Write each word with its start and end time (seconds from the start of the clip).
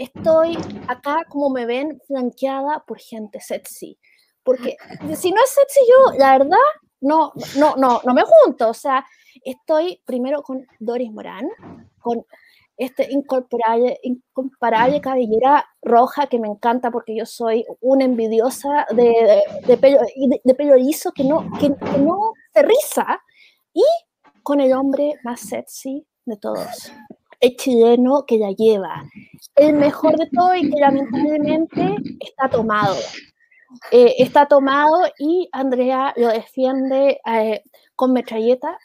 estoy 0.00 0.56
acá, 0.88 1.24
como 1.28 1.50
me 1.50 1.66
ven, 1.66 2.00
flanqueada 2.06 2.82
por 2.86 2.98
gente 2.98 3.40
sexy. 3.40 3.98
Porque 4.42 4.76
si 5.14 5.30
no 5.30 5.36
es 5.42 5.50
sexy 5.50 5.80
yo, 5.88 6.18
la 6.18 6.38
verdad, 6.38 6.56
no, 7.00 7.32
no, 7.56 7.76
no, 7.76 8.00
no 8.04 8.14
me 8.14 8.22
junto. 8.22 8.70
O 8.70 8.74
sea, 8.74 9.04
estoy 9.44 10.00
primero 10.06 10.42
con 10.42 10.66
Doris 10.78 11.12
Morán, 11.12 11.48
con 12.00 12.24
este 12.78 13.12
incomparable, 13.12 13.98
incomparable 14.02 15.02
cabellera 15.02 15.66
roja 15.82 16.28
que 16.28 16.38
me 16.38 16.48
encanta 16.48 16.90
porque 16.90 17.14
yo 17.14 17.26
soy 17.26 17.66
una 17.82 18.04
envidiosa 18.04 18.86
de, 18.90 19.42
de, 19.66 19.76
pelo, 19.76 20.00
de, 20.42 20.54
pelo 20.54 20.76
liso 20.76 21.12
que 21.12 21.24
no, 21.24 21.46
que, 21.58 21.68
no 21.98 22.32
se 22.54 22.62
riza. 22.62 23.20
Y 23.74 23.84
con 24.42 24.60
el 24.60 24.72
hombre 24.72 25.16
más 25.24 25.40
sexy 25.40 26.06
de 26.24 26.38
todos, 26.38 26.90
el 27.40 27.56
chileno 27.56 28.24
que 28.26 28.38
la 28.38 28.52
lleva, 28.52 29.02
el 29.56 29.74
mejor 29.74 30.16
de 30.16 30.28
todo 30.30 30.54
y 30.54 30.70
que 30.70 30.80
lamentablemente 30.80 31.96
está 32.20 32.48
tomado. 32.48 32.96
Eh, 33.92 34.16
está 34.18 34.46
tomado 34.46 35.00
y 35.18 35.48
Andrea 35.52 36.12
lo 36.16 36.28
defiende 36.28 37.20
eh, 37.24 37.62
con 37.94 38.12
metralleta 38.12 38.78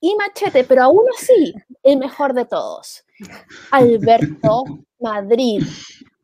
y 0.00 0.16
machete, 0.16 0.64
pero 0.64 0.84
aún 0.84 1.04
así, 1.16 1.54
el 1.82 1.98
mejor 1.98 2.32
de 2.34 2.44
todos, 2.46 3.04
Alberto 3.70 4.64
Madrid. 5.00 5.62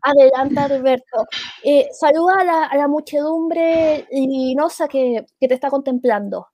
Adelante, 0.00 0.58
Alberto. 0.58 1.26
Eh, 1.62 1.88
saluda 1.92 2.66
a 2.70 2.76
la, 2.76 2.88
muchedumbre 2.88 4.06
luminosa 4.10 4.88
que, 4.88 5.26
que 5.38 5.48
te 5.48 5.54
está 5.54 5.70
contemplando. 5.70 6.46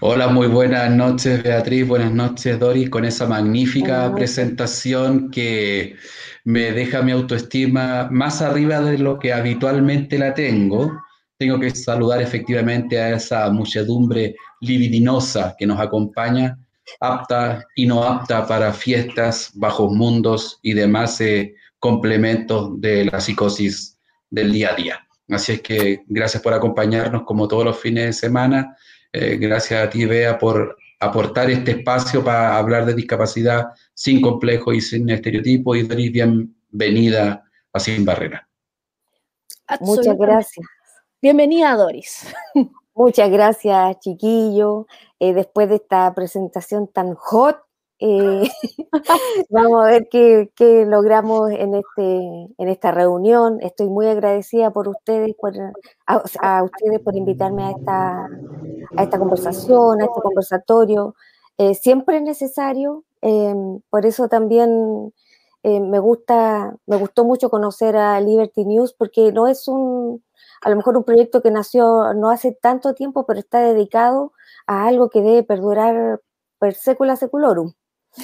Hola, 0.00 0.28
muy 0.28 0.46
buenas 0.46 0.90
noches 0.90 1.42
Beatriz, 1.42 1.86
buenas 1.86 2.12
noches 2.12 2.58
Doris, 2.58 2.88
con 2.88 3.04
esa 3.04 3.26
magnífica 3.26 4.14
presentación 4.14 5.30
que 5.30 5.96
me 6.44 6.72
deja 6.72 7.02
mi 7.02 7.12
autoestima 7.12 8.08
más 8.10 8.40
arriba 8.40 8.80
de 8.80 8.98
lo 8.98 9.18
que 9.18 9.32
habitualmente 9.32 10.18
la 10.18 10.34
tengo. 10.34 11.02
Tengo 11.36 11.58
que 11.58 11.70
saludar 11.70 12.22
efectivamente 12.22 12.98
a 12.98 13.16
esa 13.16 13.50
muchedumbre 13.50 14.36
libidinosa 14.60 15.56
que 15.58 15.66
nos 15.66 15.80
acompaña, 15.80 16.58
apta 17.00 17.66
y 17.74 17.86
no 17.86 18.04
apta 18.04 18.46
para 18.46 18.72
fiestas, 18.72 19.50
bajos 19.54 19.92
mundos 19.92 20.58
y 20.62 20.74
demás 20.74 21.20
eh, 21.20 21.54
complementos 21.78 22.80
de 22.80 23.04
la 23.06 23.20
psicosis 23.20 23.98
del 24.30 24.52
día 24.52 24.70
a 24.70 24.76
día. 24.76 25.08
Así 25.28 25.52
es 25.52 25.60
que 25.60 26.02
gracias 26.06 26.42
por 26.42 26.54
acompañarnos 26.54 27.24
como 27.24 27.46
todos 27.48 27.64
los 27.64 27.78
fines 27.78 28.06
de 28.06 28.12
semana 28.12 28.76
eh, 29.18 29.36
gracias 29.36 29.84
a 29.84 29.90
ti, 29.90 30.04
Bea, 30.04 30.38
por 30.38 30.76
aportar 31.00 31.50
este 31.50 31.72
espacio 31.72 32.24
para 32.24 32.56
hablar 32.56 32.86
de 32.86 32.94
discapacidad 32.94 33.66
sin 33.94 34.20
complejo 34.20 34.72
y 34.72 34.80
sin 34.80 35.08
estereotipo. 35.10 35.74
Y 35.74 35.82
Doris, 35.82 36.12
bienvenida 36.12 37.44
a 37.72 37.80
Sin 37.80 38.04
Barrera. 38.04 38.48
Muchas 39.80 40.16
gracias. 40.16 40.66
Bienvenida, 41.20 41.74
Doris. 41.74 42.26
Muchas 42.94 43.30
gracias, 43.30 44.00
chiquillo. 44.00 44.86
Eh, 45.20 45.32
después 45.32 45.68
de 45.68 45.76
esta 45.76 46.12
presentación 46.14 46.88
tan 46.88 47.14
hot, 47.14 47.58
eh, 48.00 48.48
vamos 49.50 49.84
a 49.84 49.86
ver 49.86 50.08
qué, 50.08 50.50
logramos 50.86 51.50
en, 51.50 51.74
este, 51.74 52.16
en 52.58 52.68
esta 52.68 52.92
reunión. 52.92 53.58
Estoy 53.60 53.88
muy 53.88 54.06
agradecida 54.06 54.70
por 54.70 54.88
ustedes, 54.88 55.34
por, 55.36 55.54
a, 56.06 56.62
ustedes 56.62 57.00
por 57.00 57.16
invitarme 57.16 57.64
a 57.64 57.70
esta, 57.70 58.28
a 58.96 59.02
esta 59.02 59.18
conversación, 59.18 60.00
a 60.00 60.04
este 60.04 60.20
conversatorio. 60.20 61.14
Eh, 61.58 61.74
siempre 61.74 62.18
es 62.18 62.22
necesario, 62.22 63.04
em, 63.20 63.80
por 63.90 64.06
eso 64.06 64.28
también 64.28 65.12
eh, 65.64 65.80
me 65.80 65.98
gusta, 65.98 66.76
me 66.86 66.96
gustó 66.96 67.24
mucho 67.24 67.50
conocer 67.50 67.96
a 67.96 68.20
Liberty 68.20 68.64
News, 68.64 68.94
porque 68.94 69.32
no 69.32 69.48
es 69.48 69.66
un, 69.66 70.22
a 70.62 70.70
lo 70.70 70.76
mejor 70.76 70.96
un 70.96 71.04
proyecto 71.04 71.42
que 71.42 71.50
nació 71.50 72.14
no 72.14 72.30
hace 72.30 72.52
tanto 72.52 72.94
tiempo, 72.94 73.26
pero 73.26 73.40
está 73.40 73.60
dedicado 73.60 74.32
a 74.66 74.86
algo 74.86 75.10
que 75.10 75.22
debe 75.22 75.42
perdurar 75.42 76.20
per 76.60 76.74
secula 76.74 77.16
seculorum 77.16 77.72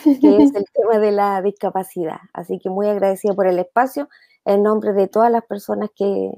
que 0.03 0.37
es 0.43 0.55
el 0.55 0.65
tema 0.72 0.99
de 0.99 1.12
la 1.12 1.43
discapacidad. 1.43 2.19
Así 2.33 2.59
que 2.59 2.71
muy 2.71 2.89
agradecida 2.89 3.34
por 3.34 3.47
el 3.47 3.59
espacio 3.59 4.09
en 4.45 4.62
nombre 4.62 4.93
de 4.93 5.09
todas 5.09 5.31
las 5.31 5.45
personas 5.45 5.91
que, 5.95 6.31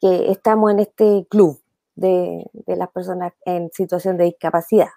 que 0.00 0.30
estamos 0.30 0.70
en 0.70 0.80
este 0.80 1.26
club 1.28 1.60
de, 1.94 2.48
de, 2.52 2.76
las 2.76 2.90
personas 2.90 3.32
en 3.44 3.70
situación 3.72 4.16
de 4.16 4.24
discapacidad. 4.24 4.88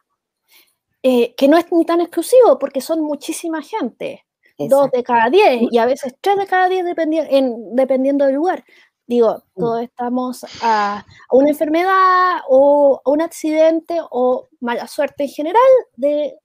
Eh, 1.01 1.33
que 1.35 1.47
no 1.47 1.57
es 1.57 1.71
ni 1.71 1.85
tan 1.85 2.01
exclusivo 2.01 2.59
porque 2.59 2.81
son 2.81 3.01
muchísima 3.01 3.61
gente, 3.61 4.25
dos 4.57 4.91
de 4.91 5.01
cada 5.01 5.29
diez 5.29 5.61
y 5.71 5.77
a 5.77 5.85
veces 5.85 6.13
tres 6.19 6.35
de 6.35 6.45
cada 6.45 6.67
diez 6.67 6.85
en, 7.07 7.75
dependiendo 7.75 8.25
del 8.25 8.35
lugar. 8.35 8.65
Digo, 9.07 9.43
todos 9.55 9.81
estamos 9.81 10.45
a, 10.61 10.99
a, 10.99 11.05
una 11.31 11.49
enfermedad 11.49 12.41
o 12.49 13.01
a 13.03 13.09
un 13.09 13.21
accidente 13.21 13.97
o 14.11 14.49
mala 14.59 14.87
suerte 14.87 15.23
en 15.23 15.29
general 15.29 15.63
de, 15.95 16.35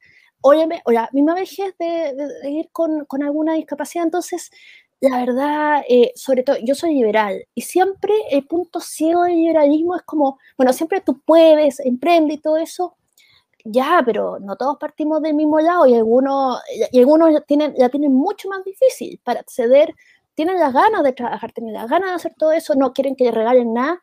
óyeme, 0.44 0.82
o 0.84 0.93
la 0.93 1.09
misma 1.12 1.34
vejez 1.34 1.75
de, 1.78 2.15
de, 2.15 2.50
ir 2.50 2.69
con, 2.71 3.06
con, 3.06 3.22
alguna 3.22 3.55
discapacidad. 3.55 4.05
Entonces, 4.05 4.50
la 5.00 5.19
verdad, 5.25 5.82
eh, 5.88 6.12
sobre 6.15 6.43
todo, 6.43 6.56
yo 6.62 6.75
soy 6.75 6.94
liberal 6.94 7.47
y 7.55 7.62
siempre 7.62 8.12
el 8.31 8.47
punto 8.47 8.78
ciego 8.81 9.22
del 9.25 9.37
liberalismo 9.37 9.97
es 9.97 10.03
como, 10.03 10.38
bueno, 10.56 10.72
siempre 10.75 11.00
tú 11.00 11.21
puedes, 11.25 11.81
emprende 11.81 12.34
y 12.34 12.38
todo 12.38 12.59
eso, 12.59 12.97
ya, 13.65 14.03
pero 14.05 14.38
no 14.38 14.56
todos 14.56 14.77
partimos 14.78 15.22
del 15.22 15.34
mismo 15.34 15.60
lado 15.60 15.87
y 15.87 15.94
algunos, 15.94 16.61
y 16.93 16.99
algunos 16.99 17.44
tienen, 17.47 17.75
ya 17.78 17.88
tienen 17.88 18.12
mucho 18.12 18.49
más 18.50 18.62
difícil 18.65 19.19
para 19.25 19.41
acceder, 19.41 19.94
tienen 20.34 20.61
las 20.61 20.75
ganas 20.75 21.03
de 21.03 21.12
trabajar, 21.12 21.53
tienen 21.53 21.72
las 21.72 21.88
ganas 21.88 22.11
de 22.11 22.15
hacer 22.16 22.34
todo 22.37 22.53
eso, 22.53 22.75
no 22.75 22.93
quieren 22.93 23.16
que 23.16 23.25
les 23.25 23.34
regalen 23.34 23.72
nada, 23.72 24.00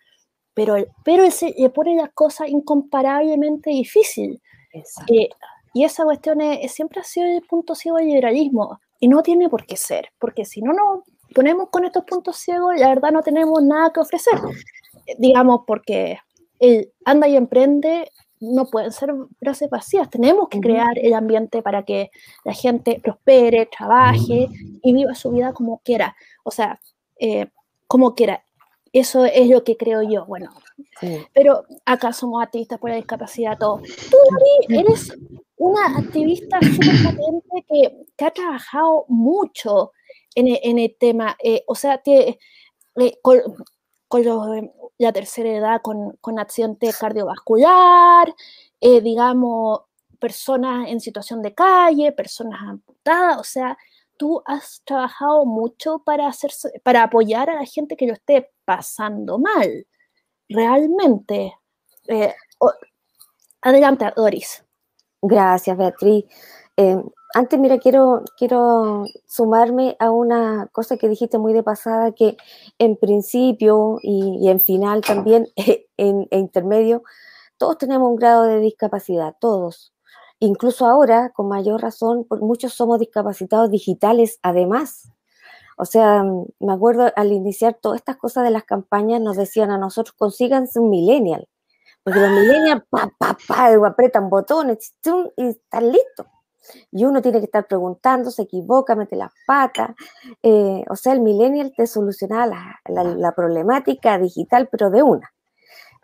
pero, 0.56 0.76
pero 1.06 1.24
él 1.24 1.32
se 1.32 1.54
le 1.56 1.70
pone 1.70 1.96
las 1.96 2.12
cosas 2.14 2.50
incomparablemente 2.50 3.70
difícil. 3.70 4.42
Eh, 4.74 5.30
y 5.74 5.84
esa 5.84 6.04
cuestión 6.04 6.42
es, 6.42 6.72
siempre 6.74 7.02
ha 7.02 7.04
sido 7.04 7.28
el 7.28 7.42
punto 7.44 7.76
ciego 7.76 7.98
del 7.98 8.08
liberalismo. 8.08 8.80
Y 9.00 9.08
no 9.08 9.24
tiene 9.24 9.50
por 9.50 9.66
qué 9.66 9.78
ser, 9.78 10.10
porque 10.20 10.46
si 10.46 10.62
no 10.62 10.74
nos 10.74 11.04
ponemos 11.34 11.70
con 11.70 11.86
estos 11.86 12.04
puntos 12.04 12.38
ciegos, 12.38 12.76
la 12.78 12.90
verdad 12.90 13.12
no 13.12 13.22
tenemos 13.22 13.64
nada 13.64 13.92
que 13.92 14.00
ofrecer. 14.00 14.40
Digamos, 15.18 15.62
porque 15.66 16.20
el 16.60 16.92
anda 17.06 17.28
y 17.28 17.36
emprende 17.36 18.12
no 18.42 18.66
pueden 18.66 18.92
ser 18.92 19.14
frases 19.40 19.70
vacías. 19.70 20.10
Tenemos 20.10 20.50
que 20.50 20.60
crear 20.60 20.98
el 20.98 21.14
ambiente 21.14 21.62
para 21.62 21.84
que 21.84 22.12
la 22.44 22.54
gente 22.54 23.00
prospere, 23.02 23.68
trabaje 23.68 24.48
y 24.84 24.94
viva 24.94 25.16
su 25.16 25.32
vida 25.32 25.54
como 25.54 25.80
quiera. 25.84 26.16
O 26.44 26.52
sea, 26.52 26.80
eh, 27.20 27.48
como 27.88 28.14
quiera. 28.16 28.44
Eso 28.94 29.26
es 29.26 29.48
lo 29.48 29.64
que 29.64 29.78
creo 29.78 30.02
yo. 30.02 30.26
Bueno, 30.26 30.52
pero 31.34 31.64
acá 31.86 32.12
somos 32.12 32.44
activistas 32.44 32.80
por 32.80 32.90
la 32.90 32.98
discapacidad, 32.98 33.58
todos. 33.58 33.82
Tú, 34.10 34.18
eres 34.70 35.18
una 35.62 35.96
activista 35.96 36.60
súper 36.60 36.96
potente 37.04 37.66
que, 38.18 38.26
ha 38.26 38.32
trabajado 38.32 39.06
mucho 39.10 39.92
en, 40.34 40.48
e, 40.48 40.60
el 40.64 40.96
tema, 40.98 41.38
eh, 41.44 41.64
o 41.68 41.76
sea, 41.76 42.02
eh, 42.06 42.40
con, 43.22 43.44
los, 44.24 44.48
la 44.98 45.14
tercera 45.14 45.50
edad, 45.52 45.82
con, 45.84 46.18
con 46.20 46.40
accidente 46.40 46.92
cardiovascular, 47.00 48.34
eh, 48.80 49.02
digamos, 49.02 49.82
personas 50.18 50.90
en 50.90 51.00
situación 51.00 51.44
de 51.44 51.54
calle, 51.54 52.12
personas 52.12 52.60
amputadas, 52.64 53.38
o 53.40 53.44
sea, 53.44 53.78
tú 54.18 54.42
has 54.46 54.82
trabajado 54.84 55.46
mucho 55.46 56.00
para, 56.04 56.28
hacer, 56.28 56.52
para 56.84 57.04
apoyar 57.04 57.52
a 57.52 57.56
la 57.56 57.66
gente 57.66 57.96
que 57.96 58.08
lo 58.08 58.14
esté 58.14 58.50
pasando 58.66 59.38
mal, 59.38 59.86
realmente. 60.50 61.54
adelante, 63.62 64.12
Doris. 64.16 64.66
Gracias, 65.22 65.78
Beatriz. 65.78 66.26
Eh, 66.78 66.98
antes, 67.34 67.60
mira, 67.60 67.78
quiero, 67.80 68.24
quiero 68.38 69.06
sumarme 69.28 69.96
a 70.00 70.12
una 70.12 70.68
cosa 70.72 70.98
que 70.98 71.08
dijiste 71.10 71.38
muy 71.38 71.54
de 71.54 71.64
pasada, 71.64 72.12
que 72.14 72.38
en 72.80 72.98
principio 72.98 74.00
y, 74.02 74.50
en 74.50 74.60
final 74.62 75.02
también, 75.02 75.48
en, 75.98 76.28
intermedio, 76.32 77.04
todos 77.58 77.78
tenemos 77.78 78.10
un 78.10 78.16
grado 78.16 78.44
de 78.44 78.60
discapacidad, 78.60 79.36
todos. 79.40 79.94
Incluso 80.40 80.88
ahora, 80.88 81.32
con 81.32 81.48
mayor 81.48 81.82
razón, 81.82 82.26
muchos 82.42 82.74
somos 82.74 83.00
discapacitados 83.00 83.70
digitales 83.70 84.40
además. 84.44 85.12
O 85.78 85.86
sea, 85.86 86.24
me 86.60 86.74
acuerdo 86.74 87.12
al 87.16 87.32
iniciar 87.32 87.76
todas 87.82 88.00
estas 88.00 88.18
cosas 88.18 88.44
de 88.44 88.52
las 88.52 88.64
campañas, 88.66 89.22
nos 89.22 89.38
decían 89.38 89.72
a 89.72 89.78
nosotros, 89.78 90.16
consíganse 90.18 90.80
un 90.80 90.90
millennial 90.90 91.48
porque 92.04 92.20
los 92.20 92.32
millennials, 92.32 92.84
pa, 92.90 93.12
pa, 93.18 93.38
pa, 93.48 93.88
apretan 93.88 94.30
botones 94.30 94.94
y 95.38 95.48
están 95.48 95.92
listos. 95.92 96.28
Y 96.92 97.06
uno 97.06 97.22
tiene 97.22 97.40
que 97.40 97.46
estar 97.46 97.68
preguntando, 97.68 98.32
se 98.32 98.44
equivoca, 98.44 98.96
mete 98.96 99.16
las 99.16 99.32
patas. 99.48 99.92
Eh, 100.44 100.84
o 100.90 100.96
sea, 100.96 101.14
el 101.14 101.22
millennial 101.22 101.74
te 101.76 101.88
soluciona 101.88 102.46
la, 102.46 103.34
problemática 103.36 104.18
digital, 104.20 104.70
pero 104.72 104.90
de 104.90 105.04
una. 105.04 105.34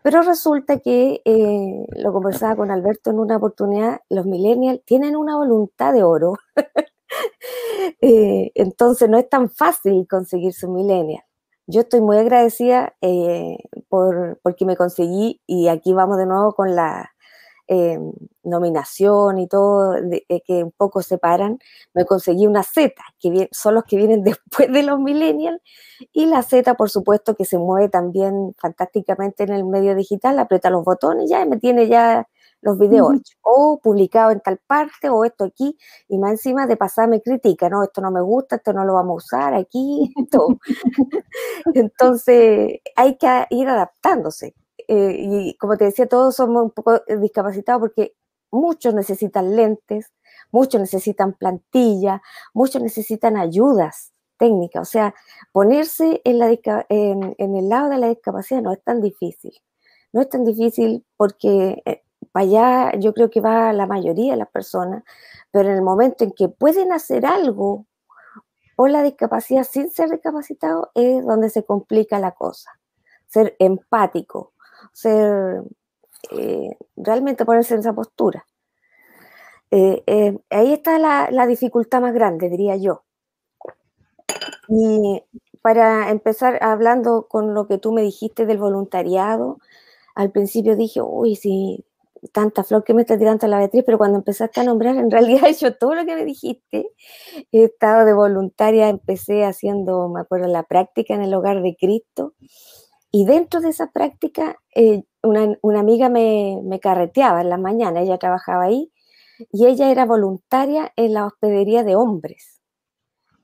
Pero 0.01 0.21
resulta 0.21 0.79
que, 0.79 1.21
eh, 1.25 1.85
lo 1.97 2.13
conversaba 2.13 2.55
con 2.55 2.71
Alberto 2.71 3.11
en 3.11 3.19
una 3.19 3.37
oportunidad, 3.37 4.01
los 4.09 4.25
millennials 4.25 4.81
tienen 4.85 5.15
una 5.15 5.35
voluntad 5.37 5.93
de 5.93 6.03
oro 6.03 6.35
Eh, 8.01 8.51
entonces 8.55 9.09
no 9.09 9.17
es 9.17 9.29
tan 9.29 9.49
fácil 9.49 10.07
conseguir 10.07 10.53
su 10.53 10.69
millennial. 10.69 11.23
Yo 11.67 11.81
estoy 11.81 11.99
muy 12.01 12.17
agradecida 12.17 12.95
eh, 13.01 13.57
por, 13.89 14.39
porque 14.41 14.65
me 14.65 14.77
conseguí, 14.77 15.41
y 15.45 15.67
aquí 15.67 15.93
vamos 15.93 16.17
de 16.17 16.25
nuevo 16.25 16.53
con 16.53 16.75
la 16.75 17.11
eh, 17.67 17.99
nominación 18.43 19.39
y 19.39 19.47
todo, 19.47 19.95
que 20.45 20.63
un 20.63 20.71
poco 20.71 21.01
separan, 21.01 21.59
me 21.93 22.05
conseguí 22.05 22.47
una 22.47 22.63
Z, 22.63 22.93
que 23.19 23.49
son 23.51 23.75
los 23.75 23.83
que 23.83 23.97
vienen 23.97 24.23
después 24.23 24.71
de 24.71 24.83
los 24.83 24.99
millennials, 24.99 25.61
y 26.13 26.25
la 26.27 26.41
Z, 26.43 26.75
por 26.75 26.89
supuesto, 26.89 27.35
que 27.35 27.43
se 27.45 27.57
mueve 27.57 27.89
también 27.89 28.55
fantásticamente 28.57 29.43
en 29.43 29.51
el 29.51 29.65
medio 29.65 29.93
digital, 29.95 30.39
aprieta 30.39 30.69
los 30.69 30.85
botones 30.85 31.29
ya 31.29 31.45
me 31.45 31.57
tiene 31.57 31.87
ya 31.89 32.29
los 32.61 32.77
videos 32.77 33.13
o 33.41 33.79
publicado 33.81 34.31
en 34.31 34.39
tal 34.41 34.59
parte, 34.65 35.09
o 35.09 35.23
esto 35.23 35.45
aquí, 35.45 35.77
y 36.07 36.17
más 36.17 36.31
encima 36.31 36.67
de 36.67 36.77
pasar 36.77 37.07
me 37.07 37.21
critica, 37.21 37.69
no, 37.69 37.83
esto 37.83 38.01
no 38.01 38.11
me 38.11 38.21
gusta, 38.21 38.57
esto 38.57 38.73
no 38.73 38.85
lo 38.85 38.93
vamos 38.95 39.11
a 39.11 39.37
usar 39.37 39.53
aquí, 39.53 40.13
todo. 40.31 40.57
Entonces, 41.73 42.79
hay 42.95 43.17
que 43.17 43.45
ir 43.51 43.67
adaptándose. 43.67 44.55
Eh, 44.87 45.17
y 45.19 45.57
como 45.57 45.77
te 45.77 45.85
decía, 45.85 46.07
todos 46.07 46.35
somos 46.35 46.63
un 46.63 46.71
poco 46.71 47.01
discapacitados 47.19 47.81
porque 47.81 48.15
muchos 48.51 48.93
necesitan 48.93 49.55
lentes, 49.55 50.13
muchos 50.51 50.79
necesitan 50.79 51.33
plantilla, 51.33 52.21
muchos 52.53 52.81
necesitan 52.81 53.37
ayudas 53.37 54.13
técnicas. 54.37 54.87
O 54.87 54.91
sea, 54.91 55.15
ponerse 55.51 56.21
en, 56.23 56.39
la, 56.39 56.51
en, 56.89 57.35
en 57.37 57.55
el 57.55 57.69
lado 57.69 57.89
de 57.89 57.97
la 57.97 58.09
discapacidad 58.09 58.61
no 58.61 58.71
es 58.71 58.81
tan 58.83 59.01
difícil. 59.01 59.53
No 60.13 60.21
es 60.21 60.29
tan 60.29 60.45
difícil 60.45 61.05
porque 61.17 61.81
eh, 61.85 62.03
para 62.31 62.45
allá 62.45 62.99
yo 62.99 63.13
creo 63.13 63.29
que 63.29 63.41
va 63.41 63.73
la 63.73 63.87
mayoría 63.87 64.33
de 64.33 64.37
las 64.37 64.49
personas, 64.49 65.03
pero 65.51 65.69
en 65.69 65.75
el 65.77 65.81
momento 65.81 66.23
en 66.23 66.31
que 66.31 66.49
pueden 66.49 66.91
hacer 66.91 67.25
algo 67.25 67.85
o 68.77 68.87
la 68.87 69.03
discapacidad 69.03 69.63
sin 69.63 69.89
ser 69.91 70.09
discapacitado 70.11 70.91
es 70.95 71.25
donde 71.25 71.49
se 71.49 71.63
complica 71.65 72.19
la 72.19 72.31
cosa. 72.31 72.71
Ser 73.27 73.55
empático, 73.59 74.53
ser 74.93 75.63
eh, 76.31 76.77
realmente 76.95 77.45
ponerse 77.45 77.73
en 77.73 77.81
esa 77.81 77.93
postura. 77.93 78.45
Eh, 79.71 80.03
eh, 80.07 80.37
ahí 80.49 80.73
está 80.73 80.99
la, 80.99 81.29
la 81.31 81.47
dificultad 81.47 82.01
más 82.01 82.13
grande, 82.13 82.49
diría 82.49 82.75
yo. 82.77 83.03
Y 84.69 85.23
para 85.61 86.09
empezar 86.11 86.59
hablando 86.61 87.27
con 87.27 87.53
lo 87.53 87.67
que 87.67 87.77
tú 87.77 87.91
me 87.91 88.01
dijiste 88.01 88.45
del 88.45 88.57
voluntariado, 88.57 89.59
al 90.15 90.31
principio 90.31 90.75
dije, 90.75 91.01
uy, 91.01 91.35
sí, 91.35 91.85
tanta 92.27 92.63
flor 92.63 92.83
que 92.83 92.93
me 92.93 93.01
está 93.01 93.17
tirando 93.17 93.47
la 93.47 93.59
Beatriz, 93.59 93.83
pero 93.85 93.97
cuando 93.97 94.17
empezaste 94.17 94.61
a 94.61 94.63
nombrar, 94.63 94.95
en 94.97 95.11
realidad 95.11 95.45
he 95.47 95.51
hecho 95.51 95.75
todo 95.75 95.95
lo 95.95 96.05
que 96.05 96.15
me 96.15 96.25
dijiste. 96.25 96.91
He 97.51 97.63
estado 97.65 98.05
de 98.05 98.13
voluntaria, 98.13 98.89
empecé 98.89 99.43
haciendo, 99.45 100.09
me 100.09 100.21
acuerdo, 100.21 100.47
la 100.47 100.63
práctica 100.63 101.13
en 101.15 101.21
el 101.23 101.33
hogar 101.33 101.61
de 101.61 101.75
Cristo. 101.75 102.33
Y 103.11 103.25
dentro 103.25 103.61
de 103.61 103.69
esa 103.69 103.91
práctica, 103.91 104.57
eh, 104.75 105.03
una, 105.23 105.57
una, 105.61 105.79
amiga 105.79 106.09
me, 106.09 106.59
me, 106.63 106.79
carreteaba 106.79 107.41
en 107.41 107.49
la 107.49 107.57
mañana, 107.57 108.01
ella 108.01 108.17
trabajaba 108.17 108.63
ahí, 108.63 108.91
y 109.51 109.67
ella 109.67 109.91
era 109.91 110.05
voluntaria 110.05 110.91
en 110.95 111.13
la 111.13 111.25
hospedería 111.25 111.83
de 111.83 111.95
hombres. 111.95 112.61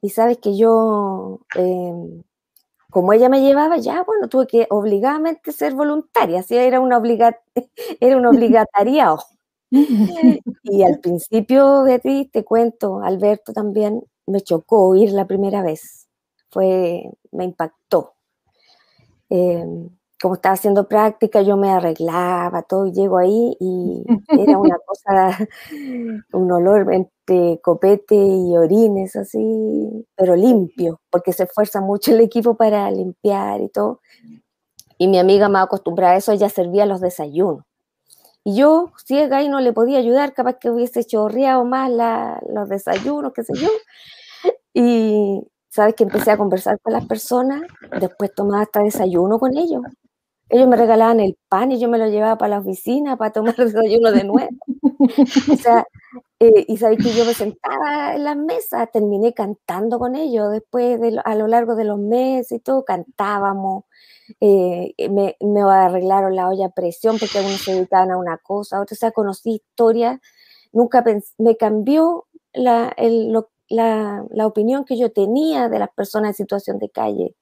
Y 0.01 0.09
sabes 0.09 0.37
que 0.39 0.57
yo 0.57 1.39
eh, 1.55 1.93
como 2.93 3.11
ella 3.11 3.27
me 3.27 3.41
llevaba, 3.41 3.77
ya, 3.77 4.03
bueno, 4.03 4.29
tuve 4.29 4.45
que 4.45 4.67
obligadamente 4.69 5.51
ser 5.51 5.73
voluntaria, 5.73 6.41
así 6.41 6.55
era, 6.55 6.79
una 6.79 6.99
obliga 6.99 7.39
era 7.99 8.17
un 8.17 8.25
y 10.63 10.83
al 10.83 10.99
principio, 10.99 11.83
Beatriz, 11.83 12.29
te 12.31 12.43
cuento, 12.43 13.01
Alberto 13.01 13.51
también 13.51 14.03
me 14.27 14.41
chocó 14.41 14.95
ir 14.95 15.11
la 15.11 15.25
primera 15.25 15.63
vez, 15.63 16.07
fue, 16.51 17.09
me 17.31 17.45
impactó. 17.45 18.13
Em, 19.29 19.89
como 20.23 20.35
estaba 20.35 20.53
haciendo 20.53 20.87
práctica, 20.87 21.41
yo 21.41 21.57
me 21.57 21.69
arreglaba, 21.69 22.61
todo, 22.63 22.87
y 22.87 22.93
llego 22.93 23.17
ahí 23.17 23.57
y 23.59 24.05
era 24.29 24.57
una 24.57 24.77
cosa, 24.85 25.37
un 26.31 26.49
olor 26.49 26.93
entre 26.93 27.59
copete 27.61 28.15
y 28.15 28.55
orines, 28.55 29.17
así, 29.17 30.07
pero 30.15 30.37
limpio, 30.37 31.01
porque 31.11 31.33
se 31.33 31.43
esfuerza 31.43 31.81
mucho 31.81 32.13
el 32.13 32.21
equipo 32.21 32.55
para 32.55 32.89
limpiar 32.89 33.59
y 33.59 33.67
todo. 33.67 33.99
Y 34.97 35.09
mi 35.09 35.19
amiga 35.19 35.49
me 35.49 35.59
acostumbrada 35.59 36.13
a 36.13 36.17
eso, 36.17 36.31
ella 36.31 36.47
servía 36.47 36.85
los 36.85 37.01
desayunos. 37.01 37.65
Y 38.45 38.55
yo, 38.55 38.93
ciega 39.05 39.43
y 39.43 39.49
no 39.49 39.59
le 39.59 39.73
podía 39.73 39.99
ayudar, 39.99 40.33
capaz 40.33 40.57
que 40.57 40.69
hubiese 40.69 41.03
chorreado 41.03 41.65
más 41.65 41.91
los 42.47 42.69
desayunos, 42.69 43.33
qué 43.33 43.43
sé 43.43 43.55
yo. 43.55 43.67
Y 44.73 45.41
sabes 45.69 45.95
que 45.95 46.05
empecé 46.05 46.31
a 46.31 46.37
conversar 46.37 46.79
con 46.79 46.93
las 46.93 47.05
personas, 47.07 47.61
después 47.99 48.33
tomaba 48.33 48.63
hasta 48.63 48.81
desayuno 48.83 49.37
con 49.37 49.57
ellos. 49.57 49.81
Ellos 50.53 50.67
me 50.67 50.75
regalaban 50.75 51.19
el 51.19 51.35
pan 51.49 51.71
y 51.71 51.79
yo 51.79 51.89
me 51.89 51.97
lo 51.97 52.07
llevaba 52.07 52.37
para 52.37 52.57
la 52.57 52.59
oficina 52.59 53.17
para 53.17 53.31
tomar 53.31 53.55
el 53.57 53.65
desayuno 53.73 54.11
de 54.11 54.23
nuevo. 54.23 54.55
o 55.51 55.55
sea, 55.57 55.83
eh, 56.39 56.65
y 56.67 56.77
sabéis 56.77 57.03
que 57.03 57.11
yo 57.11 57.25
me 57.25 57.33
sentaba 57.33 58.13
en 58.13 58.23
la 58.23 58.35
mesa, 58.35 58.85
terminé 58.85 59.33
cantando 59.33 59.97
con 59.97 60.15
ellos 60.15 60.51
después 60.51 61.01
de, 61.01 61.19
a 61.25 61.33
lo 61.33 61.47
largo 61.47 61.75
de 61.75 61.85
los 61.85 61.97
meses 61.97 62.51
y 62.51 62.59
todo, 62.59 62.85
cantábamos, 62.85 63.85
eh, 64.41 64.93
me, 65.09 65.35
me, 65.41 65.61
arreglaron 65.63 66.35
la 66.35 66.47
olla 66.49 66.67
a 66.67 66.69
presión 66.69 67.17
porque 67.17 67.39
algunos 67.39 67.61
se 67.61 67.73
dedicaban 67.73 68.11
a 68.11 68.17
una 68.17 68.37
cosa, 68.37 68.79
o 68.79 68.85
sea, 68.85 69.09
conocí 69.09 69.55
historias, 69.55 70.19
nunca 70.71 71.03
me 71.39 71.57
cambió 71.57 72.27
la, 72.53 72.95
la, 73.69 74.23
la 74.29 74.45
opinión 74.45 74.85
que 74.85 74.99
yo 74.99 75.11
tenía 75.11 75.67
de 75.67 75.79
las 75.79 75.89
personas 75.89 76.29
en 76.29 76.35
situación 76.35 76.77
de 76.77 76.91
calle, 76.91 77.35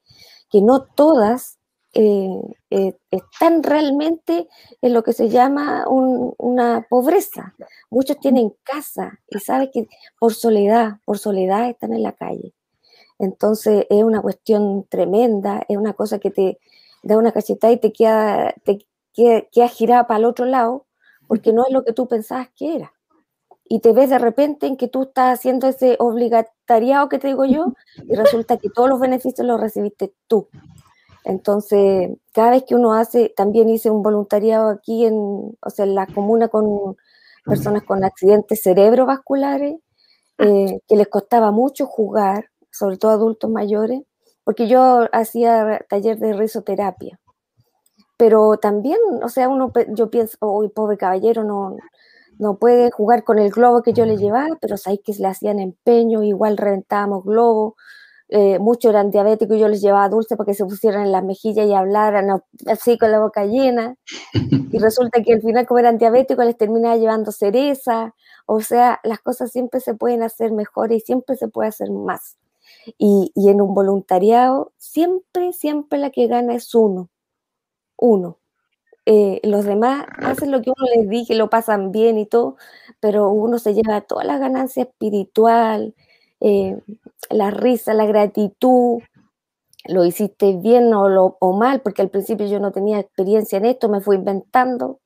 que 0.50 0.62
no 0.62 0.86
todas 0.86 1.58
eh, 1.94 2.42
eh, 2.70 2.98
están 3.12 3.64
realmente 3.64 4.48
en 4.82 4.94
lo 4.94 5.04
que 5.04 5.12
se 5.14 5.30
llama 5.30 5.86
una 5.88 6.88
pobreza. 6.90 7.54
Muchos 7.90 8.20
tienen 8.20 8.54
casa 8.64 9.20
y 9.28 9.40
saben 9.40 9.70
que 9.74 9.88
por 10.20 10.34
soledad, 10.34 11.00
por 11.06 11.18
soledad 11.18 11.70
están 11.70 11.94
en 11.94 12.04
la 12.04 12.14
calle. 12.14 12.54
Entonces 13.20 13.86
es 13.90 14.04
una 14.04 14.22
cuestión 14.22 14.86
tremenda, 14.90 15.64
es 15.68 15.78
una 15.78 15.94
cosa 15.94 16.18
que 16.20 16.32
te 16.32 16.60
da 17.04 17.18
una 17.18 17.32
cachetada 17.32 17.74
y 17.74 17.78
te 17.78 17.92
queda, 17.92 18.54
te 18.64 18.86
queda, 19.14 19.68
girada 19.68 20.08
para 20.08 20.20
el 20.20 20.26
otro 20.26 20.46
lado, 20.46 20.86
porque 21.28 21.54
no 21.54 21.66
es 21.66 21.74
lo 21.74 21.84
que 21.84 21.94
tú 21.94 22.08
pensabas 22.08 22.50
que 22.56 22.76
era. 22.76 22.94
Y 23.66 23.80
te 23.80 23.94
ves 23.94 24.10
de 24.10 24.18
repente 24.18 24.68
en 24.68 24.78
que 24.78 24.88
tú 24.88 25.04
estás 25.04 25.40
haciendo 25.40 25.68
ese 25.68 25.98
obligatariado 26.00 27.10
que 27.10 27.20
te 27.20 27.28
digo 27.28 27.46
yo, 27.46 27.74
y 28.08 28.16
resulta 28.16 28.58
que 28.58 28.70
todos 28.70 28.90
los 28.90 29.00
beneficios 29.00 29.46
los 29.46 29.60
recibiste 29.60 30.14
tú. 30.28 30.48
Entonces, 31.24 32.12
cada 32.34 32.52
vez 32.52 32.64
que 32.68 32.76
uno 32.76 32.94
hace, 32.94 33.30
también 33.36 33.70
hice 33.70 33.92
un 33.92 34.04
voluntariado 34.04 34.70
aquí 34.70 35.06
en, 35.06 35.16
o 35.16 35.70
sea, 35.70 35.86
en 35.86 35.96
la 35.96 36.08
comuna 36.08 36.48
con 36.48 36.98
personas 37.46 37.84
con 37.84 38.04
accidentes 38.04 38.62
cerebrovasculares, 38.64 39.80
eh, 40.40 40.80
que 40.88 40.96
les 40.96 41.08
costaba 41.08 41.52
mucho 41.52 41.86
jugar, 41.86 42.46
sobre 42.72 42.98
todo 42.98 43.12
adultos 43.12 43.50
mayores, 43.50 44.02
porque 44.44 44.68
yo 44.68 45.08
hacía 45.12 45.86
taller 45.90 46.18
de 46.20 46.34
risoterapia. 46.34 47.20
Pero 48.18 48.58
también, 48.58 49.00
o 49.24 49.30
sea, 49.30 49.50
uno, 49.50 49.72
yo 49.90 50.10
pienso, 50.10 50.38
oh, 50.42 50.68
pobre 50.70 50.98
caballero, 50.98 51.44
no, 51.44 51.78
no 52.40 52.58
puede 52.58 52.92
jugar 52.92 53.24
con 53.24 53.40
el 53.40 53.52
globo 53.52 53.84
que 53.84 53.94
yo 53.94 54.06
le 54.06 54.18
llevaba, 54.18 54.58
pero 54.60 54.78
sabéis 54.78 55.02
que 55.04 55.14
le 55.14 55.28
hacían 55.28 55.60
empeño, 55.60 56.24
igual 56.24 56.58
reventábamos 56.58 57.24
globos, 57.24 57.74
eh, 58.32 58.60
muchos 58.60 58.90
eran 58.92 59.12
diabéticos 59.12 59.58
y 59.58 59.60
yo 59.60 59.68
les 59.68 59.82
llevaba 59.82 60.08
dulce 60.10 60.38
para 60.38 60.46
que 60.48 60.54
se 60.54 60.66
pusieran 60.66 61.04
en 61.04 61.12
las 61.12 61.24
mejillas 61.24 61.68
y 61.68 61.74
hablaran 61.74 62.42
así 62.68 62.98
con 62.98 63.12
la 63.12 63.20
boca 63.20 63.46
llena. 63.46 63.98
Y 64.34 64.80
resulta 64.80 65.22
que 65.22 65.34
al 65.34 65.42
final, 65.42 65.68
como 65.68 65.80
eran 65.80 65.98
diabéticos, 65.98 66.46
les 66.46 66.58
terminaba 66.58 66.96
llevando 66.98 67.32
cereza. 67.34 68.16
O 68.46 68.62
sea, 68.62 69.00
las 69.04 69.20
cosas 69.20 69.52
siempre 69.52 69.82
se 69.82 69.96
pueden 69.96 70.24
hacer 70.24 70.52
mejor 70.54 70.94
y 70.94 71.02
siempre 71.02 71.36
se 71.36 71.50
puede 71.50 71.70
hacer 71.70 71.92
más. 71.92 72.38
Y, 72.98 73.32
y 73.36 73.50
en 73.50 73.62
un 73.62 73.74
voluntariado, 73.74 74.74
siempre, 74.78 75.54
siempre 75.54 76.00
la 76.00 76.10
que 76.12 76.28
gana 76.28 76.56
es 76.56 76.74
uno. 76.74 77.10
Uno. 77.98 78.40
Eh, 79.08 79.42
los 79.44 79.66
demás 79.66 80.06
hacen 80.20 80.52
lo 80.52 80.62
que 80.62 80.70
uno 80.72 80.88
les 80.96 81.10
dice, 81.10 81.36
lo 81.36 81.50
pasan 81.50 81.92
bien 81.92 82.18
y 82.20 82.26
todo, 82.28 82.56
pero 83.00 83.30
uno 83.32 83.58
se 83.60 83.74
lleva 83.74 84.02
toda 84.02 84.24
la 84.24 84.38
ganancia 84.38 84.84
espiritual, 84.84 85.96
eh, 86.42 86.82
la 87.30 87.52
risa, 87.52 87.94
la 87.94 88.06
gratitud, 88.06 89.02
lo 89.86 90.06
hiciste 90.06 90.58
bien 90.58 90.94
o, 90.94 91.10
lo, 91.10 91.38
o, 91.40 91.54
mal, 91.54 91.82
porque 91.82 92.02
al 92.02 92.10
principio 92.10 92.48
yo 92.48 92.60
no 92.60 92.72
tenía 92.72 93.00
experiencia 93.00 93.58
en 93.58 93.66
esto, 93.66 93.90
me 93.90 94.02
fui 94.02 94.16
inventando 94.16 95.00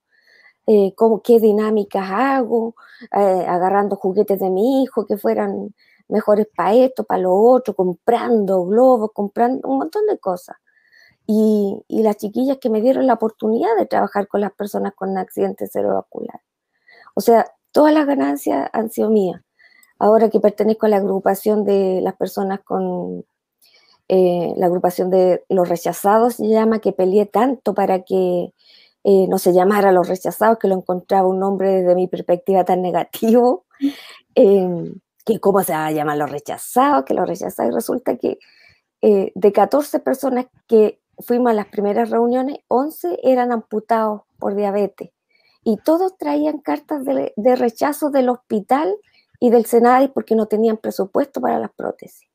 eh, 0.68 0.94
cómo, 0.96 1.22
qué 1.22 1.40
dinámicas 1.40 2.10
hago, 2.10 2.76
eh, 3.12 3.46
agarrando 3.48 3.98
juguetes 3.98 4.40
de 4.40 4.50
mi 4.50 4.84
hijo 4.84 5.06
que 5.06 5.18
fueran 5.18 5.74
mejores 6.08 6.48
para 6.56 6.74
esto, 6.74 7.04
para 7.04 7.22
lo 7.24 7.34
otro, 7.34 7.76
comprando 7.76 8.66
globos, 8.66 9.12
comprando 9.14 9.68
un 9.68 9.80
montón 9.80 10.06
de 10.08 10.18
cosas. 10.20 10.58
Y, 11.28 11.84
y, 11.88 12.04
las 12.04 12.18
chiquillas 12.18 12.60
que 12.60 12.70
me 12.70 12.82
dieron 12.82 13.08
la 13.08 13.16
oportunidad 13.16 13.76
de 13.78 13.88
trabajar 13.88 14.28
con 14.28 14.42
las 14.42 14.54
personas 14.54 14.94
con 14.96 15.18
accidentes 15.18 15.72
cerebrovasculares. 15.72 16.42
O 17.16 17.22
sea, 17.22 17.48
todas 17.72 17.94
las 17.94 18.06
ganancias 18.06 18.70
han 18.74 18.92
sido 18.92 19.10
mías 19.10 19.45
ahora 20.00 20.30
que 20.30 20.40
pertenezco 20.40 20.86
a 20.86 20.90
la 20.90 20.98
agrupación 20.98 21.66
de 21.66 22.02
las 22.02 22.16
personas 22.16 22.62
con 22.62 23.26
eh, 24.08 24.54
la 24.58 24.68
agrupación 24.68 25.10
de 25.10 25.44
los 25.50 25.68
rechazados, 25.68 26.36
se 26.36 26.48
llama, 26.48 26.80
que 26.80 26.92
peleé 26.92 27.26
tanto 27.26 27.74
para 27.74 28.04
que 28.04 28.54
eh, 29.04 29.28
no 29.28 29.38
se 29.38 29.54
llamara 29.54 29.92
los 29.92 30.08
rechazados, 30.08 30.60
que 30.60 30.68
lo 30.68 30.76
encontraba 30.76 31.28
un 31.28 31.40
nombre 31.40 31.72
desde 31.72 31.96
mi 31.96 32.08
perspectiva 32.08 32.64
tan 32.66 32.82
negativo, 32.82 33.66
em, 34.36 34.96
que 35.26 35.40
cómo 35.40 35.64
se 35.64 35.74
va 35.74 35.88
a 35.88 35.92
llamar 35.92 36.18
los 36.18 36.30
rechazados, 36.32 37.06
que 37.06 37.14
los 37.14 37.28
rechazados, 37.28 37.72
y 37.72 37.76
resulta 37.76 38.18
que 38.18 38.38
eh, 39.02 39.32
de 39.36 39.52
14 39.52 40.00
personas 40.00 40.48
que 40.68 41.00
fuimos 41.20 41.52
a 41.52 41.54
las 41.54 41.68
primeras 41.68 42.10
reuniones, 42.10 42.60
11 42.68 43.20
eran 43.24 43.52
amputados 43.52 44.22
por 44.40 44.56
diabetes. 44.56 45.12
Y 45.64 45.78
todos 45.78 46.18
traían 46.18 46.60
cartas 46.60 47.06
de, 47.06 47.34
de 47.36 47.56
rechazo 47.56 48.12
del 48.12 48.30
hospital 48.30 48.96
y 49.40 49.50
del 49.50 49.66
Senado 49.66 50.12
porque 50.14 50.36
no 50.36 50.48
tenían 50.48 50.78
presupuesto 50.78 51.42
para 51.42 51.60
las 51.60 51.72
prótesis. 51.72 52.30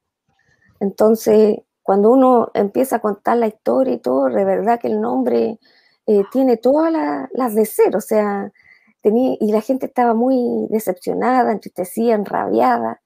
Entonces, 0.81 1.59
cuando 1.83 2.11
uno 2.11 2.51
empieza 2.55 2.97
a 2.97 3.01
contar 3.01 3.37
la 3.37 3.47
historia 3.47 3.95
y 3.95 3.99
todo, 3.99 4.27
de 4.27 4.45
verdad 4.45 4.81
que 4.81 4.89
el 4.89 5.01
nombre 5.01 5.59
eh, 6.07 6.25
tiene 6.33 6.57
todas 6.57 6.93
las 7.33 7.55
de 7.55 7.67
ser, 7.67 7.97
o 7.97 8.01
sea, 8.01 8.53
tenía, 9.01 9.37
y 9.41 9.53
la 9.53 9.61
gente 9.61 9.87
estaba 9.87 10.15
muy 10.15 10.67
decepcionada, 10.71 11.53
entristecida, 11.53 12.15
enrabiada, 12.15 13.01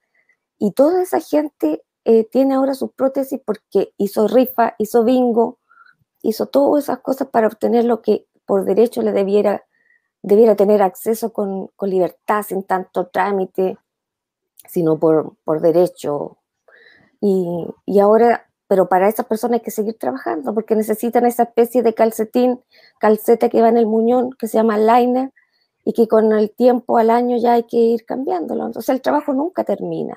y 0.58 0.72
toda 0.72 1.02
esa 1.02 1.20
gente 1.20 1.82
eh, 2.04 2.24
tiene 2.24 2.54
ahora 2.54 2.74
sus 2.74 2.92
prótesis 2.92 3.40
porque 3.44 3.92
hizo 3.96 4.28
rifa, 4.28 4.74
hizo 4.78 5.04
bingo, 5.04 5.58
hizo 6.22 6.46
todas 6.46 6.84
esas 6.84 7.00
cosas 7.00 7.28
para 7.28 7.46
obtener 7.46 7.84
lo 7.84 8.02
que 8.02 8.26
por 8.46 8.64
derecho 8.64 9.02
le 9.02 9.12
debiera, 9.12 9.64
debiera 10.22 10.54
tener 10.56 10.82
acceso 10.82 11.32
con, 11.32 11.68
con 11.76 11.90
libertad, 11.90 12.42
sin 12.42 12.62
tanto 12.62 13.06
trámite, 13.06 13.78
sino 14.68 14.98
por, 14.98 15.36
por 15.44 15.60
derecho. 15.60 16.38
Y, 17.20 17.66
y, 17.86 18.00
ahora, 18.00 18.48
pero 18.68 18.88
para 18.88 19.08
esas 19.08 19.26
personas 19.26 19.60
hay 19.60 19.64
que 19.64 19.70
seguir 19.70 19.98
trabajando 19.98 20.54
porque 20.54 20.76
necesitan 20.76 21.26
esa 21.26 21.44
especie 21.44 21.82
de 21.82 21.94
calcetín, 21.94 22.60
calceta 22.98 23.48
que 23.48 23.62
va 23.62 23.68
en 23.68 23.78
el 23.78 23.86
muñón, 23.86 24.30
que 24.38 24.48
se 24.48 24.58
llama 24.58 24.78
liner, 24.78 25.32
y 25.84 25.92
que 25.92 26.08
con 26.08 26.32
el 26.32 26.50
tiempo 26.50 26.98
al 26.98 27.10
año 27.10 27.36
ya 27.36 27.54
hay 27.54 27.64
que 27.64 27.76
ir 27.76 28.04
cambiándolo. 28.06 28.66
Entonces 28.66 28.88
el 28.94 29.02
trabajo 29.02 29.32
nunca 29.34 29.64
termina. 29.64 30.16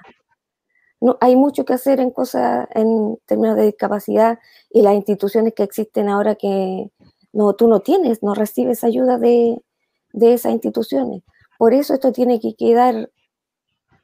No, 1.00 1.18
hay 1.22 1.36
mucho 1.36 1.66
que 1.66 1.74
hacer 1.74 2.00
en 2.00 2.10
cosas, 2.10 2.68
en 2.74 3.18
términos 3.26 3.56
de 3.58 3.66
discapacidad 3.66 4.40
y 4.72 4.82
las 4.82 4.96
instituciones 4.96 5.54
que 5.54 5.64
existen 5.64 6.10
ahora 6.10 6.36
que 6.36 6.90
no, 7.34 7.54
tú 7.54 7.68
no 7.68 7.82
tienes, 7.82 8.24
no 8.24 8.34
recibes 8.34 8.84
ayuda 8.84 9.20
de, 9.20 9.62
de 10.14 10.34
esas 10.34 10.54
instituciones. 10.54 11.22
Por 11.60 11.74
eso 11.74 11.94
esto 11.94 12.12
tiene 12.12 12.40
que 12.40 12.56
quedar 12.56 13.12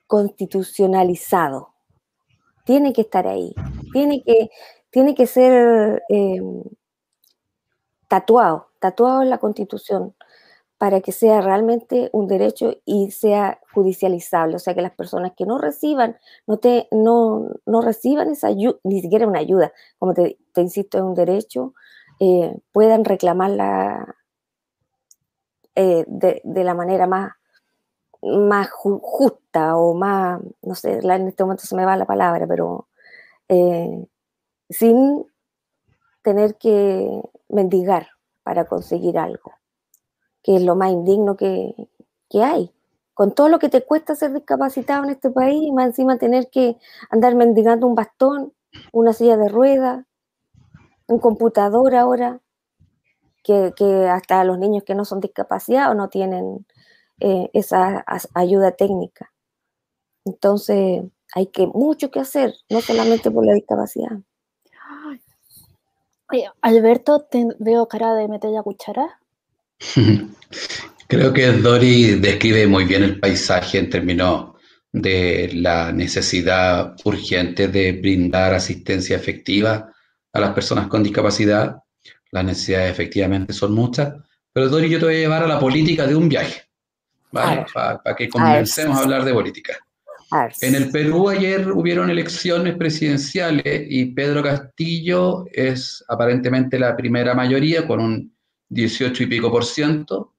constitucionalizado. 0.08 1.74
Tiene 2.66 2.94
que 2.94 3.02
estar 3.02 3.28
ahí. 3.28 3.54
Tiene 3.92 4.24
que, 4.24 4.50
tiene 4.90 5.16
que 5.16 5.28
ser 5.28 6.04
eh, 6.10 6.42
tatuado, 8.08 8.68
tatuado 8.80 9.22
en 9.22 9.30
la 9.30 9.40
constitución 9.40 10.16
para 10.84 11.00
que 11.00 11.14
sea 11.14 11.40
realmente 11.40 12.10
un 12.12 12.28
derecho 12.28 12.76
y 12.84 13.12
sea 13.12 13.62
judicializable. 13.74 14.58
O 14.58 14.60
sea, 14.60 14.74
que 14.76 14.82
las 14.82 14.92
personas 14.92 15.32
que 15.34 15.46
no 15.46 15.58
reciban, 15.58 16.18
no, 16.46 16.58
te, 16.58 16.90
no, 16.92 17.52
no 17.66 17.82
reciban 17.82 18.30
esa 18.30 18.48
ayuda, 18.48 18.78
ni 18.84 19.02
siquiera 19.02 19.26
una 19.26 19.40
ayuda, 19.40 19.72
como 19.98 20.14
te, 20.14 20.38
te 20.52 20.60
insisto, 20.60 20.98
es 20.98 21.04
un 21.06 21.14
derecho, 21.14 21.74
eh, 22.20 22.54
puedan 22.74 23.06
reclamarla 23.06 24.16
eh, 25.76 26.04
de, 26.08 26.42
de, 26.44 26.64
la 26.66 26.74
manera 26.74 27.08
más 27.08 27.32
más 28.24 28.70
justa 28.72 29.78
o 29.78 29.94
más, 29.94 30.42
no 30.62 30.76
sé, 30.76 31.00
en 31.00 31.28
este 31.28 31.44
momento 31.44 31.66
se 31.66 31.76
me 31.76 31.86
va 31.86 31.98
la 31.98 32.06
palabra, 32.06 32.48
pero 32.48 32.88
eh, 33.50 34.08
sin 34.70 35.26
tener 36.22 36.56
que 36.56 37.22
mendigar 37.50 38.08
para 38.44 38.66
conseguir 38.66 39.18
algo, 39.18 39.52
que 40.42 40.56
es 40.56 40.64
lo 40.64 40.76
más 40.76 40.92
indigno 40.92 41.36
que, 41.36 41.76
que 42.30 42.44
hay. 42.44 42.74
Con 43.14 43.34
todo 43.34 43.48
lo 43.50 43.60
que 43.60 43.70
te 43.70 43.84
cuesta 43.86 44.16
ser 44.16 44.34
discapacitado 44.34 45.04
en 45.04 45.12
este 45.12 45.30
país, 45.30 45.62
y 45.62 45.72
más 45.72 45.88
encima 45.88 46.18
tener 46.18 46.50
que 46.50 46.78
andar 47.10 47.36
mendigando 47.36 47.86
un 47.86 47.96
bastón, 47.96 48.54
una 48.92 49.14
silla 49.14 49.38
de 49.38 49.50
ruedas, 49.50 50.06
un 51.08 51.20
computador 51.20 51.94
ahora, 51.96 52.40
que, 53.44 53.74
que, 53.76 54.08
hasta 54.08 54.44
los 54.46 54.58
niños 54.58 54.84
que 54.84 54.96
no 54.96 55.04
son 55.04 55.20
discapacitados 55.20 55.96
no 55.98 56.08
tienen 56.08 56.66
eh, 57.20 57.50
esa 57.54 58.06
ayuda 58.34 58.72
técnica. 58.72 59.32
Entonces, 60.26 61.04
hay 61.36 61.48
que 61.48 61.68
mucho 61.68 62.12
que 62.12 62.20
hacer, 62.20 62.54
no 62.70 62.82
solamente 62.82 63.32
por 63.32 63.46
la 63.46 63.54
discapacidad. 63.54 64.20
Alberto, 66.62 67.28
te 67.30 67.46
veo 67.60 67.88
cara 67.88 68.16
de 68.16 68.28
meter 68.28 68.50
la 68.52 68.64
cuchara. 68.64 69.20
Creo 71.08 71.34
que 71.34 71.48
Dori 71.52 72.16
describe 72.16 72.66
muy 72.66 72.86
bien 72.86 73.04
el 73.04 73.20
paisaje 73.20 73.78
en 73.78 73.90
términos 73.90 74.54
de 74.92 75.52
la 75.54 75.92
necesidad 75.92 76.96
urgente 77.04 77.68
de 77.68 77.92
brindar 77.92 78.54
asistencia 78.54 79.16
efectiva 79.16 79.92
a 80.32 80.40
las 80.40 80.54
personas 80.54 80.88
con 80.88 81.04
discapacidad. 81.04 81.78
Las 82.32 82.46
necesidades 82.46 82.92
efectivamente 82.92 83.54
son 83.54 83.74
muchas, 83.74 84.14
pero 84.52 84.70
Dori, 84.70 84.90
yo 84.90 85.00
te 85.00 85.06
voy 85.06 85.16
a 85.16 85.20
llevar 85.20 85.44
a 85.44 85.48
la 85.48 85.60
política 85.60 86.08
de 86.08 86.16
un 86.16 86.30
viaje. 86.30 86.64
Para 87.34 88.16
que 88.16 88.30
comencemos 88.30 88.98
a, 88.98 89.02
hablar 89.02 89.26
de 89.26 89.34
política. 89.34 89.74
En 90.62 90.74
el 90.76 90.90
Perú 90.90 91.30
ayer 91.30 91.72
hubieron 91.72 92.10
elecciones 92.10 92.76
presidenciales 92.76 93.86
y 93.90 94.06
Pedro 94.06 94.42
Castillo 94.42 95.46
es 95.52 96.04
aparentemente 96.08 96.80
la 96.80 96.96
primera 96.96 97.36
mayoría 97.36 97.86
con 97.86 98.00
un 98.00 98.36
18 98.70 99.24
y 99.24 99.26
pico 99.28 99.52
por 99.52 99.66
ciento. 99.66 100.34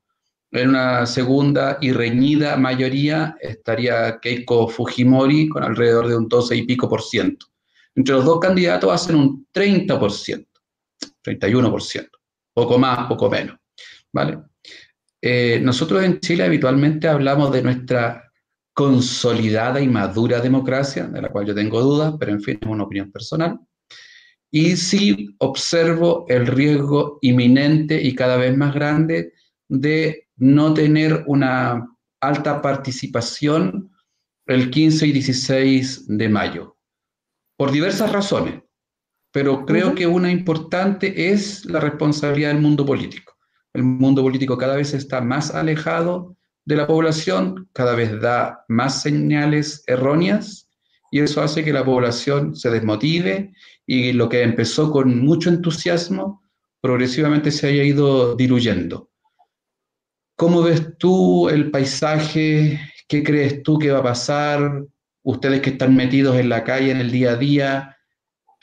En 0.50 0.70
una 0.70 1.06
segunda 1.06 1.78
y 1.80 1.92
reñida 1.92 2.56
mayoría 2.56 3.36
estaría 3.40 4.18
Keiko 4.20 4.68
Fujimori 4.68 5.48
con 5.48 5.62
alrededor 5.62 6.08
de 6.08 6.16
un 6.16 6.28
12 6.28 6.56
y 6.56 6.62
pico 6.62 6.88
por 6.88 7.02
ciento. 7.02 7.46
Entre 7.94 8.14
los 8.14 8.24
dos 8.24 8.40
candidatos 8.40 8.92
hacen 8.92 9.16
un 9.16 9.46
30 9.52 9.98
por 9.98 10.12
ciento, 10.12 10.60
31 11.22 11.70
por 11.70 11.82
ciento, 11.82 12.18
poco 12.52 12.78
más, 12.78 13.06
poco 13.06 13.30
menos. 13.30 13.56
¿Vale? 14.12 14.38
Eh, 15.26 15.58
nosotros 15.58 16.02
en 16.02 16.20
Chile 16.20 16.44
habitualmente 16.44 17.08
hablamos 17.08 17.50
de 17.50 17.62
nuestra 17.62 18.30
consolidada 18.74 19.80
y 19.80 19.88
madura 19.88 20.38
democracia, 20.38 21.06
de 21.06 21.22
la 21.22 21.30
cual 21.30 21.46
yo 21.46 21.54
tengo 21.54 21.80
dudas, 21.80 22.12
pero 22.20 22.32
en 22.32 22.42
fin, 22.42 22.58
es 22.60 22.68
una 22.68 22.84
opinión 22.84 23.10
personal. 23.10 23.58
Y 24.50 24.76
sí 24.76 25.34
observo 25.38 26.26
el 26.28 26.46
riesgo 26.46 27.20
inminente 27.22 28.02
y 28.02 28.14
cada 28.14 28.36
vez 28.36 28.54
más 28.54 28.74
grande 28.74 29.32
de 29.66 30.28
no 30.36 30.74
tener 30.74 31.24
una 31.26 31.88
alta 32.20 32.60
participación 32.60 33.92
el 34.44 34.70
15 34.70 35.06
y 35.06 35.12
16 35.12 36.06
de 36.06 36.28
mayo, 36.28 36.76
por 37.56 37.72
diversas 37.72 38.12
razones, 38.12 38.62
pero 39.32 39.64
creo 39.64 39.94
que 39.94 40.06
una 40.06 40.30
importante 40.30 41.30
es 41.32 41.64
la 41.64 41.80
responsabilidad 41.80 42.50
del 42.50 42.60
mundo 42.60 42.84
político 42.84 43.33
el 43.74 43.82
mundo 43.82 44.22
político 44.22 44.56
cada 44.56 44.76
vez 44.76 44.94
está 44.94 45.20
más 45.20 45.54
alejado 45.54 46.36
de 46.64 46.76
la 46.76 46.86
población, 46.86 47.68
cada 47.72 47.94
vez 47.94 48.20
da 48.20 48.64
más 48.68 49.02
señales 49.02 49.82
erróneas 49.86 50.70
y 51.10 51.20
eso 51.20 51.42
hace 51.42 51.62
que 51.64 51.72
la 51.72 51.84
población 51.84 52.56
se 52.56 52.70
desmotive 52.70 53.52
y 53.86 54.12
lo 54.12 54.28
que 54.28 54.42
empezó 54.42 54.90
con 54.90 55.20
mucho 55.20 55.50
entusiasmo 55.50 56.42
progresivamente 56.80 57.50
se 57.50 57.68
haya 57.68 57.82
ido 57.82 58.34
diluyendo. 58.36 59.10
¿Cómo 60.36 60.62
ves 60.62 60.98
tú 60.98 61.48
el 61.48 61.70
paisaje? 61.70 62.80
¿Qué 63.06 63.22
crees 63.22 63.62
tú 63.62 63.78
que 63.78 63.90
va 63.90 64.00
a 64.00 64.04
pasar? 64.04 64.84
Ustedes 65.22 65.60
que 65.60 65.70
están 65.70 65.94
metidos 65.94 66.36
en 66.36 66.48
la 66.48 66.64
calle 66.64 66.90
en 66.90 66.98
el 66.98 67.10
día 67.10 67.32
a 67.32 67.36
día, 67.36 67.93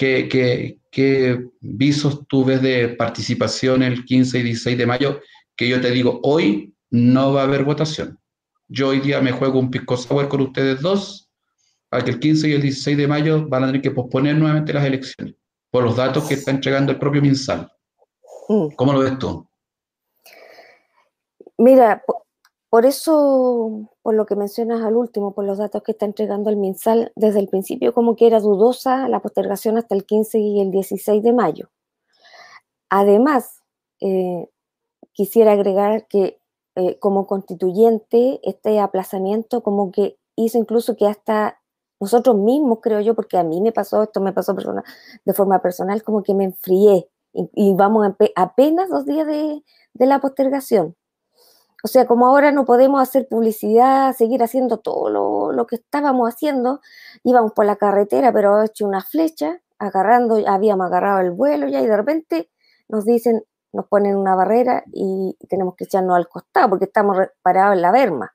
¿qué, 0.01 0.27
qué, 0.27 0.79
¿Qué 0.89 1.45
visos 1.59 2.25
tú 2.27 2.43
ves 2.43 2.59
de 2.63 2.89
participación 2.89 3.83
el 3.83 4.03
15 4.03 4.39
y 4.39 4.43
16 4.43 4.77
de 4.79 4.87
mayo? 4.87 5.21
Que 5.55 5.69
yo 5.69 5.79
te 5.79 5.91
digo, 5.91 6.19
hoy 6.23 6.75
no 6.89 7.33
va 7.33 7.41
a 7.41 7.43
haber 7.43 7.63
votación. 7.63 8.19
Yo 8.67 8.87
hoy 8.87 8.99
día 8.99 9.21
me 9.21 9.31
juego 9.31 9.59
un 9.59 9.69
pisco 9.69 9.95
sour 9.95 10.27
con 10.27 10.41
ustedes 10.41 10.81
dos, 10.81 11.29
para 11.87 12.03
que 12.03 12.11
el 12.11 12.19
15 12.19 12.49
y 12.49 12.53
el 12.53 12.61
16 12.63 12.97
de 12.97 13.07
mayo 13.07 13.47
van 13.47 13.63
a 13.63 13.67
tener 13.67 13.81
que 13.81 13.91
posponer 13.91 14.35
nuevamente 14.37 14.73
las 14.73 14.85
elecciones, 14.85 15.35
por 15.69 15.83
los 15.83 15.95
datos 15.95 16.27
que 16.27 16.33
está 16.33 16.49
entregando 16.49 16.91
el 16.91 16.97
propio 16.97 17.21
MinSal. 17.21 17.71
Mm. 18.49 18.69
¿Cómo 18.75 18.93
lo 18.93 18.99
ves 19.01 19.19
tú? 19.19 19.47
Mira, 21.59 22.03
por 22.71 22.87
eso, 22.87 23.87
por 24.01 24.15
lo 24.15 24.25
que 24.25 24.35
mencionas 24.35 24.81
al 24.83 24.95
último, 24.95 25.33
por 25.33 25.45
los 25.45 25.57
datos 25.57 25.83
que 25.83 25.91
está 25.91 26.05
entregando 26.05 26.49
el 26.49 26.57
MinSal, 26.57 27.11
desde 27.15 27.39
el 27.39 27.47
principio 27.47 27.93
como 27.93 28.15
que 28.15 28.27
era 28.27 28.39
dudosa 28.39 29.07
la 29.07 29.21
postergación 29.21 29.77
hasta 29.77 29.95
el 29.95 30.05
15 30.05 30.39
y 30.39 30.61
el 30.61 30.71
16 30.71 31.21
de 31.23 31.33
mayo. 31.33 31.69
Además, 32.89 33.61
eh, 33.99 34.49
quisiera 35.13 35.53
agregar 35.53 36.07
que 36.07 36.39
eh, 36.75 36.97
como 36.99 37.27
constituyente 37.27 38.39
este 38.43 38.79
aplazamiento 38.79 39.61
como 39.61 39.91
que 39.91 40.17
hizo 40.35 40.57
incluso 40.57 40.95
que 40.95 41.05
hasta 41.05 41.59
nosotros 41.99 42.35
mismos, 42.35 42.79
creo 42.81 42.99
yo, 43.01 43.13
porque 43.13 43.37
a 43.37 43.43
mí 43.43 43.61
me 43.61 43.71
pasó 43.71 44.03
esto, 44.03 44.21
me 44.21 44.33
pasó 44.33 44.55
persona, 44.55 44.83
de 45.23 45.33
forma 45.33 45.61
personal, 45.61 46.01
como 46.03 46.23
que 46.23 46.33
me 46.33 46.45
enfrié 46.45 47.07
y, 47.33 47.73
vamos 47.75 48.07
apenas 48.35 48.89
dos 48.89 49.05
días 49.05 49.27
de, 49.27 49.63
la 49.93 50.19
postergación. 50.19 50.95
O 51.83 51.87
sea, 51.87 52.05
como 52.05 52.27
ahora 52.27 52.51
no 52.51 52.65
podemos 52.65 53.01
hacer 53.01 53.27
publicidad, 53.27 54.15
seguir 54.15 54.43
haciendo 54.43 54.77
todo 54.77 55.09
lo, 55.09 55.51
lo, 55.51 55.67
que 55.67 55.77
estábamos 55.77 56.29
haciendo, 56.29 56.81
íbamos 57.23 57.53
por 57.53 57.65
la 57.65 57.75
carretera, 57.75 58.31
pero 58.31 58.63
hecho 58.63 58.85
una 58.85 59.01
flecha, 59.01 59.61
agarrando, 59.79 60.37
habíamos 60.47 60.85
agarrado 60.87 61.21
el 61.21 61.31
vuelo 61.31 61.67
ya 61.67 61.81
y 61.81 61.87
de 61.87 61.97
repente 61.97 62.49
nos 62.87 63.05
dicen, 63.05 63.43
nos 63.73 63.87
ponen 63.87 64.15
una 64.15 64.35
barrera 64.35 64.83
y 64.93 65.35
tenemos 65.49 65.75
que 65.75 65.85
echarnos 65.85 66.15
al 66.15 66.27
costado 66.27 66.69
porque 66.69 66.85
estamos 66.85 67.17
parados 67.41 67.75
en 67.75 67.81
la 67.81 67.91
berma. 67.91 68.33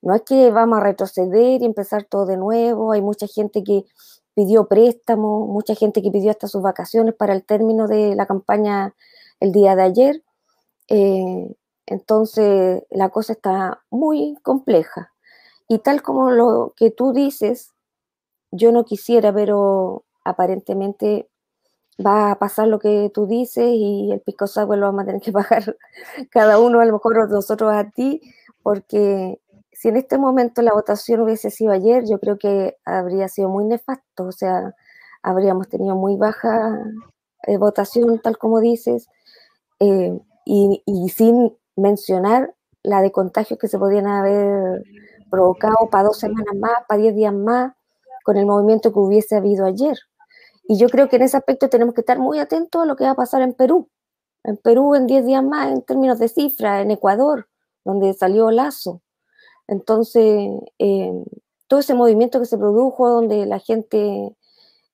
No 0.00 0.14
es 0.14 0.22
que 0.22 0.50
vamos 0.50 0.78
a 0.78 0.82
retroceder 0.82 1.60
y 1.60 1.64
empezar 1.64 2.04
todo 2.04 2.24
de 2.26 2.36
nuevo, 2.36 2.92
hay 2.92 3.02
mucha 3.02 3.26
gente 3.26 3.64
que 3.64 3.84
pidió 4.34 4.68
préstamo, 4.68 5.46
mucha 5.46 5.74
gente 5.74 6.00
que 6.00 6.10
pidió 6.10 6.30
hasta 6.30 6.46
sus 6.46 6.62
vacaciones 6.62 7.14
para 7.14 7.34
el 7.34 7.44
término 7.44 7.88
de 7.88 8.14
la 8.14 8.26
campaña 8.26 8.94
el 9.40 9.52
día 9.52 9.74
de 9.74 9.82
ayer. 9.82 10.22
Eh, 10.88 11.54
entonces 11.88 12.82
la 12.90 13.08
cosa 13.08 13.32
está 13.32 13.82
muy 13.90 14.36
compleja. 14.42 15.12
Y 15.68 15.78
tal 15.80 16.02
como 16.02 16.30
lo 16.30 16.74
que 16.76 16.90
tú 16.90 17.12
dices, 17.12 17.72
yo 18.50 18.72
no 18.72 18.84
quisiera, 18.84 19.32
pero 19.32 20.04
aparentemente 20.24 21.28
va 22.04 22.30
a 22.30 22.38
pasar 22.38 22.68
lo 22.68 22.78
que 22.78 23.10
tú 23.12 23.26
dices 23.26 23.66
y 23.68 24.12
el 24.12 24.20
pisco 24.20 24.46
sour 24.46 24.76
lo 24.78 24.86
vamos 24.86 25.02
a 25.02 25.06
tener 25.06 25.22
que 25.22 25.32
pagar 25.32 25.76
cada 26.30 26.58
uno, 26.60 26.80
a 26.80 26.84
lo 26.84 26.94
mejor 26.94 27.28
nosotros 27.30 27.72
a 27.72 27.90
ti, 27.90 28.20
porque 28.62 29.40
si 29.72 29.88
en 29.88 29.96
este 29.96 30.18
momento 30.18 30.60
la 30.62 30.74
votación 30.74 31.22
hubiese 31.22 31.50
sido 31.50 31.72
ayer, 31.72 32.04
yo 32.06 32.18
creo 32.20 32.38
que 32.38 32.76
habría 32.84 33.28
sido 33.28 33.48
muy 33.48 33.64
nefasto, 33.64 34.24
o 34.24 34.32
sea, 34.32 34.74
habríamos 35.22 35.68
tenido 35.68 35.96
muy 35.96 36.16
baja 36.16 36.78
eh, 37.46 37.56
votación, 37.56 38.20
tal 38.20 38.36
como 38.38 38.60
dices, 38.60 39.08
eh, 39.80 40.18
y, 40.44 40.82
y, 40.86 41.08
sin 41.10 41.56
mencionar 41.78 42.54
la 42.82 43.00
de 43.02 43.12
contagios 43.12 43.58
que 43.58 43.68
se 43.68 43.78
podían 43.78 44.06
haber 44.06 44.82
provocado 45.30 45.88
para 45.90 46.04
dos 46.04 46.18
semanas 46.18 46.54
más, 46.56 46.72
para 46.88 47.00
diez 47.00 47.14
días 47.14 47.34
más, 47.34 47.74
con 48.24 48.36
el 48.36 48.46
movimiento 48.46 48.92
que 48.92 48.98
hubiese 48.98 49.36
habido 49.36 49.64
ayer. 49.64 49.98
Y 50.64 50.76
yo 50.76 50.88
creo 50.88 51.08
que 51.08 51.16
en 51.16 51.22
ese 51.22 51.36
aspecto 51.36 51.68
tenemos 51.68 51.94
que 51.94 52.02
estar 52.02 52.18
muy 52.18 52.38
atentos 52.38 52.82
a 52.82 52.86
lo 52.86 52.96
que 52.96 53.04
va 53.04 53.10
a 53.10 53.16
pasar 53.16 53.42
en 53.42 53.54
Perú. 53.54 53.88
En 54.44 54.56
Perú 54.56 54.94
en 54.94 55.06
10 55.06 55.26
días 55.26 55.42
más 55.42 55.72
en 55.72 55.82
términos 55.82 56.18
de 56.18 56.28
cifra, 56.28 56.82
en 56.82 56.90
Ecuador, 56.90 57.48
donde 57.84 58.12
salió 58.14 58.50
Lazo. 58.50 59.02
Entonces, 59.66 60.50
eh, 60.78 61.12
todo 61.68 61.80
ese 61.80 61.94
movimiento 61.94 62.40
que 62.40 62.46
se 62.46 62.58
produjo, 62.58 63.08
donde 63.08 63.46
la 63.46 63.58
gente 63.58 64.36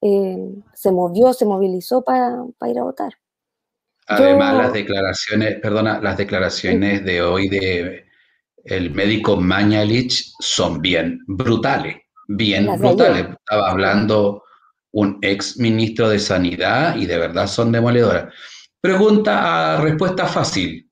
eh, 0.00 0.54
se 0.74 0.92
movió, 0.92 1.32
se 1.32 1.46
movilizó 1.46 2.02
para, 2.02 2.44
ir 2.66 2.78
a 2.78 2.84
votar. 2.84 3.14
Además, 4.06 4.56
las 4.56 4.72
declaraciones, 4.72 5.60
perdona, 5.60 6.00
las 6.00 6.16
declaraciones 6.16 7.04
de 7.04 7.22
hoy 7.22 7.48
de 7.48 8.04
el 8.64 8.90
médico 8.90 9.36
Mañalich 9.36 10.32
son 10.40 10.80
bien 10.80 11.20
brutales, 11.26 11.96
bien 12.28 12.66
brutales. 12.78 13.26
Estaba 13.30 13.70
hablando 13.70 14.42
un 14.92 15.18
ex 15.22 15.58
ministro 15.58 16.08
de 16.08 16.18
Sanidad 16.18 16.96
y 16.96 17.06
de 17.06 17.18
verdad 17.18 17.46
son 17.46 17.72
demoledoras. 17.72 18.32
Pregunta 18.80 19.74
a 19.74 19.80
respuesta 19.80 20.26
fácil. 20.26 20.88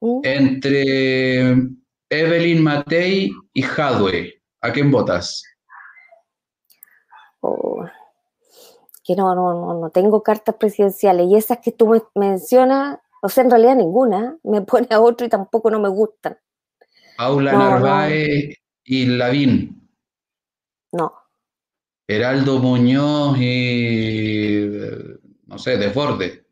Uh. 0.00 0.20
Entre 0.24 1.54
Evelyn 2.10 2.62
Matei 2.62 3.30
y 3.52 3.62
Hadwe, 3.62 4.42
¿a 4.60 4.72
quién 4.72 4.90
votas? 4.90 5.42
Oh, 7.40 7.67
que 9.08 9.16
no, 9.16 9.34
no, 9.34 9.72
no, 9.72 9.88
tengo 9.88 10.22
cartas 10.22 10.56
presidenciales 10.56 11.28
y 11.28 11.34
esas 11.34 11.60
que 11.60 11.72
tú 11.72 11.98
mencionas, 12.14 12.98
o 13.22 13.30
sea, 13.30 13.42
en 13.42 13.50
realidad 13.50 13.74
ninguna, 13.74 14.36
me 14.42 14.60
pone 14.66 14.86
a 14.90 15.00
otro 15.00 15.26
y 15.26 15.30
tampoco 15.30 15.70
no 15.70 15.80
me 15.80 15.88
gustan. 15.88 16.36
Paula 17.16 17.52
Narváez 17.52 18.54
y 18.84 19.06
Lavín. 19.06 19.88
No. 20.92 21.14
Heraldo 22.06 22.58
Muñoz 22.58 23.38
y, 23.38 24.68
no 25.46 25.58
sé, 25.58 25.78
Desborde. 25.78 26.44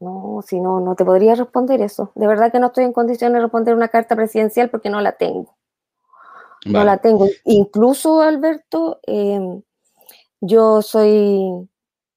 No, 0.00 0.40
si 0.46 0.60
no, 0.60 0.80
no 0.80 0.94
te 0.94 1.04
podría 1.04 1.34
responder 1.34 1.82
eso. 1.82 2.12
De 2.14 2.26
verdad 2.26 2.50
que 2.50 2.60
no 2.60 2.68
estoy 2.68 2.84
en 2.84 2.94
condiciones 2.94 3.34
de 3.34 3.40
responder 3.42 3.74
una 3.74 3.88
carta 3.88 4.16
presidencial 4.16 4.70
porque 4.70 4.88
no 4.88 5.02
la 5.02 5.12
tengo. 5.12 5.58
No 6.64 6.82
la 6.82 6.96
tengo. 6.96 7.26
Incluso, 7.44 8.22
Alberto, 8.22 9.00
em, 9.06 9.62
yo 10.40 10.82
soy 10.82 11.68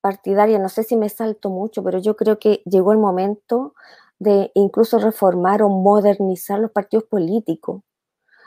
partidaria, 0.01 0.59
no 0.59 0.69
sé 0.69 0.83
si 0.83 0.97
me 0.97 1.09
salto 1.09 1.49
mucho, 1.49 1.83
pero 1.83 1.99
yo 1.99 2.15
creo 2.15 2.39
que 2.39 2.61
llegó 2.65 2.91
el 2.91 2.97
momento 2.97 3.75
de 4.19 4.51
incluso 4.55 4.99
reformar 4.99 5.63
o 5.63 5.69
modernizar 5.69 6.59
los 6.59 6.71
partidos 6.71 7.05
políticos. 7.05 7.81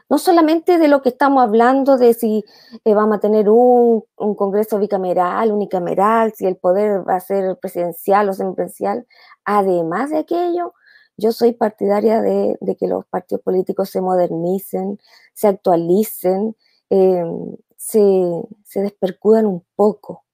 No 0.08 0.18
solamente 0.18 0.78
de 0.78 0.88
lo 0.88 1.02
que 1.02 1.08
estamos 1.08 1.42
hablando, 1.42 1.96
de 1.96 2.12
si 2.14 2.44
eh, 2.84 2.94
vamos 2.94 3.16
a 3.16 3.20
tener 3.20 3.48
un, 3.48 4.04
Congreso 4.36 4.78
bicameral, 4.78 5.50
unicameral, 5.52 6.32
si 6.34 6.46
el 6.46 6.56
poder 6.56 7.08
va 7.08 7.16
a 7.16 7.20
ser 7.20 7.58
presidencial 7.58 8.28
o 8.28 8.32
semipresidencial, 8.32 9.06
además 9.44 10.10
de 10.10 10.18
aquello, 10.18 10.74
yo 11.16 11.32
soy 11.32 11.52
partidaria 11.52 12.20
de, 12.20 12.56
que 12.78 12.86
los 12.86 13.06
partidos 13.06 13.42
políticos 13.42 13.90
se 13.90 14.00
modernicen, 14.00 14.98
se 15.32 15.48
actualicen, 15.48 16.56
em, 16.90 17.56
se, 17.84 18.00
se 18.64 18.80
despercudan 18.80 19.46
un 19.46 19.62
poco. 19.76 20.24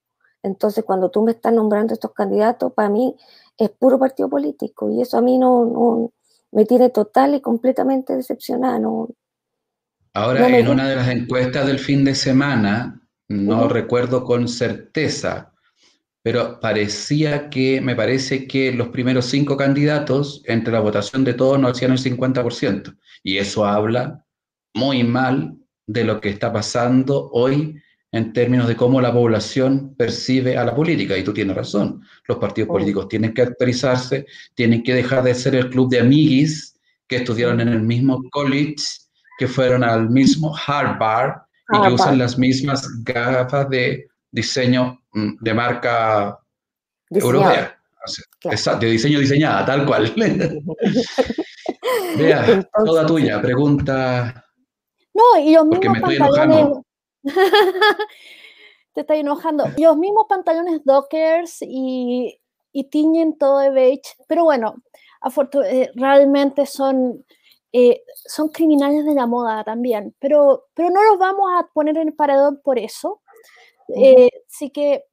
Entonces, 0.41 0.85
cuando 0.85 1.11
tú 1.11 1.21
me 1.21 1.31
estás 1.31 1.53
nombrando 1.53 1.93
estos 1.93 2.13
candidatos, 2.13 2.71
para 2.73 2.89
mí 2.89 3.15
es 3.57 3.69
puro 3.71 3.99
partido 3.99 4.29
político 4.29 4.89
y 4.89 5.01
eso 5.01 5.17
a 5.17 5.21
mí 5.21 5.37
no, 5.37 5.65
no 5.65 6.13
me 6.51 6.65
tiene 6.65 6.89
total 6.89 7.35
y 7.35 7.41
completamente 7.41 8.15
decepcionada. 8.15 8.79
No, 8.79 9.09
Ahora, 10.13 10.47
en 10.47 10.67
una 10.67 10.89
de 10.89 10.95
las 10.95 11.09
encuestas 11.09 11.67
del 11.67 11.79
fin 11.79 12.05
de 12.05 12.15
semana, 12.15 13.01
no 13.27 13.67
recuerdo 13.67 14.23
con 14.23 14.47
certeza, 14.47 15.53
pero 16.23 16.59
parecía 16.59 17.49
que, 17.49 17.81
me 17.81 17.95
parece 17.95 18.47
que 18.47 18.71
los 18.71 18.89
primeros 18.89 19.25
cinco 19.25 19.57
candidatos, 19.57 20.41
entre 20.45 20.73
la 20.73 20.79
votación 20.79 21.23
de 21.23 21.33
todos, 21.33 21.59
no 21.59 21.67
hacían 21.67 21.91
el 21.91 21.97
50%. 21.97 22.97
Y 23.23 23.37
eso 23.37 23.65
habla 23.65 24.25
muy 24.73 25.03
mal 25.03 25.60
de 25.87 26.03
lo 26.03 26.21
que 26.21 26.29
está 26.29 26.51
pasando 26.51 27.29
hoy 27.31 27.81
en 28.11 28.33
términos 28.33 28.67
de 28.67 28.75
cómo 28.75 28.99
la 28.99 29.13
población 29.13 29.95
percibe 29.95 30.57
a 30.57 30.65
la 30.65 30.75
política. 30.75 31.17
Y 31.17 31.23
tú 31.23 31.33
tienes 31.33 31.55
razón, 31.55 32.01
los 32.27 32.37
partidos 32.37 32.69
oh. 32.69 32.73
políticos 32.73 33.07
tienen 33.07 33.33
que 33.33 33.43
actualizarse, 33.43 34.25
tienen 34.53 34.83
que 34.83 34.93
dejar 34.93 35.23
de 35.23 35.33
ser 35.33 35.55
el 35.55 35.69
club 35.69 35.89
de 35.89 36.01
amiguis 36.01 36.77
que 37.07 37.17
estudiaron 37.17 37.61
en 37.61 37.69
el 37.69 37.81
mismo 37.81 38.21
college 38.31 38.75
que 39.37 39.47
fueron 39.47 39.83
al 39.83 40.09
mismo 40.09 40.55
Harvard 40.55 41.41
y 41.73 41.81
que 41.81 41.93
usan 41.93 42.19
las 42.19 42.37
mismas 42.37 42.87
gafas 43.03 43.69
de 43.69 44.07
diseño 44.29 45.01
mm, 45.13 45.37
de 45.39 45.53
marca 45.53 46.37
europea. 47.09 47.77
Exacto, 48.43 48.85
de 48.85 48.91
diseño 48.91 49.19
diseñada, 49.19 49.65
tal 49.65 49.85
cual. 49.85 50.13
Vea, 52.17 52.69
toda 52.85 53.05
tuya, 53.05 53.41
pregunta. 53.41 54.45
No, 55.21 55.39
y 55.39 55.53
los 55.53 55.65
mismos 55.65 56.01
pantalones. 56.01 56.77
Te 58.93 59.01
estoy 59.01 59.19
enojando. 59.19 59.65
Y 59.77 59.83
los 59.83 59.97
mismos 59.97 60.25
pantalones 60.27 60.83
Dockers 60.83 61.61
y, 61.61 62.39
y 62.71 62.83
tiñen 62.85 63.37
todo 63.37 63.59
de 63.59 63.69
beige. 63.69 64.15
Pero 64.27 64.43
bueno, 64.43 64.75
eh, 65.65 65.91
realmente 65.95 66.65
son 66.65 67.23
eh, 67.73 68.03
son 68.25 68.49
criminales 68.49 69.05
de 69.05 69.13
la 69.13 69.27
moda 69.27 69.63
también, 69.63 70.13
pero, 70.19 70.65
pero 70.73 70.89
no 70.89 71.01
los 71.03 71.17
vamos 71.17 71.49
a 71.55 71.67
poner 71.73 71.97
en 71.97 72.09
el 72.09 72.13
paredón 72.13 72.59
por 72.61 72.77
eso. 72.77 73.21
Eh, 73.95 74.29
así 74.49 74.71
que, 74.71 75.05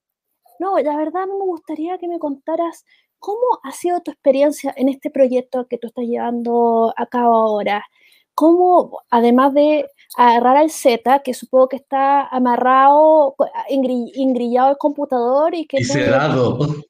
no, 0.59 0.79
la 0.79 0.97
verdad 0.97 1.27
me 1.27 1.35
gustaría 1.35 1.99
que 1.99 2.09
me 2.09 2.19
contaras 2.19 2.85
cómo 3.21 3.61
ha 3.63 3.73
sido 3.73 4.01
tu 4.01 4.11
experiencia 4.11 4.75
en 4.77 4.89
este 4.89 5.11
proyecto 5.11 5.69
que 5.69 5.79
tú 5.79 5.89
estás 5.89 6.05
llevando 6.07 6.93
a 6.97 7.07
cabo 7.07 7.35
ahora. 7.37 7.85
¿Cómo, 8.39 9.03
además 9.11 9.53
de 9.53 9.91
agarrar 10.17 10.59
al 10.59 10.71
Z, 10.71 11.23
que 11.25 11.35
supongo 11.35 11.71
que 11.71 11.77
está 11.77 12.29
amarrado, 12.29 13.35
ingrillado 13.69 14.71
el 14.71 14.79
computador 14.79 15.57
y 15.57 15.67
que... 15.67 15.79
Y 15.81 15.85
sedado. 15.85 16.59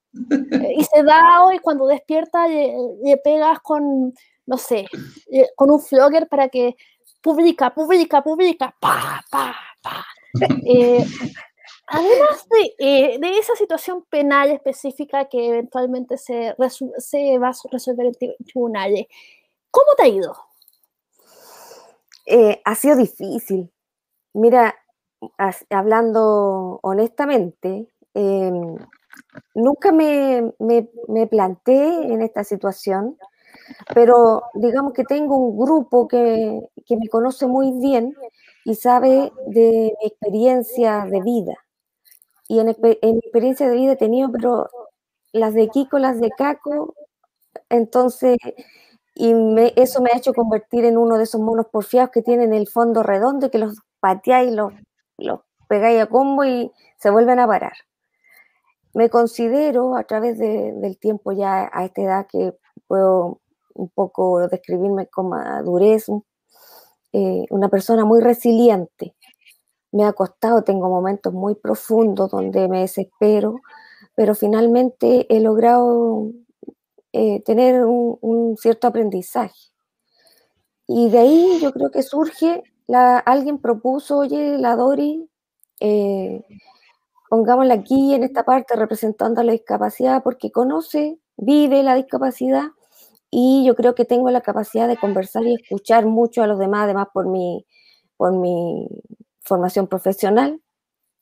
Y 0.77 0.85
sedado, 0.85 1.53
y 1.53 1.59
cuando 1.61 1.87
despierta 1.87 2.49
le 2.49 3.17
pegas 3.23 3.61
con 3.61 4.13
no 4.49 4.57
sé, 4.57 4.87
eh, 5.31 5.49
con 5.55 5.71
un 5.71 5.81
flogger 5.81 6.27
para 6.27 6.49
que 6.49 6.75
publica, 7.21 7.73
publica, 7.75 8.23
publica, 8.23 8.75
pa, 8.81 9.23
pa, 9.31 9.55
pa. 9.83 10.05
Eh, 10.67 11.05
además 11.87 12.47
eh, 12.79 13.19
de, 13.19 13.39
esa 13.39 13.57
situación 13.57 14.05
penal 14.11 14.51
específica 14.51 15.25
que 15.25 15.49
eventualmente 15.49 16.19
se, 16.19 16.55
se 16.99 17.39
va 17.39 17.49
a 17.49 17.55
resolver 17.73 18.07
en 18.07 18.37
tribunales, 18.45 19.07
¿cómo 19.71 19.95
te 19.97 20.03
ha 20.03 20.09
ido? 20.09 20.48
Ha 22.65 22.75
sido 22.75 22.97
difícil, 22.97 23.71
Mira, 24.35 24.75
hablando 25.71 26.79
honestamente, 26.83 27.89
em, 28.15 28.77
nunca 29.55 29.91
me, 29.93 30.53
me, 30.61 31.27
planteé 31.27 32.13
en 32.13 32.23
esta 32.23 32.45
situación, 32.45 33.17
pero 33.95 34.45
digamos 34.55 34.93
que 34.93 35.05
tengo 35.05 35.37
un 35.37 35.59
grupo 35.59 36.07
que, 36.09 36.61
que 36.87 36.97
me 36.97 37.09
conoce 37.09 37.47
muy 37.47 37.73
bien 37.81 38.15
y 38.65 38.75
sabe 38.77 39.33
de 39.49 39.95
mi 40.01 40.07
experiencia 40.07 41.07
de 41.11 41.21
vida. 41.23 41.55
Y 42.49 42.61
en, 42.61 42.69
en 42.69 43.19
experiencia 43.19 43.69
de 43.69 43.77
vida 43.77 43.93
he 43.93 43.97
tenido, 43.97 44.31
pero 44.31 44.69
las 45.33 45.55
de 45.55 45.69
Kiko, 45.69 45.99
las 45.99 46.21
de 46.21 46.31
Caco, 46.31 46.95
entonces, 47.71 48.37
y 49.21 49.35
eso 49.75 50.01
me 50.01 50.11
ha 50.13 50.17
hecho 50.17 50.33
convertir 50.33 50.85
en 50.85 50.97
uno 50.97 51.19
de 51.19 51.25
esos 51.25 51.41
monos 51.41 51.67
porfiados 51.73 52.11
que 52.11 52.23
tienen 52.23 52.55
el 52.55 52.69
fondo 52.69 53.03
redondo, 53.03 53.51
que 53.51 53.59
los 53.59 53.77
pateáis, 53.99 54.53
los, 54.53 54.73
los 55.17 55.41
pegáis 55.69 56.01
a 56.01 56.07
combo 56.07 56.45
y 56.45 56.71
se 56.99 57.11
vuelven 57.11 57.41
a 57.41 57.49
parar. 57.49 57.73
Me 58.95 59.11
considero 59.11 59.97
a 59.97 60.05
través 60.05 60.39
del 60.39 60.99
tiempo 61.01 61.33
ya 61.33 61.69
a 61.73 61.85
esta 61.85 62.01
edad 62.01 62.27
que 62.31 62.55
puedo 62.87 63.41
un 63.75 63.89
poco 63.89 64.47
describirme 64.47 65.09
con 65.09 65.31
madurez, 65.31 66.07
eh, 67.13 67.45
una 67.51 67.69
persona 67.69 68.05
muy 68.05 68.21
resiliente. 68.21 69.17
Me 69.91 70.05
ha 70.05 70.13
costado, 70.13 70.63
tengo 70.63 70.89
momentos 70.89 71.35
muy 71.35 71.57
profundos 71.57 72.31
donde 72.31 72.69
me 72.69 72.83
desespero, 72.83 73.57
pero 74.15 74.37
finalmente 74.37 75.27
he 75.29 75.41
logrado 75.41 76.31
eh, 77.13 77.43
tener 77.45 77.85
un, 77.85 78.57
cierto 78.59 78.87
aprendizaje. 78.87 79.73
Y 80.87 81.11
de 81.11 81.19
ahí 81.19 81.59
yo 81.61 81.73
creo 81.73 81.91
que 81.91 82.03
surge, 82.03 82.63
la, 82.87 83.19
alguien 83.19 83.59
propuso, 83.59 84.19
oye, 84.19 84.59
la 84.59 84.77
Dori, 84.77 85.29
eh, 85.81 86.43
pongámosla 87.29 87.75
aquí 87.75 88.15
en 88.15 88.25
esta 88.25 88.45
parte 88.45 88.75
representando 88.77 89.41
a 89.41 89.45
la 89.45 89.53
discapacidad 89.53 90.23
porque 90.23 90.51
conoce, 90.51 91.19
vive 91.37 91.83
la 91.83 91.95
discapacidad 91.95 92.69
y 93.31 93.65
yo 93.67 93.75
creo 93.77 93.95
que 93.95 94.07
tengo 94.07 94.31
la 94.31 94.41
capacidad 94.41 94.89
de 94.89 94.97
conversar 94.97 95.45
y 95.45 95.55
escuchar 95.55 96.07
mucho 96.07 96.43
a 96.43 96.47
los 96.47 96.59
demás, 96.59 96.85
además 96.85 97.09
por 97.13 97.27
mi, 97.27 97.67
por 98.17 98.33
mi 98.33 98.89
formación 99.41 99.87
profesional. 99.87 100.61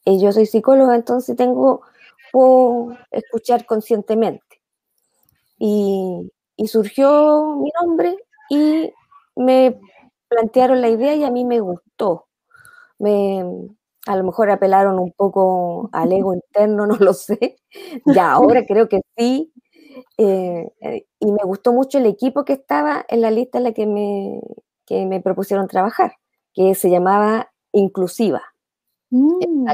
y 0.04 0.20
yo 0.20 0.32
soy 0.32 0.46
psicóloga, 0.46 0.94
entonces 0.94 1.36
tengo 1.36 1.82
puedo 2.32 2.96
escuchar 3.10 3.66
conscientemente. 3.66 4.45
Y, 5.58 6.30
surgió 6.66 7.56
mi 7.56 7.70
nombre 7.80 8.16
y 8.50 8.92
me 9.36 9.78
plantearon 10.28 10.80
la 10.80 10.88
idea 10.88 11.14
y 11.14 11.24
a 11.24 11.30
mí 11.30 11.44
me 11.44 11.60
gustó. 11.60 12.26
Me, 12.98 13.44
a 14.06 14.16
lo 14.16 14.24
mejor 14.24 14.50
apelaron 14.50 14.98
un 14.98 15.12
poco 15.12 15.88
al 15.92 16.12
ego 16.12 16.34
interno, 16.34 16.86
no 16.86 16.96
lo 16.96 17.12
sé. 17.12 17.56
Ya 18.06 18.32
ahora 18.32 18.64
creo 18.68 18.88
que 18.88 19.02
sí. 19.16 19.52
Eh, 20.18 20.68
eh, 20.80 21.06
y 21.20 21.32
me 21.32 21.42
gustó 21.44 21.72
mucho 21.72 21.98
el 21.98 22.06
equipo 22.06 22.44
que 22.44 22.52
estaba 22.54 23.04
en 23.08 23.22
la 23.22 23.30
lista 23.30 23.58
en 23.58 23.64
la 23.64 23.72
que 23.72 23.86
me, 23.86 24.40
que 24.86 25.06
me 25.06 25.20
propusieron 25.20 25.68
trabajar, 25.68 26.14
que 26.54 26.74
se 26.74 26.90
llamaba 26.90 27.50
Inclusiva. 27.72 28.42
Mm. 29.10 29.66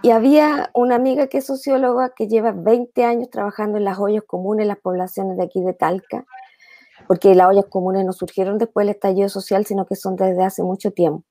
Y 0.00 0.10
había 0.10 0.70
una 0.74 0.94
amiga 0.94 1.26
que 1.26 1.38
es 1.38 1.46
socióloga 1.46 2.10
que 2.10 2.28
lleva 2.28 2.52
20 2.52 3.04
años 3.04 3.30
trabajando 3.30 3.78
en 3.78 3.84
las 3.84 3.98
ollas 3.98 4.22
comunes 4.24 4.66
las 4.66 4.78
poblaciones 4.78 5.36
de 5.36 5.42
aquí 5.42 5.60
de 5.60 5.74
Talca, 5.74 6.24
porque 7.08 7.34
las 7.34 7.48
ollas 7.48 7.64
comunes 7.66 8.04
no 8.04 8.12
surgieron 8.12 8.58
después 8.58 8.86
del 8.86 8.94
estallido 8.94 9.28
social, 9.28 9.66
sino 9.66 9.86
que 9.86 9.96
son 9.96 10.14
desde 10.14 10.44
hace 10.44 10.62
mucho 10.62 10.92
tiempo. 10.92 11.26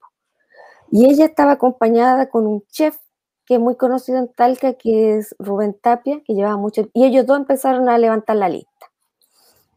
Y 0.91 1.09
ella 1.09 1.25
estaba 1.25 1.53
acompañada 1.53 2.29
con 2.29 2.45
un 2.45 2.63
chef 2.67 2.97
que 3.45 3.55
es 3.55 3.59
muy 3.61 3.77
conocido 3.77 4.17
en 4.17 4.27
Talca, 4.33 4.73
que 4.73 5.15
es 5.15 5.33
Rubén 5.39 5.73
Tapia, 5.81 6.21
que 6.25 6.33
llevaba 6.33 6.57
mucho, 6.57 6.89
y 6.93 7.05
ellos 7.05 7.25
dos 7.25 7.37
empezaron 7.37 7.87
a 7.87 7.97
levantar 7.97 8.35
la 8.35 8.49
lista. 8.49 8.91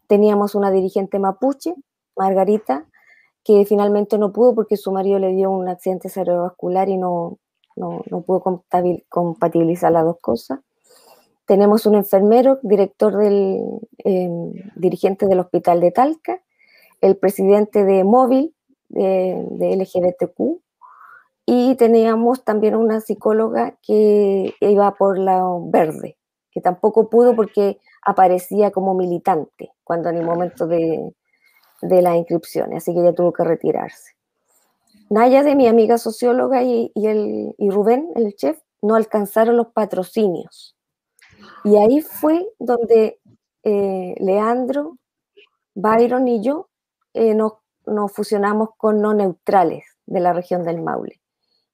Teníamos 0.08 0.56
una 0.56 0.72
dirigente 0.72 1.20
mapuche, 1.20 1.76
Margarita, 2.16 2.86
que 3.44 3.64
finalmente 3.64 4.18
no 4.18 4.32
pudo 4.32 4.56
porque 4.56 4.76
su 4.76 4.90
marido 4.90 5.20
le 5.20 5.28
dio 5.28 5.52
un 5.52 5.68
accidente 5.68 6.08
cerebrovascular 6.08 6.88
y 6.88 6.96
no, 6.96 7.38
no, 7.76 8.02
no 8.10 8.22
pudo 8.22 8.42
compatibilizar 9.08 9.92
las 9.92 10.04
dos 10.04 10.18
cosas. 10.20 10.60
Tenemos 11.46 11.86
un 11.86 11.96
enfermero, 11.96 12.58
director 12.62 13.16
del, 13.16 13.60
em, 13.98 14.52
dirigente 14.76 15.26
del 15.26 15.40
Hospital 15.40 15.80
de 15.80 15.90
Talca, 15.90 16.40
el 17.00 17.16
presidente 17.16 17.84
de 17.84 18.04
Móvil, 18.04 18.54
de, 18.88 19.46
de 19.50 19.72
LGBTQ, 19.72 20.60
y 21.46 21.74
teníamos 21.74 22.44
también 22.44 22.76
una 22.76 23.00
psicóloga 23.00 23.76
que 23.82 24.54
iba 24.60 24.94
por 24.94 25.18
la 25.18 25.42
verde, 25.64 26.16
que 26.52 26.60
tampoco 26.60 27.08
pudo 27.10 27.34
porque 27.34 27.80
aparecía 28.02 28.70
como 28.70 28.94
militante 28.94 29.72
cuando 29.82 30.10
en 30.10 30.16
el 30.18 30.24
momento 30.24 30.66
de, 30.66 31.12
de 31.82 32.02
las 32.02 32.16
inscripciones, 32.16 32.78
así 32.78 32.94
que 32.94 33.00
ella 33.00 33.14
tuvo 33.14 33.32
que 33.32 33.44
retirarse. 33.44 34.12
Naya 35.10 35.42
de 35.42 35.56
mi 35.56 35.66
amiga 35.66 35.98
socióloga 35.98 36.62
y, 36.62 36.92
el, 36.94 37.52
Rubén, 37.58 38.10
el 38.14 38.34
chef, 38.36 38.60
no 38.80 38.94
alcanzaron 38.94 39.56
los 39.56 39.68
patrocinios. 39.72 40.76
Y 41.64 41.76
ahí 41.76 42.00
fue 42.00 42.48
donde 42.60 43.20
eh, 43.64 44.14
Leandro, 44.20 44.98
Byron 45.74 46.28
y 46.28 46.42
yo 46.42 46.68
eh, 47.12 47.34
nos, 47.34 47.54
fusionamos 48.12 48.70
con 48.76 49.02
no 49.02 49.12
neutrales 49.12 49.84
de 50.06 50.20
la 50.20 50.32
región 50.32 50.62
del 50.62 50.80
Maule. 50.80 51.20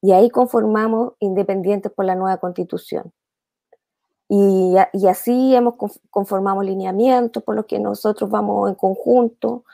Y 0.01 0.13
ahí 0.13 0.31
conformamos 0.31 1.13
Independientes 1.19 1.93
por 1.93 2.07
la 2.07 2.15
nueva 2.15 2.39
constitución. 2.39 3.13
Y, 4.29 4.77
así 5.07 5.55
hemos 5.55 5.75
conformamos 6.11 6.65
lineamientos 6.65 7.43
por 7.43 7.55
los 7.55 7.67
que 7.67 7.79
nosotros 7.79 8.31
vamos 8.31 8.71
en 8.71 8.75
conjunto 8.75 9.65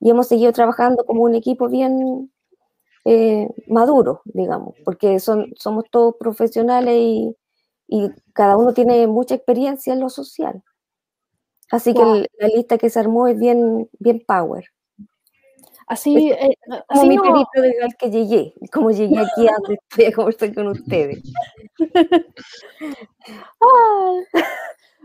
y 0.00 0.10
hemos 0.10 0.28
seguido 0.28 0.52
trabajando 0.52 1.04
como 1.04 1.24
un 1.24 1.34
equipo 1.34 1.68
bien, 1.68 2.30
eh, 3.10 3.48
maduro, 3.68 4.20
digamos, 4.26 4.74
porque 4.84 5.18
son, 5.18 5.54
somos 5.56 5.84
todos 5.90 6.16
profesionales 6.20 6.94
y, 6.94 7.34
cada 8.34 8.58
uno 8.58 8.74
tiene 8.74 9.06
mucha 9.06 9.34
experiencia 9.34 9.94
en 9.94 10.00
lo 10.00 10.10
social. 10.10 10.62
Así 11.70 11.94
que 11.94 12.04
la 12.38 12.48
lista 12.48 12.76
que 12.76 12.90
se 12.90 13.00
armó 13.00 13.26
es 13.26 13.38
bien, 13.38 13.88
bien 13.98 14.22
power. 14.26 14.66
Así, 15.86 16.30
es, 16.30 16.50
eh, 16.50 16.58
como 16.86 17.06
mi 17.06 17.18
perito 17.18 17.62
de 17.62 17.88
que 17.98 18.10
llegué, 18.10 18.52
como 18.70 18.90
llegué 18.90 19.18
aquí 19.18 19.48
antes 19.56 19.78
de 19.96 20.12
conversar 20.12 20.54
con 20.54 20.66
ustedes. 20.68 21.22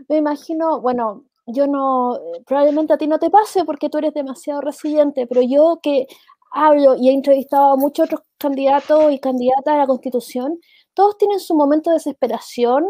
me 0.08 0.18
imagino, 0.18 0.82
bueno, 0.82 1.24
yo 1.46 1.66
no, 1.66 2.20
probablemente 2.46 2.92
a 2.92 2.98
ti 2.98 3.06
no 3.06 3.18
te 3.18 3.30
pase 3.30 3.64
porque 3.64 3.88
tú 3.88 3.96
eres 3.96 4.12
demasiado 4.12 4.60
resiliente, 4.60 5.26
pero 5.26 5.40
yo 5.40 5.80
que 5.82 6.06
hablo 6.54 6.94
y 6.96 7.08
he 7.08 7.12
entrevistado 7.12 7.72
a 7.72 7.76
muchos 7.76 8.06
otros 8.06 8.20
candidatos 8.38 9.12
y 9.12 9.18
candidatas 9.18 9.74
a 9.74 9.78
la 9.78 9.86
Constitución, 9.86 10.58
todos 10.94 11.18
tienen 11.18 11.40
su 11.40 11.54
momento 11.54 11.90
de 11.90 11.94
desesperación, 11.94 12.84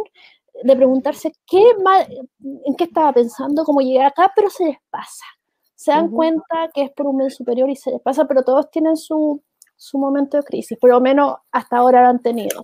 de 0.62 0.76
preguntarse 0.76 1.32
qué 1.46 1.62
en 2.64 2.76
qué 2.76 2.84
estaba 2.84 3.12
pensando, 3.12 3.64
cómo 3.64 3.80
llegar 3.80 4.06
acá, 4.06 4.32
pero 4.36 4.50
se 4.50 4.66
les 4.66 4.76
pasa. 4.90 5.24
Se 5.74 5.90
dan 5.90 6.10
cuenta 6.10 6.70
que 6.72 6.82
es 6.82 6.90
por 6.92 7.06
un 7.06 7.18
bien 7.18 7.30
superior 7.30 7.68
y 7.68 7.76
se 7.76 7.90
les 7.90 8.00
pasa, 8.00 8.26
pero 8.26 8.42
todos 8.42 8.70
tienen 8.70 8.96
su, 8.96 9.42
su 9.76 9.98
momento 9.98 10.36
de 10.36 10.44
crisis, 10.44 10.78
por 10.78 10.90
lo 10.90 11.00
menos 11.00 11.34
hasta 11.50 11.78
ahora 11.78 12.02
lo 12.02 12.08
han 12.08 12.22
tenido. 12.22 12.62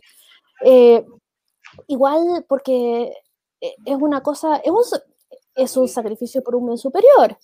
Eh, 0.65 1.05
igual 1.89 2.45
porque 2.49 3.13
eh, 3.61 3.75
es 3.85 3.97
una 3.97 4.23
cosa, 4.23 4.57
es 4.57 4.71
un, 4.71 4.83
es 5.55 5.77
un 5.77 5.89
sacrificio 5.89 6.43
por 6.43 6.55
un 6.55 6.67
bien 6.67 6.79
superior 6.79 7.37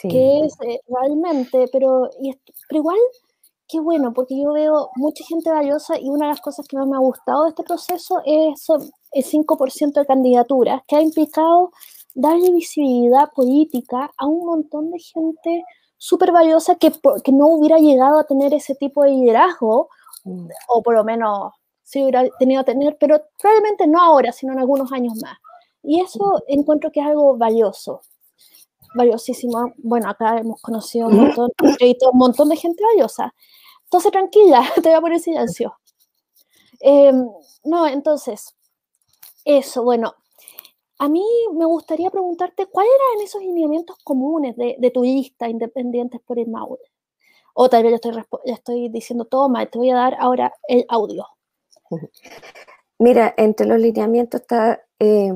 que 0.00 0.44
es 0.44 0.54
eh, 0.60 0.80
realmente, 0.88 1.66
pero, 1.70 2.08
y, 2.20 2.32
pero 2.68 2.80
igual, 2.80 2.98
qué 3.68 3.80
bueno, 3.80 4.12
porque 4.12 4.40
yo 4.40 4.52
veo 4.52 4.90
mucha 4.96 5.24
gente 5.24 5.50
valiosa 5.50 5.98
y 5.98 6.08
una 6.08 6.26
de 6.26 6.32
las 6.32 6.40
cosas 6.40 6.66
que 6.66 6.76
más 6.76 6.86
me 6.86 6.96
ha 6.96 7.00
gustado 7.00 7.44
de 7.44 7.50
este 7.50 7.62
proceso 7.62 8.20
es 8.24 8.66
el 9.12 9.24
5% 9.24 9.92
de 9.92 10.06
candidaturas, 10.06 10.82
que 10.86 10.96
ha 10.96 11.02
implicado 11.02 11.72
darle 12.14 12.52
visibilidad 12.52 13.30
política 13.34 14.10
a 14.16 14.26
un 14.26 14.44
montón 14.44 14.90
de 14.90 14.98
gente 14.98 15.64
súper 15.96 16.32
valiosa 16.32 16.74
que, 16.76 16.92
que 17.22 17.32
no 17.32 17.48
hubiera 17.48 17.78
llegado 17.78 18.18
a 18.18 18.24
tener 18.24 18.52
ese 18.54 18.74
tipo 18.74 19.04
de 19.04 19.10
liderazgo, 19.10 19.88
mm. 20.24 20.48
o 20.68 20.82
por 20.82 20.94
lo 20.94 21.04
menos 21.04 21.52
si 21.82 22.02
hubiera 22.02 22.24
tenido 22.38 22.62
a 22.62 22.64
tener, 22.64 22.96
pero 22.98 23.20
probablemente 23.38 23.86
no 23.86 24.00
ahora, 24.00 24.32
sino 24.32 24.52
en 24.52 24.58
algunos 24.58 24.90
años 24.92 25.14
más. 25.22 25.36
Y 25.82 26.00
eso 26.00 26.42
encuentro 26.46 26.90
que 26.90 27.00
es 27.00 27.06
algo 27.06 27.36
valioso 27.36 28.02
valiosísimo. 28.94 29.72
Bueno, 29.78 30.08
acá 30.08 30.38
hemos 30.38 30.60
conocido 30.60 31.08
un 31.08 31.16
montón, 31.16 31.50
un 31.60 32.18
montón 32.18 32.48
de 32.48 32.56
gente 32.56 32.82
valiosa. 32.84 33.34
Entonces, 33.84 34.12
tranquila, 34.12 34.62
te 34.76 34.88
voy 34.88 34.92
a 34.92 35.00
poner 35.00 35.20
silencio. 35.20 35.74
Em, 36.80 37.26
no, 37.64 37.86
entonces, 37.86 38.56
eso, 39.44 39.84
bueno, 39.84 40.14
a 40.98 41.08
mí 41.08 41.24
me 41.54 41.64
gustaría 41.64 42.10
preguntarte 42.10 42.66
cuáles 42.66 42.92
eran 42.94 43.24
esos 43.24 43.42
lineamientos 43.42 43.96
comunes 44.04 44.56
de, 44.56 44.76
de 44.78 44.90
tu 44.90 45.02
lista 45.02 45.48
Independientes 45.48 46.20
por 46.20 46.38
el 46.38 46.48
Maule. 46.48 46.82
O 47.54 47.68
tal 47.68 47.82
vez 47.82 47.94
estoy, 47.94 48.12
estoy 48.44 48.88
diciendo 48.88 49.24
todo 49.26 49.48
mal, 49.48 49.68
te 49.68 49.78
voy 49.78 49.90
a 49.90 49.96
dar 49.96 50.16
ahora 50.18 50.52
el 50.68 50.84
audio. 50.88 51.26
Mira, 52.98 53.34
entre 53.36 53.66
los 53.66 53.80
lineamientos 53.80 54.40
está, 54.40 54.80
eh, 54.98 55.32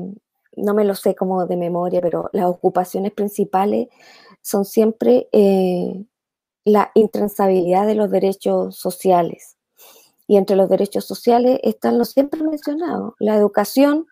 no 0.57 0.73
me 0.73 0.83
lo 0.83 0.95
sé 0.95 1.15
como 1.15 1.45
de 1.45 1.55
memoria, 1.57 2.01
pero 2.01 2.29
las 2.33 2.45
ocupaciones 2.45 3.13
principales 3.13 3.87
son 4.41 4.65
siempre 4.65 5.29
eh, 5.31 6.05
la 6.65 6.91
intransabilidad 6.95 7.87
de 7.87 7.95
los 7.95 8.11
derechos 8.11 8.75
sociales. 8.75 9.57
Y 10.27 10.37
entre 10.37 10.57
los 10.57 10.69
derechos 10.69 11.05
sociales 11.05 11.59
están 11.63 11.97
los 11.97 12.09
siempre 12.09 12.43
mencionados, 12.43 13.13
la 13.19 13.35
educación, 13.35 14.05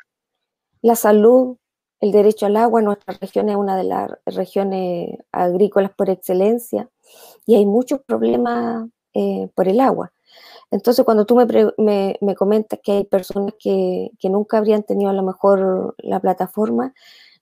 la 0.82 0.96
salud, 0.96 1.58
el 2.00 2.12
derecho 2.12 2.46
al 2.46 2.58
agua. 2.58 2.82
Nuestra 2.82 3.18
región 3.20 3.50
es 3.50 3.56
una 3.56 3.76
de 3.76 3.84
las 3.84 4.12
regiones 4.26 5.18
agrícolas 5.32 5.92
por 5.92 6.10
excelencia 6.10 6.90
y 7.46 7.56
hay 7.56 7.66
muchos 7.66 8.02
problemas 8.06 8.88
eh, 9.14 9.50
por 9.56 9.68
el 9.68 9.82
agua. 9.82 10.15
Entonces, 10.72 11.06
cuando 11.06 11.26
tú 11.26 11.36
me, 11.78 12.18
me, 12.22 12.36
comentas 12.36 12.80
que 12.84 12.92
hay 12.92 13.04
personas 13.06 13.54
que, 13.60 14.12
nunca 14.24 14.58
habrían 14.58 14.84
tenido 14.84 15.10
a 15.10 15.14
lo 15.14 15.24
mejor 15.24 15.96
la 16.00 16.20
plataforma, 16.20 16.94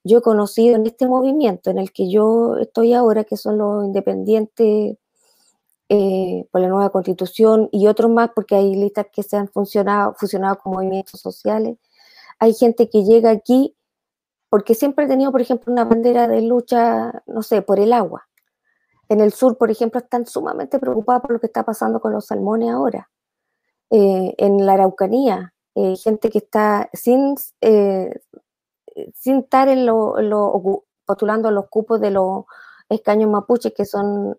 yo 0.04 0.18
he 0.18 0.22
conocido 0.22 0.76
en 0.76 0.86
este 0.86 1.08
movimiento 1.08 1.70
en 1.70 1.78
el 1.78 1.92
que 1.92 2.10
yo 2.10 2.58
estoy 2.58 2.92
ahora, 2.92 3.24
que 3.24 3.36
son 3.36 3.58
los 3.58 3.84
independientes 3.84 4.96
eh, 5.88 6.46
por 6.50 6.60
la 6.60 6.68
nueva 6.68 6.90
constitución 6.90 7.68
y 7.72 7.86
otros 7.86 8.10
más, 8.10 8.30
porque 8.34 8.54
hay 8.54 8.74
listas 8.74 9.06
que 9.12 9.22
se 9.22 9.36
han 9.36 9.48
funcionado, 9.48 10.14
con 10.62 10.72
movimientos 10.72 11.20
sociales, 11.20 11.78
hay 12.38 12.54
gente 12.54 12.90
que 12.90 13.04
llega 13.04 13.30
aquí 13.30 13.74
porque 14.50 14.74
siempre 14.74 15.06
he 15.06 15.08
tenido, 15.08 15.32
por 15.32 15.40
ejemplo, 15.40 15.72
una 15.72 15.84
bandera 15.84 16.28
de 16.28 16.42
lucha, 16.42 17.24
no 17.26 17.42
sé, 17.42 17.62
por 17.62 17.80
el 17.80 17.92
agua. 17.92 18.28
En 19.08 19.20
el 19.20 19.32
sur, 19.32 19.58
por 19.58 19.70
ejemplo, 19.70 20.00
están 20.00 20.26
sumamente 20.26 20.78
preocupados 20.78 21.22
por 21.22 21.32
lo 21.32 21.40
que 21.40 21.46
está 21.46 21.64
pasando 21.64 22.00
con 22.00 22.12
los 22.12 22.26
salmones 22.26 22.70
ahora. 22.70 23.10
Eh, 23.96 24.34
en 24.38 24.66
la 24.66 24.72
Araucanía, 24.72 25.54
eh, 25.76 25.94
gente 25.94 26.28
que 26.28 26.38
está 26.38 26.90
sin, 26.94 27.36
eh, 27.60 28.12
sin 29.14 29.38
estar 29.38 29.68
en 29.68 29.86
lo, 29.86 30.16
postulando 31.06 31.52
los 31.52 31.68
cupos 31.68 32.00
de 32.00 32.10
los 32.10 32.44
escaños 32.88 33.30
mapuches, 33.30 33.72
que 33.72 33.84
son 33.84 34.36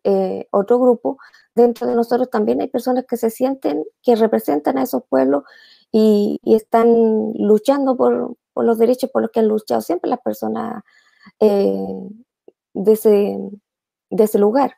otro 0.52 0.78
grupo, 0.78 1.20
dentro 1.56 1.88
de 1.88 1.96
nosotros 1.96 2.30
también 2.30 2.60
hay 2.60 2.68
personas 2.68 3.06
que 3.08 3.16
se 3.16 3.30
sienten, 3.30 3.86
que 4.04 4.18
representan 4.18 4.78
a 4.78 4.84
esos 4.84 5.04
pueblos 5.08 5.44
y, 5.90 6.38
están 6.44 7.32
luchando 7.36 7.96
por, 7.96 8.36
los 8.58 8.78
derechos 8.78 9.10
por 9.10 9.22
los 9.22 9.32
que 9.32 9.40
han 9.40 9.48
luchado 9.48 9.80
siempre 9.80 10.10
las 10.10 10.20
personas 10.20 10.84
de, 11.40 12.12
ese, 12.92 13.40
de 14.10 14.24
ese 14.26 14.38
lugar. 14.38 14.76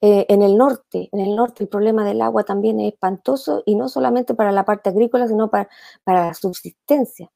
Eh, 0.00 0.26
en 0.28 0.42
el 0.42 0.56
norte, 0.56 1.08
en 1.10 1.20
el 1.20 1.34
norte 1.34 1.64
el 1.64 1.68
problema 1.68 2.04
del 2.04 2.22
agua 2.22 2.44
también 2.44 2.78
es 2.78 2.92
espantoso 2.92 3.64
y 3.66 3.74
no 3.74 3.88
solamente 3.88 4.32
para 4.34 4.52
la 4.52 4.64
parte 4.64 4.90
agrícola, 4.90 5.26
sino 5.26 5.50
para, 5.50 5.68
la 6.06 6.34
subsistencia. 6.34 7.30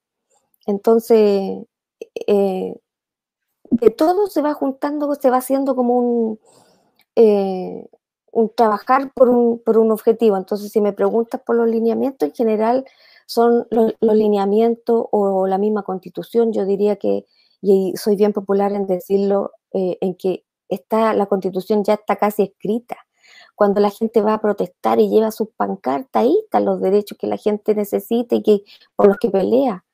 Entonces, 0.67 1.65
eh, 2.27 2.75
de 3.71 3.91
todo 3.91 4.29
se 4.29 4.43
va 4.43 4.55
juntando, 4.55 5.13
se 5.17 5.31
va 5.31 5.39
haciendo 5.39 5.75
como 5.75 5.99
un, 5.99 6.41
eh, 7.17 7.89
un 8.33 8.51
trabajar 8.55 9.13
por 9.13 9.29
un, 9.29 9.59
por 9.59 9.79
un, 9.79 9.91
objetivo. 9.91 10.37
Entonces, 10.37 10.71
si 10.71 10.81
me 10.81 10.93
preguntas 10.93 11.41
por 11.45 11.57
los 11.57 11.69
lineamientos, 11.69 12.29
en 12.29 12.35
general 12.35 12.85
son 13.27 13.67
los, 13.71 13.95
los 14.01 14.17
lineamientos 14.17 15.07
o 15.11 15.47
la 15.49 15.59
misma 15.59 15.83
constitución, 15.83 16.53
yo 16.53 16.65
diría 16.65 16.97
que, 16.97 17.27
y 17.61 17.95
soy 17.97 18.17
bien 18.17 18.33
popular 18.33 18.73
en 18.73 18.87
decirlo, 18.87 19.53
en 19.73 20.15
que 20.17 20.45
está, 20.75 21.15
la 21.15 21.27
constitución 21.27 21.85
ya 21.85 21.95
está 21.95 22.17
casi 22.17 22.43
escrita. 22.43 22.97
Cuando 23.55 23.81
la 23.81 23.91
gente 23.91 24.23
va 24.23 24.35
a 24.35 24.41
protestar 24.41 25.01
y 25.01 25.09
lleva 25.09 25.31
sus 25.31 25.49
pancartas, 25.57 26.23
ahí 26.23 26.37
están 26.45 26.65
los 26.65 26.81
derechos 26.81 27.19
que 27.19 27.27
la 27.27 27.37
gente 27.37 27.75
necesita 27.75 28.35
y 28.35 28.43
que, 28.43 28.63
por 28.97 29.07
los 29.09 29.17
que 29.19 29.31
pelea, 29.31 29.85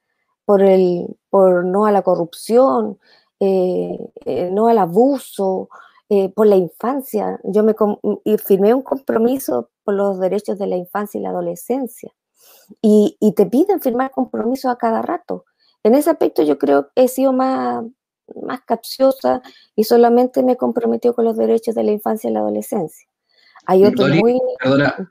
por, 0.45 0.63
el, 0.63 1.19
por 1.31 1.65
no 1.65 1.87
a 1.87 1.93
la 1.93 2.03
corrupción, 2.03 2.99
eh, 3.41 3.99
eh, 4.25 4.51
no 4.51 4.69
al 4.69 4.79
abuso, 4.79 5.69
eh, 6.09 6.31
por 6.31 6.47
la 6.47 6.57
infancia. 6.57 7.39
Yo 7.45 7.63
me 7.63 7.75
firmé 8.39 8.73
un 8.73 8.83
compromiso 8.83 9.71
por 9.85 9.95
los 9.95 10.19
derechos 10.19 10.59
de 10.59 10.67
la 10.67 10.77
infancia 10.77 11.19
y 11.19 11.23
la 11.23 11.31
adolescencia. 11.31 12.13
Y, 12.81 13.17
y 13.21 13.33
te 13.33 13.47
piden 13.47 13.81
firmar 13.81 14.11
compromisos 14.11 14.71
a 14.71 14.77
cada 14.77 15.03
rato. 15.03 15.45
En 15.83 15.95
ese 15.95 16.11
aspecto 16.11 16.43
yo 16.43 16.59
creo 16.59 16.89
que 16.95 17.05
he 17.05 17.09
sido 17.09 17.33
más, 17.33 17.85
más 18.43 18.61
capciosa 18.67 19.43
y 19.75 19.85
solamente 19.85 20.43
me 20.43 20.57
comprometió 20.57 21.15
con 21.15 21.25
los 21.25 21.37
derechos 21.37 21.75
de 21.75 21.85
la 21.85 21.93
infancia 21.93 22.31
y 22.31 22.33
la 22.33 22.41
adolescencia. 22.41 23.09
Hay 23.67 23.85
otros 23.85 24.11
muy... 24.17 24.39
Perdona, 24.63 25.11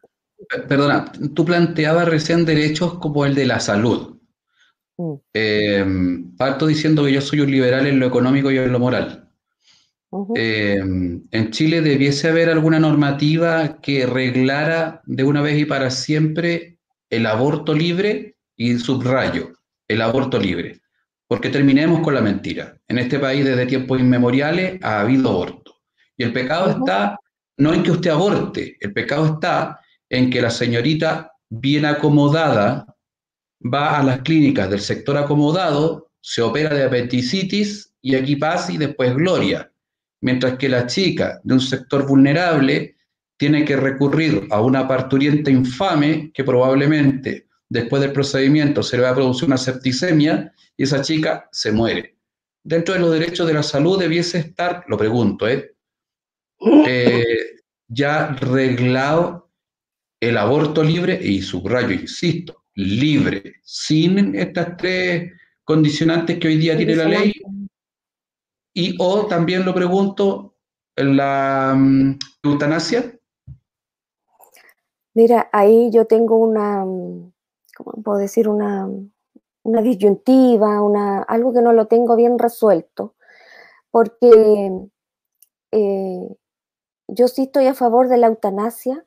perdona, 0.68 1.12
tú 1.36 1.46
planteabas 1.46 2.08
recién 2.08 2.46
derechos 2.46 3.00
como 3.00 3.26
el 3.26 3.36
de 3.36 3.46
la 3.46 3.60
salud. 3.60 4.18
Mm. 4.98 5.14
Em, 5.34 6.36
parto 6.36 6.68
diciendo 6.68 7.06
que 7.06 7.14
yo 7.14 7.22
soy 7.22 7.42
un 7.42 7.52
liberal 7.52 7.86
en 7.88 8.00
lo 8.00 8.08
económico 8.08 8.52
y 8.52 8.58
en 8.58 8.72
lo 8.72 8.80
moral. 8.80 9.24
Em, 10.36 11.24
en 11.32 11.52
Chile 11.52 11.82
debiese 11.82 12.30
haber 12.30 12.50
alguna 12.50 12.80
normativa 12.80 13.80
que 13.82 14.06
reglara 14.06 15.02
de 15.06 15.24
una 15.24 15.42
vez 15.42 15.60
y 15.60 15.66
para 15.66 15.92
siempre 15.92 16.80
el 17.10 17.26
aborto 17.26 17.74
libre 17.74 18.38
y 18.56 18.78
subrayo, 18.80 19.52
el 19.88 20.02
aborto 20.02 20.40
libre. 20.40 20.82
Porque 21.28 21.50
terminemos 21.50 22.02
con 22.02 22.14
la 22.14 22.22
mentira. 22.22 22.78
En 22.88 23.00
este 23.00 23.20
país 23.20 23.44
desde 23.44 23.66
tiempos 23.66 24.00
inmemoriales 24.00 24.80
ha 24.82 25.02
habido 25.02 25.30
aborto. 25.30 25.76
Y 26.16 26.24
el 26.24 26.34
pecado 26.34 26.72
está 26.72 27.20
no 27.58 27.74
en 27.74 27.84
que 27.84 27.92
usted 27.92 28.12
aborte, 28.12 28.78
el 28.80 28.94
pecado 28.94 29.26
está 29.26 29.80
en 30.10 30.30
que 30.30 30.42
la 30.42 30.50
señorita 30.50 31.32
bien 31.50 31.86
acomodada 31.86 32.86
va 33.62 34.00
a 34.00 34.04
las 34.04 34.22
clínicas 34.22 34.70
del 34.70 34.80
sector 34.80 35.18
acomodado, 35.18 36.12
se 36.22 36.42
opera 36.42 36.74
de 36.74 36.84
apendicitis 36.84 37.94
y 38.02 38.16
aquí 38.16 38.36
pasa 38.36 38.72
y 38.72 38.78
después 38.78 39.16
gloria. 39.16 39.72
Mientras 40.22 40.58
que 40.58 40.70
la 40.70 40.86
chica 40.88 41.40
de 41.44 41.54
un 41.56 41.60
sector 41.60 42.08
vulnerable 42.08 42.96
tiene 43.38 43.66
que 43.66 43.76
recurrir 43.76 44.48
a 44.52 44.62
una 44.62 44.88
parturienta 44.88 45.52
infame 45.52 46.32
que 46.34 46.44
probablemente 46.44 47.47
después 47.70 48.02
del 48.02 48.14
procedimiento 48.14 48.84
se 48.84 48.98
le 48.98 49.04
va 49.04 49.10
a 49.10 49.16
producir 49.16 49.48
una 49.48 49.58
septicemia 49.58 50.54
y 50.76 50.84
esa 50.84 51.02
chica 51.02 51.50
se 51.52 51.72
muere. 51.72 52.18
Dentro 52.64 52.94
de 52.94 53.00
los 53.00 53.12
derechos 53.12 53.48
de 53.48 53.54
la 53.54 53.64
salud 53.64 54.00
debiese 54.00 54.40
estar, 54.40 54.84
lo 54.88 54.98
pregunto, 54.98 55.48
¿eh? 55.48 55.76
eh 56.88 57.58
ya 57.88 58.28
reglado 58.28 59.50
el 60.20 60.38
aborto 60.38 60.84
libre 60.84 61.20
y 61.22 61.42
subrayo, 61.42 61.92
insisto, 61.92 62.66
libre, 62.76 63.56
sin 63.64 64.36
estas 64.36 64.76
tres 64.78 65.32
condicionantes 65.64 66.40
que 66.40 66.48
hoy 66.48 66.58
día 66.58 66.76
tiene 66.76 66.96
la 66.96 67.06
ley. 67.06 67.34
Y 68.74 68.96
o 69.00 69.26
también 69.26 69.66
lo 69.66 69.74
pregunto, 69.74 70.58
la 70.96 71.74
um, 71.76 72.18
eutanasia. 72.44 73.14
Mira, 75.14 75.50
ahí 75.52 75.90
yo 75.92 76.06
tengo 76.06 76.38
una, 76.38 76.84
¿cómo 77.78 78.04
puedo 78.04 78.18
decir? 78.18 78.50
Una, 78.50 78.90
una 79.64 79.82
disyuntiva, 79.82 80.82
una, 80.82 81.22
algo 81.24 81.54
que 81.54 81.62
no 81.62 81.74
lo 81.74 81.88
tengo 81.88 82.16
bien 82.16 82.40
resuelto, 82.40 83.16
porque 83.92 84.72
eh, 85.72 86.36
yo 87.08 87.28
sí 87.28 87.44
estoy 87.44 87.68
a 87.68 87.74
favor 87.74 88.08
de 88.08 88.18
la 88.18 88.28
eutanasia 88.28 89.06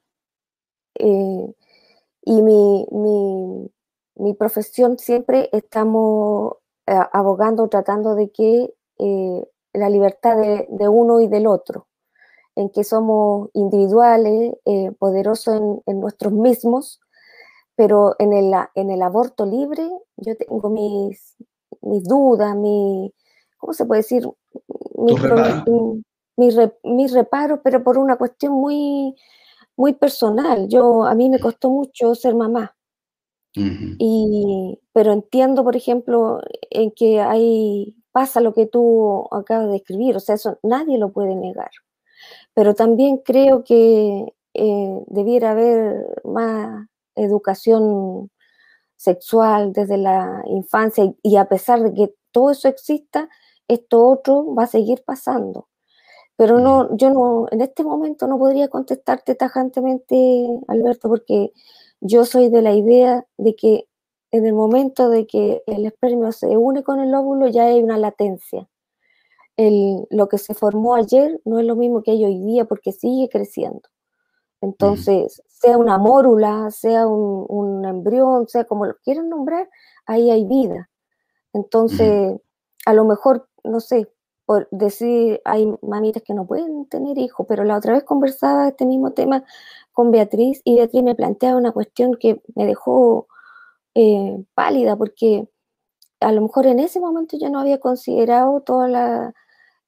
eh, 0.99 1.55
y 2.23 2.43
mi, 2.43 2.87
mi, 4.17 4.35
profesión 4.35 4.99
siempre 4.99 5.49
estamos 5.53 6.57
eh, 6.87 6.95
abogando, 7.13 7.69
tratando 7.69 8.15
de 8.15 8.31
que 8.31 8.75
la 9.73 9.89
libertad 9.89 10.37
de, 10.37 10.67
de, 10.69 10.89
uno 10.89 11.21
y 11.21 11.29
del 11.29 11.47
otro, 11.47 11.89
en 12.55 12.69
que 12.69 12.85
somos 12.85 13.49
individuales, 13.55 14.55
poderosos 14.99 15.57
en, 15.57 15.83
en 15.87 16.01
nuestros 16.01 16.33
mismos, 16.33 17.01
pero 17.81 18.15
en 18.19 18.35
el, 18.35 18.53
en 18.75 18.91
el 18.91 19.01
aborto 19.01 19.47
libre 19.47 19.89
yo 20.19 20.37
tengo 20.37 20.69
mis, 20.69 21.35
mis 21.81 22.05
dudas, 22.05 22.55
mi, 22.55 23.11
¿cómo 23.57 23.73
se 23.73 23.87
puede 23.87 24.01
decir? 24.01 24.29
Mis 26.37 26.55
mi, 26.85 27.07
reparos, 27.07 27.61
pero 27.65 27.83
por 27.83 27.97
una 27.97 28.17
cuestión 28.17 28.53
muy, 28.53 29.17
muy 29.79 29.95
personal. 29.95 30.69
Yo, 30.69 31.05
a 31.07 31.15
mí 31.15 31.31
me 31.31 31.41
costó 31.41 31.71
mucho 31.71 32.15
ser 32.15 32.35
mamá. 32.35 32.77
y, 33.55 34.79
pero 34.93 35.15
entiendo, 35.15 35.65
por 35.65 35.75
ejemplo, 35.75 36.43
en 36.69 36.91
que 36.91 37.23
hay, 37.23 37.97
pasa 38.13 38.43
lo 38.43 38.53
que 38.53 38.67
tú 38.67 39.27
acabas 39.31 39.71
de 39.71 39.77
escribir, 39.77 40.17
o 40.17 40.21
sea, 40.21 40.35
eso 40.35 40.59
nadie 40.63 40.99
lo 40.99 41.13
puede 41.13 41.35
negar. 41.35 41.71
Pero 42.53 42.75
también 42.75 43.23
creo 43.25 43.65
que 43.65 44.35
eh, 44.53 45.05
debiera 45.07 45.53
haber 45.53 46.21
más 46.25 46.91
educación 47.15 48.31
sexual 48.97 49.73
desde 49.73 49.97
la 49.97 50.43
infancia 50.47 51.13
y, 51.23 51.37
a 51.37 51.47
pesar 51.47 51.83
de 51.83 51.95
que 51.95 52.15
todo 52.33 52.51
eso 52.51 52.69
exista, 52.69 53.29
esto 53.69 54.07
otro 54.07 54.55
va 54.55 54.65
a 54.65 54.67
seguir 54.67 55.03
pasando. 55.05 55.69
Pero 56.37 56.59
no, 56.59 56.97
yo 56.97 57.11
no, 57.11 57.47
en 57.51 57.61
este 57.61 57.85
momento 57.85 58.27
no 58.27 58.39
podría 58.39 58.69
contestarte 58.69 59.35
tajantemente, 59.35 60.49
Alberto, 60.69 61.09
porque 61.09 61.53
yo 62.01 62.25
soy 62.25 62.49
de 62.49 62.63
la 62.63 62.75
idea 62.75 63.27
de 63.37 63.55
que 63.57 63.89
en 64.31 64.47
el 64.47 64.55
momento 64.55 65.11
de 65.11 65.27
que 65.27 65.63
el 65.67 65.87
espermio 65.87 66.33
se 66.33 66.57
une 66.57 66.83
con 66.83 67.01
el 67.01 67.15
óvulo 67.15 67.49
ya 67.49 67.65
hay 67.65 67.83
una 67.83 67.99
latencia. 67.99 68.69
El, 69.57 70.07
lo 70.11 70.29
que 70.29 70.39
se 70.39 70.55
formó 70.55 70.95
ayer 70.95 71.41
no 71.45 71.59
es 71.59 71.67
lo 71.67 71.77
mismo 71.77 72.03
que 72.03 72.13
hay 72.13 72.25
hoy 72.25 72.39
día 72.39 72.65
porque 72.65 72.93
sigue 72.93 73.29
creciendo. 73.29 73.83
Entonces, 74.61 75.43
sea 75.61 75.77
una 75.77 75.99
mórula, 75.99 76.71
sea 76.71 77.07
un, 77.07 77.85
embrión, 77.85 78.49
sea 78.49 78.65
como 78.65 78.87
lo 78.87 78.97
quieran 79.05 79.29
nombrar, 79.29 79.69
ahí 80.07 80.31
hay 80.31 80.45
vida. 80.45 80.89
Entonces, 81.53 82.41
a 82.87 82.95
lo 82.95 83.05
mejor, 83.05 83.49
no 83.65 83.81
sé, 83.81 84.09
por 84.47 84.69
decir, 84.71 85.41
hay 85.45 85.73
mamitas 85.83 86.23
que 86.23 86.35
no 86.35 86.47
pueden 86.47 86.87
tener 86.87 87.19
hijos, 87.19 87.47
pero 87.49 87.65
la 87.65 87.77
otra 87.77 87.93
vez 87.93 88.05
conversaba 88.05 88.69
este 88.69 88.87
mismo 88.87 89.13
tema 89.13 89.45
con 89.93 90.11
Beatriz 90.11 90.63
y 90.65 90.77
Beatriz 90.77 91.03
me 91.03 91.15
planteaba 91.15 91.59
una 91.59 91.73
cuestión 91.73 92.17
que 92.17 92.41
me 92.55 92.67
dejó 92.67 93.29
eh, 93.95 94.43
pálida 94.55 94.97
porque 94.97 95.49
a 96.21 96.33
lo 96.33 96.43
mejor 96.43 96.67
en 96.67 96.79
ese 96.81 97.01
momento 97.01 97.37
yo 97.39 97.51
no 97.51 97.61
había 97.61 97.79
considerado 97.79 98.61
toda 98.63 98.89
la... 98.89 99.35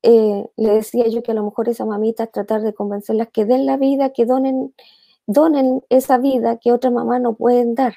Eh, 0.03 0.47
le 0.57 0.71
decía 0.71 1.07
yo 1.09 1.23
que 1.23 1.31
a 1.31 1.35
lo 1.35 1.45
mejor 1.45 1.69
esa 1.69 1.87
mamita 1.87 2.27
tratar 2.27 2.63
de 2.63 2.75
convencerlas 2.75 3.29
que 3.33 3.45
den 3.45 3.67
la 3.67 3.77
vida, 3.77 4.11
que 4.11 4.27
donen, 4.27 4.75
donen 5.27 5.83
esa 5.89 6.19
vida 6.19 6.59
que 6.59 6.73
otras 6.73 6.93
mamás 6.93 7.21
no 7.21 7.35
pueden 7.35 7.75
dar. 7.75 7.95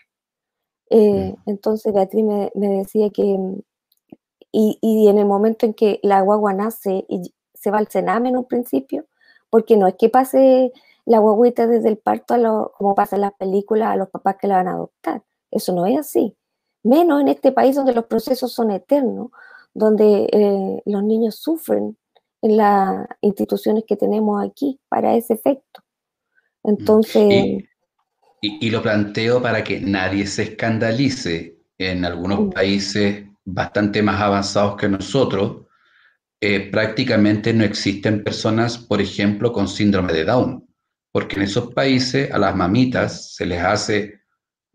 Eh, 0.89 1.33
mm. 1.33 1.49
entonces 1.49 1.93
Beatriz 1.93 2.23
me, 2.23 2.51
decía 2.53 3.09
que, 3.09 3.37
y, 4.51 4.77
y, 4.81 5.07
en 5.07 5.17
el 5.17 5.25
momento 5.25 5.65
en 5.65 5.73
que 5.73 5.99
la 6.03 6.21
guagua 6.21 6.53
nace 6.53 7.05
y 7.09 7.33
se 7.53 7.71
va 7.71 7.79
al 7.79 7.87
cename 7.87 8.29
en 8.29 8.37
un 8.37 8.45
principio, 8.45 9.05
porque 9.49 9.77
no 9.77 9.87
es 9.87 9.95
que 9.95 10.09
pase 10.09 10.71
la 11.05 11.19
guaguita 11.19 11.67
desde 11.67 11.89
el 11.89 11.97
parto, 11.97 12.33
a 12.33 12.37
lo, 12.37 12.73
como 12.77 12.95
pasa 12.95 13.15
en 13.15 13.21
las 13.21 13.33
películas, 13.33 13.89
a 13.89 13.95
los 13.95 14.09
papás 14.09 14.37
que 14.39 14.47
la 14.47 14.57
van 14.57 14.67
a 14.67 14.73
adoptar. 14.73 15.23
Eso 15.51 15.73
no 15.73 15.85
es 15.85 15.97
así. 15.97 16.35
Menos 16.83 17.21
en 17.21 17.29
este 17.29 17.51
país 17.51 17.75
donde 17.75 17.93
los 17.93 18.05
procesos 18.05 18.51
son 18.51 18.71
eternos, 18.71 19.29
donde 19.73 20.29
eh, 20.31 20.81
los 20.85 21.03
niños 21.03 21.35
sufren 21.35 21.97
en 22.41 22.57
las 22.57 23.07
instituciones 23.21 23.83
que 23.87 23.95
tenemos 23.95 24.43
aquí 24.43 24.79
para 24.89 25.15
ese 25.15 25.33
efecto. 25.33 25.81
Entonces... 26.67 27.63
Y, 28.41 28.69
lo 28.69 28.83
planteo 28.83 29.41
para 29.41 29.63
que 29.63 29.79
nadie 29.79 30.27
se 30.27 30.43
escandalice. 30.43 31.57
En 31.77 32.05
algunos 32.05 32.41
mm. 32.41 32.49
países 32.51 33.25
bastante 33.43 34.03
más 34.03 34.21
avanzados 34.21 34.75
que 34.75 34.87
nosotros, 34.87 35.65
eh, 36.41 36.69
prácticamente 36.69 37.53
no 37.53 37.63
existen 37.63 38.23
personas, 38.23 38.77
por 38.77 39.01
ejemplo, 39.01 39.51
con 39.51 39.67
síndrome 39.67 40.13
de 40.13 40.25
Down, 40.25 40.67
porque 41.11 41.37
en 41.37 41.43
esos 41.43 41.73
países 41.73 42.31
a 42.31 42.37
las 42.37 42.55
mamitas 42.55 43.33
se 43.35 43.45
les 43.45 43.61
hace 43.61 44.21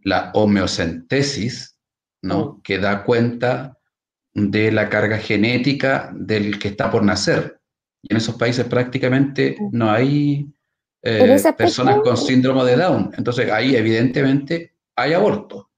la 0.02 0.30
homeocentesis, 0.34 1.76
¿no? 2.22 2.44
Mm. 2.44 2.62
que 2.62 2.78
da 2.78 3.04
cuenta 3.04 3.78
de 4.32 4.72
la 4.72 4.88
carga 4.88 5.18
genética 5.18 6.10
del 6.14 6.58
que 6.58 6.68
está 6.68 6.90
por 6.90 7.02
nacer. 7.02 7.60
Y 8.02 8.12
en 8.12 8.16
esos 8.16 8.36
países 8.36 8.66
prácticamente 8.66 9.56
mm. 9.58 9.68
no 9.72 9.90
hay 9.90 10.52
eh, 11.02 11.54
personas 11.56 12.00
con 12.00 12.16
síndrome 12.16 12.64
de 12.64 12.76
Down. 12.76 13.12
Entonces 13.16 13.50
ahí 13.50 13.76
evidentemente 13.76 14.74
hay 14.96 15.12
aborto. 15.12 15.70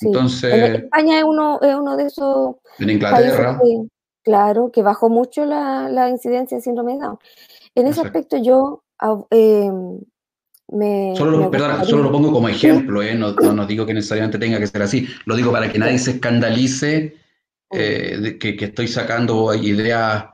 Entonces, 0.00 0.54
en 0.54 0.74
España 0.76 1.18
es 1.18 1.24
uno, 1.24 1.60
es 1.60 1.74
uno 1.74 1.96
de 1.96 2.06
esos... 2.06 2.56
En 2.78 2.90
Inglaterra. 2.90 3.58
claro, 4.22 4.70
que 4.70 4.82
bajó 4.82 5.08
mucho 5.08 5.44
la, 5.44 5.88
la, 5.88 6.08
incidencia 6.08 6.56
de 6.56 6.62
síndrome 6.62 6.92
de 6.92 7.00
Down. 7.00 7.18
En 7.74 7.86
ese 7.88 8.02
aspecto 8.02 8.36
yo 8.36 8.84
eh, 9.30 9.70
solo, 11.16 11.38
lo, 11.38 11.50
perdona, 11.50 11.84
solo 11.84 12.02
lo 12.02 12.12
pongo 12.12 12.32
como 12.32 12.48
ejemplo, 12.48 13.02
¿eh? 13.02 13.14
no, 13.14 13.32
no, 13.32 13.66
digo 13.66 13.86
que 13.86 13.94
necesariamente 13.94 14.38
tenga 14.38 14.58
que 14.58 14.66
ser 14.66 14.82
así, 14.82 15.08
lo 15.24 15.34
digo 15.34 15.50
para 15.50 15.70
que 15.70 15.78
nadie 15.78 15.98
se 15.98 16.12
escandalice 16.12 17.16
eh, 17.70 18.18
de 18.20 18.38
que, 18.38 18.56
que, 18.56 18.66
estoy 18.66 18.88
sacando 18.88 19.54
ideas 19.54 20.26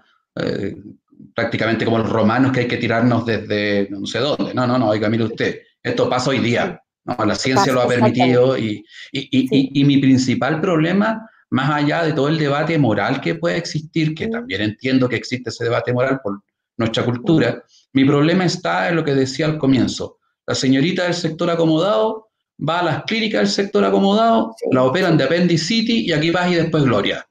prácticamente 1.34 1.84
como 1.84 1.98
los 1.98 2.10
romanos 2.10 2.52
que 2.52 2.60
hay 2.60 2.68
que 2.68 2.76
tirarnos 2.76 3.26
desde 3.26 3.88
no 3.90 4.06
sé 4.06 4.20
dónde. 4.20 4.54
No, 4.54 4.66
no, 4.66 4.78
no, 4.78 4.88
oiga, 4.88 5.08
mire 5.08 5.24
usted, 5.24 5.60
esto 5.82 6.08
pasa 6.08 6.30
hoy 6.30 6.38
día, 6.38 6.80
¿no? 7.04 7.24
la 7.24 7.34
ciencia 7.34 7.72
lo 7.72 7.82
ha 7.82 7.88
permitido 7.88 8.56
y, 8.56 8.84
y, 9.12 9.28
y, 9.30 9.80
y, 9.80 9.84
mi 9.84 9.98
principal 9.98 10.60
problema, 10.60 11.28
más 11.50 11.70
allá 11.70 12.04
de 12.04 12.12
todo 12.12 12.28
el 12.28 12.38
debate 12.38 12.78
moral 12.78 13.20
que 13.20 13.34
puede 13.34 13.56
existir, 13.56 14.14
que 14.14 14.28
también 14.28 14.62
entiendo 14.62 15.08
que 15.08 15.16
existe 15.16 15.50
ese 15.50 15.64
debate 15.64 15.92
moral 15.92 16.20
por 16.22 16.40
nuestra 16.76 17.04
cultura, 17.04 17.62
mi 17.92 18.04
problema 18.04 18.44
está 18.44 18.88
en 18.88 18.96
lo 18.96 19.04
que 19.04 19.14
decía 19.14 19.46
al 19.46 19.58
comienzo. 19.58 20.18
La 20.46 20.54
señorita 20.54 21.04
del 21.04 21.14
sector 21.14 21.50
acomodado 21.50 22.28
va 22.66 22.80
a 22.80 22.84
las 22.84 23.02
clínicas 23.04 23.40
del 23.40 23.48
sector 23.48 23.84
acomodado, 23.84 24.54
la 24.70 24.82
operan 24.84 25.16
de 25.16 25.24
Appendicity 25.24 26.06
y 26.06 26.12
aquí 26.12 26.30
vas 26.30 26.50
y 26.50 26.54
después 26.54 26.84
Gloria. 26.84 27.26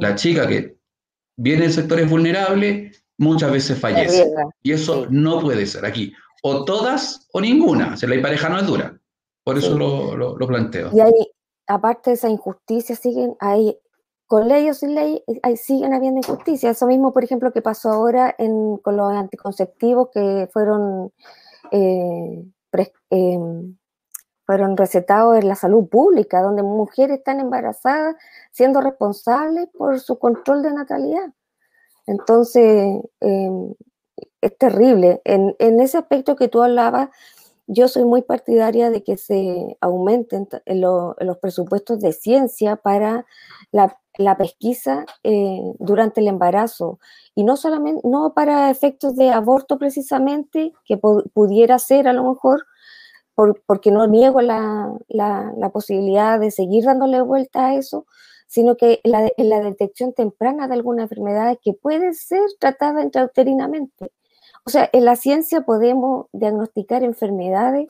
La 0.00 0.14
chica 0.14 0.46
que 0.46 0.76
viene 1.36 1.66
de 1.66 1.72
sectores 1.72 2.08
vulnerables 2.08 3.02
muchas 3.20 3.52
veces 3.52 3.78
fallece. 3.78 4.32
Y 4.62 4.72
eso 4.72 5.06
no 5.10 5.40
puede 5.40 5.66
ser 5.66 5.84
aquí. 5.84 6.12
O 6.42 6.64
todas 6.64 7.28
o 7.32 7.40
ninguna. 7.40 7.96
Si 7.96 8.06
la 8.06 8.20
pareja 8.20 8.48
no 8.48 8.58
es 8.58 8.66
dura. 8.66 8.98
Por 9.44 9.58
eso 9.58 9.76
lo, 9.76 10.16
lo, 10.16 10.46
planteo. 10.46 10.90
Y 10.92 11.00
ahí, 11.00 11.32
aparte 11.66 12.10
de 12.10 12.14
esa 12.14 12.28
injusticia, 12.28 12.96
siguen 12.96 13.36
ahí, 13.40 13.76
con 14.26 14.48
ley 14.48 14.68
o 14.70 14.74
sin 14.74 14.94
ley, 14.94 15.22
ahí 15.42 15.56
siguen 15.56 15.92
habiendo 15.92 16.18
injusticia. 16.18 16.70
Eso 16.70 16.86
mismo, 16.86 17.12
por 17.12 17.24
ejemplo, 17.24 17.52
que 17.52 17.62
pasó 17.62 17.90
ahora 17.90 18.34
en, 18.38 18.78
con 18.78 18.96
los 18.96 19.12
anticonceptivos 19.12 20.08
que 20.12 20.48
fueron 20.52 21.12
eh, 21.72 22.44
em, 23.10 23.76
fueron 24.46 24.76
recetados 24.76 25.38
en 25.38 25.48
la 25.48 25.54
salud 25.54 25.88
pública, 25.88 26.42
donde 26.42 26.62
mujeres 26.62 27.18
están 27.18 27.40
embarazadas 27.40 28.16
siendo 28.50 28.80
responsables 28.80 29.68
por 29.76 30.00
su 30.00 30.18
control 30.18 30.62
de 30.62 30.72
natalidad. 30.72 31.32
Entonces, 32.10 33.02
em, 33.20 33.74
es 34.40 34.58
terrible. 34.58 35.20
En, 35.24 35.54
ese 35.80 35.98
aspecto 35.98 36.36
que 36.36 36.48
tú 36.48 36.62
hablabas, 36.62 37.10
yo 37.66 37.88
soy 37.88 38.04
muy 38.04 38.22
partidaria 38.22 38.90
de 38.90 39.02
que 39.04 39.16
se 39.16 39.76
aumenten 39.80 40.48
los 40.66 41.38
presupuestos 41.40 42.00
de 42.00 42.12
ciencia 42.12 42.76
para 42.76 43.26
la 43.72 43.96
la 44.18 44.36
pesquisa 44.36 45.06
eh, 45.24 45.62
durante 45.78 46.20
el 46.20 46.28
embarazo 46.28 46.98
y 47.34 47.44
no 47.44 47.56
solamente, 47.56 48.02
no 48.06 48.34
para 48.34 48.70
efectos 48.70 49.16
de 49.16 49.30
aborto 49.30 49.78
precisamente, 49.78 50.72
que 50.84 50.98
pudiera 50.98 51.78
ser 51.78 52.08
a 52.08 52.12
lo 52.12 52.24
mejor, 52.24 52.66
porque 53.66 53.90
no 53.90 54.06
niego 54.06 54.42
la, 54.42 54.92
posibilidad 55.72 56.38
de 56.38 56.50
seguir 56.50 56.84
dándole 56.84 57.22
vuelta 57.22 57.68
a 57.68 57.74
eso, 57.76 58.06
sino 58.50 58.76
que 58.76 59.00
la, 59.04 59.30
en 59.36 59.48
la 59.48 59.60
detección 59.60 60.12
temprana 60.12 60.66
de 60.66 60.74
alguna 60.74 61.04
enfermedad 61.04 61.56
que 61.62 61.72
puede 61.72 62.14
ser 62.14 62.40
tratada 62.58 63.00
intrauterinamente. 63.00 64.10
O 64.66 64.70
sea, 64.70 64.90
en 64.92 65.04
la 65.04 65.14
ciencia 65.14 65.60
podemos 65.60 66.26
diagnosticar 66.32 67.04
enfermedades 67.04 67.86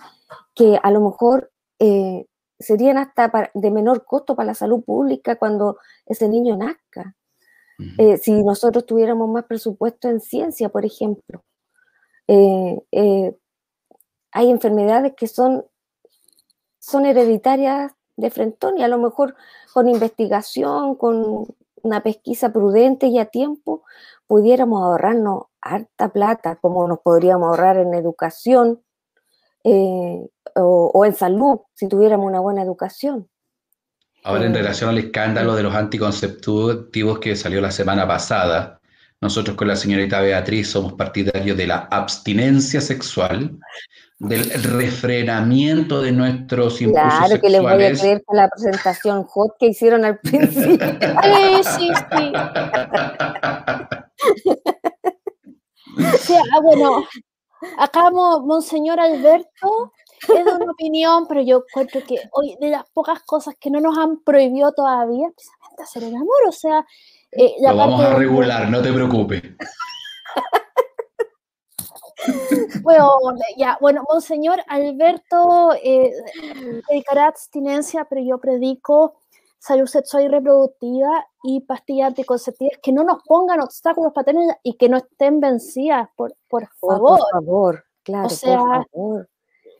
que 0.55 0.79
a 0.83 0.91
lo 0.91 1.01
mejor 1.01 1.51
eh, 1.79 2.27
serían 2.59 2.99
hasta 2.99 3.51
de 3.55 3.71
menor 3.71 4.05
costo 4.05 4.37
para 4.37 4.49
la 4.49 4.55
salud 4.55 4.85
pública 4.85 5.37
cuando 5.37 5.79
ese 6.05 6.29
niño 6.29 6.59
nazca. 6.59 7.17
Eh, 7.97 8.19
si 8.19 8.43
nosotros 8.43 8.85
tuviéramos 8.85 9.31
más 9.31 9.45
presupuesto 9.45 10.11
en 10.11 10.21
ciencia, 10.21 10.69
por 10.69 10.85
ejemplo. 10.85 11.43
Eh, 12.29 12.79
eh, 12.93 13.35
hay 14.31 14.51
enfermedades 14.51 15.15
que 15.17 15.27
son, 15.27 15.65
son 16.79 17.07
hereditarias 17.07 17.93
de 18.21 18.31
frentón 18.31 18.79
y 18.79 18.83
a 18.83 18.89
lo 18.89 18.99
mejor 18.99 19.35
con 19.73 19.89
investigación, 19.89 20.95
con 20.95 21.47
una 21.83 22.03
pesquisa 22.03 22.53
prudente 22.53 23.07
y 23.07 23.19
a 23.19 23.27
tiempo, 23.27 23.85
pudiéramos 24.27 24.83
ahorrarnos 24.83 25.45
harta 25.61 26.13
plata, 26.13 26.57
como 26.57 26.87
nos 26.87 27.01
podríamos 27.01 27.49
ahorrar 27.49 27.79
en 27.79 27.95
educación, 27.95 28.81
eh, 29.65 30.27
o, 30.55 31.05
en 31.05 31.15
salud, 31.15 31.61
si 31.75 31.89
tuviéramos 31.89 32.27
una 32.27 32.41
buena 32.41 32.63
educación. 32.63 33.29
Ahora, 34.23 34.47
en 34.47 34.55
relación 34.55 34.91
al 34.91 34.99
escándalo 34.99 35.55
de 35.55 35.63
los 35.63 35.75
anticonceptivos 35.75 37.19
que 37.21 37.37
salió 37.37 37.61
la 37.61 37.71
semana 37.71 38.07
pasada, 38.07 38.81
nosotros 39.21 39.57
con 39.57 39.69
la 39.69 39.77
señorita 39.77 40.21
Beatriz 40.21 40.71
somos 40.71 40.95
partidarios 40.95 41.57
de 41.57 41.67
la 41.67 41.89
abstinencia 41.91 42.81
sexual, 42.81 43.59
del 44.21 44.51
refrenamiento 44.63 46.01
de 46.03 46.13
nuestros 46.13 46.81
impulsos 46.83 47.19
Claro, 47.19 47.41
que 47.41 47.51
les 47.51 47.63
voy 47.63 47.73
a 47.73 47.93
creer 47.93 48.23
con 48.25 48.37
la 48.37 48.49
presentación 48.49 49.25
hot 49.25 49.57
que 49.59 49.69
hicieron 49.69 50.05
al 50.05 50.19
principio. 50.21 50.79
sí, 51.65 51.91
sí. 52.13 52.33
sí 56.19 56.35
ah, 56.35 56.61
bueno, 56.63 57.03
Acá, 57.79 58.11
Monseñor 58.11 59.01
Alberto, 59.01 59.93
es 60.23 60.45
de 60.45 60.53
una 60.53 60.73
opinión, 60.73 61.27
pero 61.27 61.43
yo 61.43 61.63
encuentro 61.69 62.03
que 62.07 62.17
hoy 62.33 62.57
de 62.61 62.69
las 62.69 62.85
pocas 62.93 63.23
cosas 63.23 63.55
que 63.59 63.71
no 63.71 63.81
nos 63.81 63.97
han 63.99 64.23
prohibido 64.23 64.73
todavía, 64.73 65.29
precisamente 65.35 65.83
hacer 65.83 66.05
el 66.05 66.15
amor, 66.15 66.49
o 66.49 66.53
sea... 66.53 66.85
Eh, 67.33 67.55
Lo 67.61 67.77
vamos 67.77 68.03
a 68.03 68.15
regular, 68.17 68.69
no 68.69 68.83
te 68.83 68.93
preocupes. 68.93 69.43
bueno, 72.83 73.09
ya, 73.57 73.79
bueno, 73.81 74.05
Monseñor 74.11 74.61
Alberto 74.67 75.73
eh, 75.83 76.13
predicará 76.87 77.29
abstinencia, 77.29 78.07
pero 78.09 78.21
yo 78.23 78.39
predico 78.39 79.15
salud 79.59 79.87
sexual 79.87 80.25
y 80.25 80.29
reproductiva 80.29 81.27
y 81.43 81.61
pastillas 81.61 82.09
anticonceptivas 82.09 82.79
que 82.83 82.93
no 82.93 83.05
nos 83.05 83.23
pongan 83.25 83.61
obstáculos 83.61 84.13
para 84.13 84.25
tener 84.25 84.57
y 84.63 84.77
que 84.77 84.89
no 84.89 84.97
estén 84.97 85.41
vencidas, 85.41 86.09
por, 86.17 86.35
por 86.49 86.69
favor. 86.81 87.19
por 87.19 87.31
favor, 87.31 87.85
claro, 88.03 88.27
o 88.27 88.31
sea, 88.31 88.59
por 88.59 88.91
favor. 88.91 89.29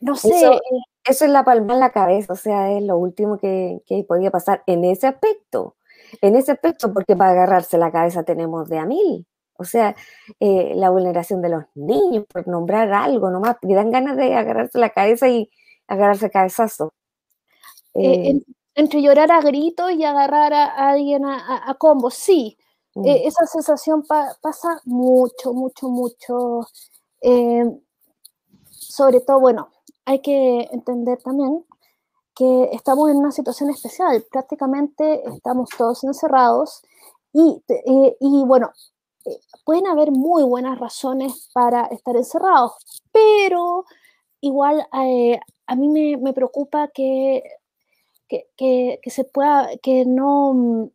No 0.01 0.15
sé. 0.15 0.29
Eso, 0.29 0.53
eh, 0.53 0.59
eso, 1.03 1.25
es 1.25 1.31
la 1.31 1.43
palma 1.43 1.73
en 1.73 1.79
la 1.79 1.91
cabeza, 1.91 2.33
o 2.33 2.35
sea, 2.35 2.71
es 2.71 2.83
lo 2.83 2.97
último 2.97 3.37
que, 3.37 3.81
que 3.85 4.03
podía 4.03 4.31
pasar 4.31 4.63
en 4.65 4.85
ese 4.85 5.07
aspecto. 5.07 5.75
En 6.21 6.35
ese 6.35 6.51
aspecto, 6.51 6.93
porque 6.93 7.15
para 7.15 7.31
agarrarse 7.31 7.77
la 7.77 7.91
cabeza 7.91 8.23
tenemos 8.23 8.67
de 8.67 8.79
a 8.79 8.85
mil. 8.85 9.25
O 9.61 9.63
sea, 9.63 9.95
eh, 10.39 10.73
la 10.75 10.89
vulneración 10.89 11.39
de 11.43 11.49
los 11.49 11.63
niños, 11.75 12.25
por 12.27 12.47
nombrar 12.47 12.91
algo 12.91 13.29
nomás, 13.29 13.57
que 13.61 13.75
dan 13.75 13.91
ganas 13.91 14.17
de 14.17 14.33
agarrarse 14.33 14.79
la 14.79 14.89
cabeza 14.89 15.29
y 15.29 15.51
agarrarse 15.87 16.31
cabezazo. 16.31 16.93
Eh, 17.93 18.31
eh, 18.31 18.41
entre 18.73 19.03
llorar 19.03 19.31
a 19.31 19.41
gritos 19.41 19.91
y 19.91 20.03
agarrar 20.03 20.51
a, 20.51 20.89
alguien 20.89 21.25
a, 21.25 21.69
a, 21.69 21.75
combo, 21.75 22.09
sí. 22.09 22.57
Mm. 22.95 23.05
esa 23.05 23.45
sensación 23.45 24.03
pasa 24.41 24.81
mucho, 24.85 25.53
mucho, 25.53 25.89
mucho. 25.89 26.67
sobre 28.71 29.21
todo, 29.21 29.39
bueno, 29.39 29.69
hay 30.05 30.21
que 30.21 30.67
entender 30.71 31.19
también 31.19 31.63
que 32.35 32.69
estamos 32.73 33.11
en 33.11 33.17
una 33.17 33.31
situación 33.31 33.69
especial. 33.69 34.25
Prácticamente 34.31 35.21
estamos 35.29 35.69
todos 35.77 36.03
encerrados 36.03 36.81
y, 37.31 37.61
y 38.19 38.43
bueno, 38.45 38.71
pueden 39.65 39.87
haber 39.87 40.11
muy 40.11 40.43
buenas 40.43 40.79
razones 40.79 41.49
para 41.53 41.85
estar 41.87 42.15
encerrados, 42.15 42.73
pero 43.11 43.85
igual 44.41 44.87
eh, 45.05 45.39
a 45.67 45.75
mí 45.75 45.87
me, 45.87 46.17
me 46.17 46.33
preocupa 46.33 46.89
que, 46.89 47.43
que, 48.27 48.99
que, 49.01 49.09
se 49.09 49.23
pueda, 49.23 49.69
que 49.81 50.05
no, 50.05 50.89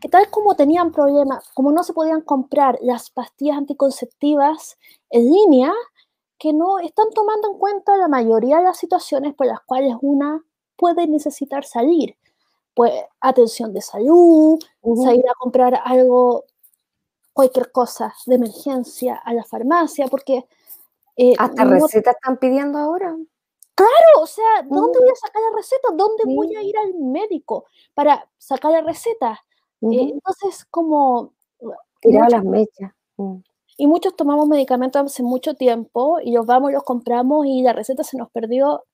que 0.00 0.08
tal 0.08 0.30
como 0.30 0.54
tenían 0.54 0.92
problemas, 0.92 1.48
como 1.54 1.72
no 1.72 1.82
se 1.82 1.92
podían 1.92 2.22
comprar 2.22 2.78
las 2.82 3.10
pastillas 3.10 3.58
anticonceptivas 3.58 4.78
en 5.10 5.30
línea, 5.30 5.72
que 6.38 6.52
no 6.52 6.78
están 6.78 7.10
tomando 7.14 7.52
en 7.52 7.58
cuenta 7.58 7.96
la 7.96 8.08
mayoría 8.08 8.58
de 8.58 8.64
las 8.64 8.78
situaciones 8.78 9.34
por 9.34 9.46
las 9.46 9.60
cuales 9.62 9.96
una 10.00 10.44
puede 10.76 11.06
necesitar 11.06 11.64
salir. 11.64 12.16
Pues 12.74 12.92
atención 13.20 13.72
de 13.72 13.80
salud, 13.80 14.58
salir 15.02 15.26
a 15.30 15.34
comprar 15.38 15.80
algo 15.82 16.44
cualquier 17.36 17.70
cosa 17.70 18.14
de 18.24 18.36
emergencia 18.36 19.16
a 19.16 19.34
la 19.34 19.44
farmacia, 19.44 20.08
porque... 20.08 20.46
Eh, 21.18 21.34
Hasta 21.38 21.64
recetas 21.64 22.14
están 22.14 22.38
pidiendo 22.38 22.78
ahora. 22.78 23.14
Claro, 23.74 24.22
o 24.22 24.26
sea, 24.26 24.62
¿dónde 24.64 24.98
voy 24.98 25.10
a 25.10 25.14
sacar 25.14 25.42
la 25.42 25.56
receta? 25.56 25.88
¿Dónde 25.94 26.24
voy 26.24 26.56
a 26.56 26.62
ir 26.62 26.74
al 26.78 26.94
médico 26.94 27.66
para 27.92 28.26
sacar 28.38 28.70
la 28.72 28.80
receta? 28.80 29.44
Eh, 29.82 30.12
entonces, 30.14 30.64
como... 30.70 31.34
Tirar 32.00 32.30
las 32.30 32.42
mechas. 32.42 32.92
Mm. 33.18 33.36
Y 33.76 33.86
muchos 33.86 34.16
tomamos 34.16 34.48
medicamentos 34.48 35.04
hace 35.04 35.22
mucho 35.22 35.54
tiempo 35.54 36.18
y 36.22 36.32
los 36.32 36.46
vamos, 36.46 36.72
los 36.72 36.84
compramos 36.84 37.46
y 37.46 37.60
la 37.60 37.74
receta 37.74 38.02
se 38.02 38.16
nos 38.16 38.30
perdió 38.30 38.84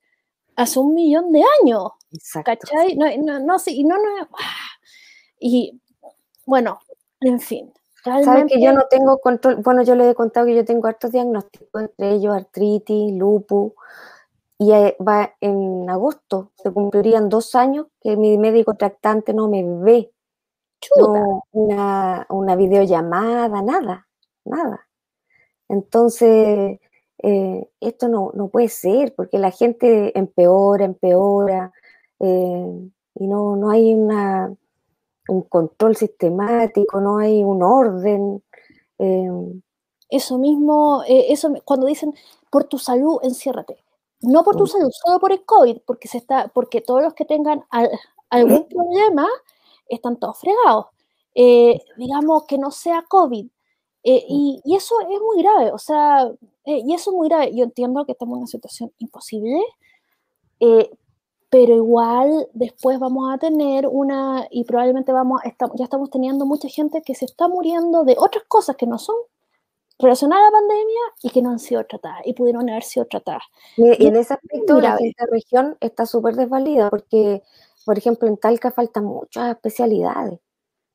hace 0.57 0.81
un 0.81 0.95
millón 0.95 1.31
de 1.31 1.45
años. 1.63 1.93
Exacto. 2.11 2.67
¿Cachai? 2.69 2.97
No, 2.97 3.07
no, 3.19 3.39
no, 3.39 3.59
sí, 3.61 3.85
no, 3.85 3.97
no. 3.99 4.29
¡ah! 4.33 4.79
Y 5.39 5.81
bueno, 6.45 6.81
en 7.21 7.39
fin. 7.39 7.73
Sabes 8.03 8.47
que 8.49 8.61
yo 8.61 8.73
no 8.73 8.87
tengo 8.91 9.19
control, 9.19 9.57
bueno, 9.57 9.83
yo 9.83 9.95
le 9.95 10.11
he 10.11 10.15
contado 10.15 10.47
que 10.47 10.57
yo 10.57 10.65
tengo 10.65 10.89
hartos 10.89 11.13
diagnósticos, 11.13 11.83
entre 11.83 12.11
ellos 12.13 12.35
artritis, 12.35 13.13
lupus, 13.15 13.73
y 14.59 14.73
eh, 14.73 14.97
va 15.07 15.35
en 15.41 15.89
agosto, 15.89 16.51
se 16.57 16.73
cumplirían 16.73 17.29
dos 17.29 17.55
años 17.55 17.87
que 18.01 18.17
mi 18.17 18.39
médico 18.39 18.75
tratante 18.75 19.33
no 19.35 19.49
me 19.49 19.65
ve. 19.65 20.13
No, 20.99 21.45
una, 21.53 22.27
una, 22.29 22.57
videollamada, 22.57 23.63
nada, 23.63 24.09
nada. 24.45 24.89
Entonces, 25.69 26.81
eh, 27.19 27.71
esto 27.81 28.09
no, 28.09 28.33
no, 28.35 28.49
puede 28.49 28.69
ser, 28.69 29.15
porque 29.15 29.39
la 29.39 29.53
gente 29.53 30.19
empeora, 30.19 30.85
empeora, 30.85 31.73
eh, 32.19 32.91
y 33.15 33.27
no, 33.29 33.55
no 33.57 33.71
hay 33.71 33.95
una, 33.95 34.53
un 35.29 35.43
control 35.43 35.97
sistemático, 35.97 37.01
no 37.01 37.19
hay 37.19 37.43
un 37.43 37.63
orden. 37.63 38.43
Em, 38.99 39.63
eso 40.09 40.39
mismo, 40.39 41.03
eh, 41.07 41.27
eso 41.31 41.53
cuando 41.65 41.87
dicen 41.87 42.15
por 42.51 42.65
tu 42.65 42.79
salud, 42.79 43.19
enciérrate. 43.23 43.77
No 44.21 44.45
por 44.45 44.57
tu 44.57 44.67
salud, 44.67 44.91
solo 44.93 45.19
por 45.19 45.33
el 45.33 45.45
COVID, 45.45 45.79
porque 45.85 46.07
se 46.07 46.19
está, 46.19 46.49
porque 46.49 46.81
todos 46.81 47.03
los 47.03 47.15
que 47.15 47.25
tengan 47.25 47.65
algún 48.31 48.69
problema 48.69 49.27
están 49.89 50.17
todos 50.17 50.39
fregados. 50.39 50.87
Eh, 51.35 51.81
digamos 51.97 52.45
que 52.45 52.59
no 52.59 52.71
sea 52.71 53.05
COVID. 53.09 53.47
Eh, 54.05 54.25
y, 54.29 54.61
y, 54.65 54.77
eso 54.77 54.95
es 55.01 55.21
muy 55.21 55.43
grave, 55.43 55.73
o 55.73 55.79
sea, 55.79 56.29
y 56.65 56.93
eso 56.93 57.11
es 57.11 57.17
muy 57.17 57.29
grave. 57.29 57.55
Yo 57.55 57.65
entiendo 57.65 58.05
que 58.05 58.13
estamos 58.13 58.35
en 58.35 58.39
una 58.39 58.47
situación 58.49 58.93
imposible, 58.99 59.61
pero 61.53 61.75
igual 61.75 62.49
después 62.55 62.99
vamos 62.99 63.31
a 63.31 63.37
tener 63.37 63.87
una, 63.87 64.47
y 64.51 64.65
probablemente 64.65 65.13
vamos, 65.13 65.43
ya 65.75 65.85
estamos 65.85 66.09
teniendo 66.09 66.47
mucha 66.47 66.67
gente 66.67 67.03
que 67.03 67.15
se 67.15 67.27
está 67.27 67.47
muriendo 67.47 68.05
de 68.05 68.17
otras 68.17 68.45
cosas 68.49 68.75
que 68.77 68.87
no 68.87 68.97
son 68.97 69.17
relacionadas 69.99 70.45
a 70.45 70.47
la 70.47 70.59
pandemia 70.59 71.01
y 71.23 71.29
que 71.29 71.43
no 71.43 71.51
han 71.51 71.59
sido 71.59 71.85
tratadas 71.85 72.23
y 72.25 72.33
pudieron 72.33 72.71
haber 72.71 72.85
sido 72.85 73.05
tratadas. 73.05 73.43
Y, 73.77 74.07
en 74.07 74.17
ese 74.17 74.33
aspecto 74.33 74.81
la 74.81 74.97
región 75.31 75.77
está 75.81 76.07
súper 76.07 76.37
desvalida 76.37 76.89
porque, 76.89 77.43
por 77.85 77.99
ejemplo, 77.99 78.29
en 78.29 78.39
Talca 78.39 78.71
faltan 78.71 79.05
muchas 79.05 79.51
especialidades. 79.51 80.41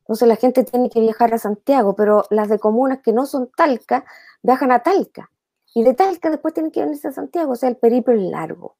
Entonces 0.00 0.26
la 0.26 0.34
gente 0.34 0.64
tiene 0.64 0.90
que 0.90 0.98
viajar 0.98 1.32
a 1.34 1.38
Santiago, 1.38 1.94
pero 1.94 2.24
las 2.30 2.48
de 2.48 2.58
comunas 2.58 2.98
que 2.98 3.12
no 3.12 3.26
son 3.26 3.48
Talca 3.56 4.04
viajan 4.42 4.72
a 4.72 4.82
Talca. 4.82 5.30
Y 5.72 5.84
de 5.84 5.94
Talca 5.94 6.30
después 6.30 6.52
tienen 6.52 6.72
que 6.72 6.80
venirse 6.80 7.06
a 7.06 7.12
Santiago. 7.12 7.52
O 7.52 7.56
sea, 7.56 7.68
el 7.68 7.76
periplo 7.76 8.12
es 8.12 8.22
largo. 8.22 8.74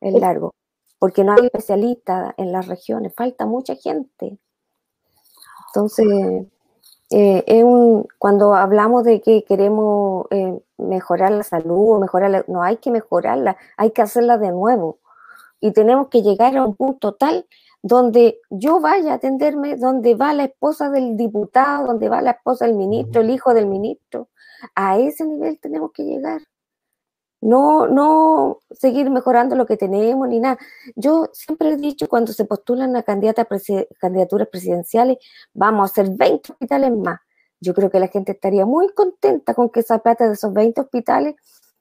Es 0.00 0.14
largo 0.14 0.54
porque 1.00 1.24
no 1.24 1.32
hay 1.32 1.46
especialistas 1.46 2.34
en 2.36 2.52
las 2.52 2.68
regiones, 2.68 3.14
falta 3.16 3.46
mucha 3.46 3.74
gente. 3.74 4.38
Entonces, 5.68 6.46
eh, 7.10 7.64
cuando 8.18 8.54
hablamos 8.54 9.02
de 9.04 9.20
que 9.22 9.44
queremos 9.44 10.26
eh, 10.30 10.60
mejorar 10.76 11.32
la 11.32 11.42
salud 11.42 11.98
mejorar 11.98 12.44
no 12.48 12.62
hay 12.62 12.76
que 12.76 12.90
mejorarla, 12.90 13.56
hay 13.78 13.90
que 13.92 14.02
hacerla 14.02 14.36
de 14.36 14.52
nuevo. 14.52 14.98
Y 15.60 15.72
tenemos 15.72 16.08
que 16.08 16.22
llegar 16.22 16.56
a 16.56 16.64
un 16.64 16.76
punto 16.76 17.14
tal 17.14 17.46
donde 17.82 18.38
yo 18.50 18.78
vaya 18.80 19.12
a 19.12 19.14
atenderme, 19.14 19.76
donde 19.76 20.14
va 20.14 20.34
la 20.34 20.44
esposa 20.44 20.90
del 20.90 21.16
diputado, 21.16 21.86
donde 21.86 22.10
va 22.10 22.20
la 22.20 22.32
esposa 22.32 22.66
del 22.66 22.74
ministro, 22.74 23.22
el 23.22 23.30
hijo 23.30 23.54
del 23.54 23.66
ministro. 23.66 24.28
A 24.74 24.98
ese 24.98 25.24
nivel 25.24 25.58
tenemos 25.60 25.92
que 25.92 26.04
llegar 26.04 26.42
no, 27.40 27.86
no 27.86 28.58
seguir 28.70 29.10
mejorando 29.10 29.56
lo 29.56 29.66
que 29.66 29.76
tenemos 29.76 30.28
ni 30.28 30.40
nada. 30.40 30.58
Yo 30.94 31.30
siempre 31.32 31.70
he 31.70 31.76
dicho 31.76 32.08
cuando 32.08 32.32
se 32.32 32.44
postulan 32.44 32.96
a 32.96 33.02
candidata 33.02 33.46
candidaturas 33.98 34.48
presidenciales, 34.48 35.18
vamos 35.54 35.82
a 35.82 35.92
hacer 35.92 36.14
20 36.16 36.52
hospitales 36.52 36.92
más. 36.92 37.20
Yo 37.60 37.74
creo 37.74 37.90
que 37.90 38.00
la 38.00 38.08
gente 38.08 38.32
estaría 38.32 38.66
muy 38.66 38.88
contenta 38.92 39.54
con 39.54 39.70
que 39.70 39.80
esa 39.80 39.98
plata 39.98 40.26
de 40.26 40.34
esos 40.34 40.52
20 40.52 40.80
hospitales 40.80 41.34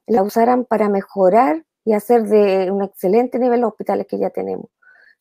la 0.08 0.24
usaran 0.24 0.66
para 0.66 0.90
mejorar 0.90 1.66
y 1.86 1.94
hacer 1.94 2.24
de 2.24 2.72
un 2.72 2.84
excelente 2.84 3.40
nivel 3.40 3.62
los 3.62 3.72
hospitales 3.72 4.08
que 4.08 4.20
ya 4.20 4.30
tenemos. 4.30 4.68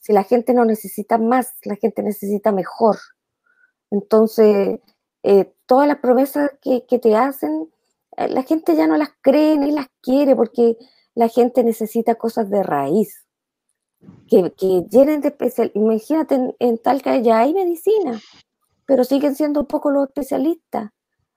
Si 0.01 0.12
la 0.12 0.22
gente 0.22 0.55
no 0.55 0.64
necesita 0.64 1.18
más, 1.18 1.55
la 1.64 1.76
gente 1.76 2.03
necesita 2.03 2.53
mejor. 2.53 2.97
Entonces, 3.91 4.80
eh, 5.22 5.53
todas 5.66 5.89
las 5.89 5.99
promesas 5.99 6.51
que, 6.61 6.86
que 6.86 6.99
te 6.99 7.16
hacen, 7.16 7.70
la 8.27 8.43
gente 8.43 8.75
ya 8.75 8.87
no 8.87 8.97
las 8.97 9.11
cree 9.21 9.57
ni 9.57 9.71
las 9.71 9.87
quiere 10.03 10.35
porque 10.35 10.77
la 11.14 11.29
gente 11.29 11.62
necesita 11.62 12.16
cosas 12.16 12.51
de 12.51 12.62
raíz, 12.62 13.27
que, 14.29 14.53
llenen 14.91 15.21
de 15.21 15.29
especial. 15.29 15.71
Imagínate, 15.75 16.35
en, 16.35 16.55
en, 16.59 16.79
Talca 16.79 17.16
ya 17.19 17.41
hay 17.41 17.55
medicina, 17.55 18.21
pero 18.87 19.05
siguen 19.05 19.35
siendo 19.35 19.61
un 19.61 19.66
poco 19.66 19.91
los 19.91 20.09
especialistas, 20.09 20.91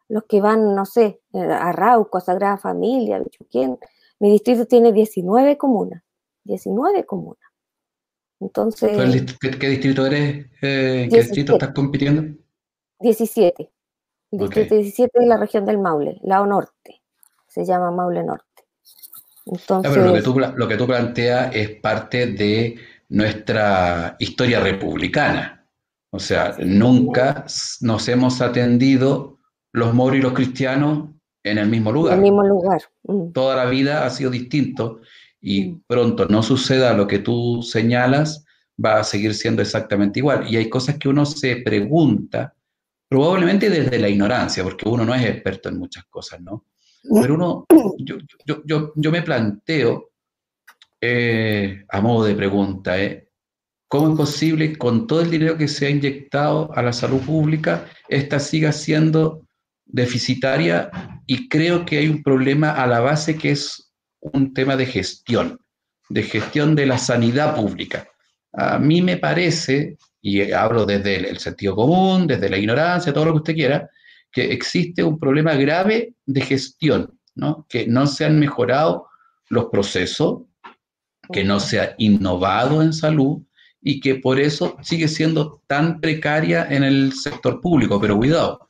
los 0.08 0.24
que 0.26 0.42
van, 0.42 0.76
no 0.76 0.86
sé, 0.86 1.22
a 1.34 1.72
Rauco, 1.72 2.18
a 2.18 2.22
Sagrada 2.22 2.58
Familia, 2.58 3.24
quién. 3.50 3.78
Mi 4.20 4.32
distrito 4.32 4.66
tiene 4.66 4.92
19 4.92 5.58
comunas, 5.58 6.04
19 6.44 7.06
comunas. 7.06 7.50
Entonces... 8.40 8.92
¿Qué, 9.40 9.68
distrito 9.70 10.06
eres? 10.06 10.46
Eh, 10.62 11.04
¿En 11.04 11.10
qué 11.10 11.18
distrito 11.18 11.54
estás 11.54 11.74
compitiendo? 11.74 12.38
17. 13.00 13.72
Distrito 14.32 14.76
17 14.76 15.20
de 15.20 15.26
la 15.28 15.38
región 15.38 15.66
del 15.66 15.78
Maule, 15.78 16.20
lado 16.24 16.46
norte. 16.46 17.02
Se 17.48 17.66
llama 17.66 17.92
Maule 17.92 18.24
Norte. 18.24 18.46
Entonces, 19.46 19.98
lo 19.98 20.14
que, 20.14 20.22
tú, 20.22 20.40
lo 20.40 20.68
que 20.68 20.78
tú 20.78 20.88
planteas 20.88 21.54
es 21.54 21.70
parte 21.82 22.28
de 22.28 22.76
nuestra 23.10 24.16
historia 24.20 24.62
republicana. 24.62 25.68
O 26.12 26.20
sea, 26.20 26.56
nunca 26.60 27.46
nos 27.82 28.08
hemos 28.08 28.42
atendido 28.42 29.40
los 29.74 29.94
moros 29.94 30.20
y 30.20 30.22
los 30.22 30.34
cristianos 30.34 31.10
en 31.44 31.58
el 31.58 31.70
mismo 31.70 31.92
lugar. 31.92 32.14
En 32.14 32.20
el 32.20 32.24
mismo 32.24 32.44
lugar. 32.44 32.82
Mm. 33.04 33.32
Toda 33.32 33.56
la 33.56 33.66
vida 33.66 34.06
ha 34.06 34.10
sido 34.10 34.30
distinto 34.30 35.02
y 35.40 35.70
mm. 35.70 35.84
pronto 35.88 36.26
no 36.28 36.44
suceda 36.44 36.94
lo 36.94 37.08
que 37.08 37.20
tú 37.20 37.62
señalas, 37.64 38.46
va 38.84 39.00
a 39.00 39.04
seguir 39.04 39.34
siendo 39.34 39.62
exactamente 39.62 40.20
igual. 40.20 40.46
Y 40.50 40.58
hay 40.58 40.70
cosas 40.70 40.98
que 40.98 41.10
uno 41.10 41.26
se 41.26 41.58
pregunta, 41.58 42.54
probablemente 43.12 43.70
desde 43.70 44.00
la 44.00 44.08
ignorancia, 44.08 44.64
porque 44.64 44.88
uno 44.88 45.04
no 45.04 45.14
es 45.14 45.26
experto 45.26 45.68
en 45.68 45.78
muchas 45.78 46.06
cosas, 46.06 46.40
¿no? 46.40 46.68
Pero 47.22 47.34
uno, 47.34 47.66
yo, 47.98 48.16
yo, 48.46 48.62
yo, 48.64 48.94
yo 48.96 49.12
me 49.12 49.22
planteo, 49.22 50.12
eh, 51.02 51.84
a 51.90 52.00
modo 52.00 52.24
de 52.24 52.36
pregunta, 52.36 52.98
¿eh? 52.98 53.28
¿cómo 53.90 54.12
es 54.12 54.18
posible 54.18 54.78
con 54.78 55.08
todo 55.08 55.20
el 55.20 55.30
dinero 55.30 55.58
que 55.58 55.68
se 55.68 55.88
ha 55.88 55.90
inyectado 55.90 56.72
a 56.74 56.82
la 56.82 56.94
salud 56.94 57.20
pública, 57.20 57.86
esta 58.08 58.40
siga 58.40 58.72
siendo 58.72 59.46
deficitaria? 59.84 60.90
Y 61.28 61.50
creo 61.50 61.84
que 61.86 61.98
hay 61.98 62.08
un 62.08 62.24
problema 62.24 62.72
a 62.72 62.88
la 62.88 63.02
base 63.02 63.38
que 63.38 63.52
es 63.52 63.92
un 64.22 64.54
tema 64.54 64.78
de 64.78 64.86
gestión, 64.86 65.60
de 66.08 66.24
gestión 66.24 66.76
de 66.76 66.86
la 66.86 66.98
sanidad 66.98 67.58
pública. 67.58 68.08
A 68.54 68.80
mí 68.80 69.02
me 69.02 69.18
parece, 69.18 69.98
y 70.22 70.52
hablo 70.52 70.86
desde 70.86 71.30
el 71.30 71.40
sentido 71.40 71.76
común, 71.76 72.28
desde 72.28 72.50
la 72.50 72.58
ignorancia, 72.58 73.14
todo 73.14 73.26
lo 73.26 73.32
que 73.32 73.38
usted 73.38 73.56
quiera, 73.56 73.90
que 74.32 74.52
existe 74.52 75.04
un 75.04 75.20
problema 75.20 75.56
grave 75.56 76.14
de 76.26 76.42
gestión, 76.42 77.20
¿no? 77.36 77.66
que 77.68 77.88
no 77.88 78.08
se 78.08 78.26
han 78.26 78.40
mejorado 78.40 79.08
los 79.50 79.66
procesos, 79.66 80.44
que 81.32 81.44
no 81.44 81.60
se 81.60 81.80
ha 81.80 81.96
innovado 81.98 82.82
en 82.82 82.94
salud 82.94 83.42
y 83.82 84.00
que 84.00 84.16
por 84.16 84.40
eso 84.40 84.78
sigue 84.82 85.08
siendo 85.08 85.62
tan 85.68 86.00
precaria 86.00 86.68
en 86.70 86.84
el 86.84 87.14
sector 87.14 87.60
público. 87.60 88.00
Pero 88.00 88.18
cuidado, 88.18 88.70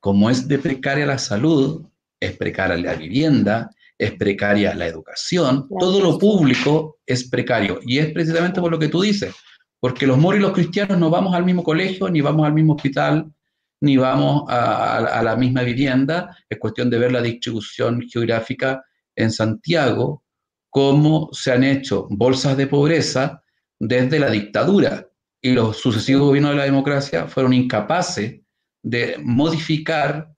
como 0.00 0.30
es 0.30 0.46
de 0.46 0.58
precaria 0.58 1.04
la 1.04 1.18
salud, 1.18 1.84
es 2.20 2.36
precaria 2.36 2.76
la 2.76 2.94
vivienda, 2.94 3.70
es 3.98 4.12
precaria 4.12 4.74
la 4.74 4.86
educación, 4.86 5.68
todo 5.78 6.00
lo 6.00 6.18
público 6.18 6.98
es 7.06 7.28
precario. 7.28 7.80
Y 7.84 7.98
es 7.98 8.12
precisamente 8.12 8.60
por 8.60 8.70
lo 8.70 8.78
que 8.78 8.88
tú 8.88 9.02
dices, 9.02 9.34
porque 9.82 10.06
los 10.06 10.16
moros 10.16 10.38
y 10.38 10.42
los 10.42 10.52
cristianos 10.52 10.96
no 10.96 11.10
vamos 11.10 11.34
al 11.34 11.44
mismo 11.44 11.64
colegio, 11.64 12.08
ni 12.08 12.20
vamos 12.20 12.46
al 12.46 12.52
mismo 12.52 12.74
hospital, 12.74 13.32
ni 13.80 13.96
vamos 13.96 14.44
a, 14.48 15.20
la 15.24 15.34
misma 15.34 15.62
vivienda. 15.62 16.36
Es 16.48 16.60
cuestión 16.60 16.88
de 16.88 17.00
ver 17.00 17.10
la 17.10 17.20
distribución 17.20 18.00
geográfica 18.02 18.84
en 19.16 19.32
Santiago, 19.32 20.22
cómo 20.70 21.30
se 21.32 21.50
han 21.50 21.64
hecho 21.64 22.06
bolsas 22.10 22.56
de 22.56 22.68
pobreza 22.68 23.42
desde 23.80 24.20
la 24.20 24.30
dictadura. 24.30 25.08
Y 25.40 25.50
los 25.50 25.78
sucesivos 25.78 26.28
gobiernos 26.28 26.52
de 26.52 26.58
la 26.58 26.64
democracia 26.64 27.26
fueron 27.26 27.52
incapaces 27.52 28.40
de 28.84 29.16
modificar 29.20 30.32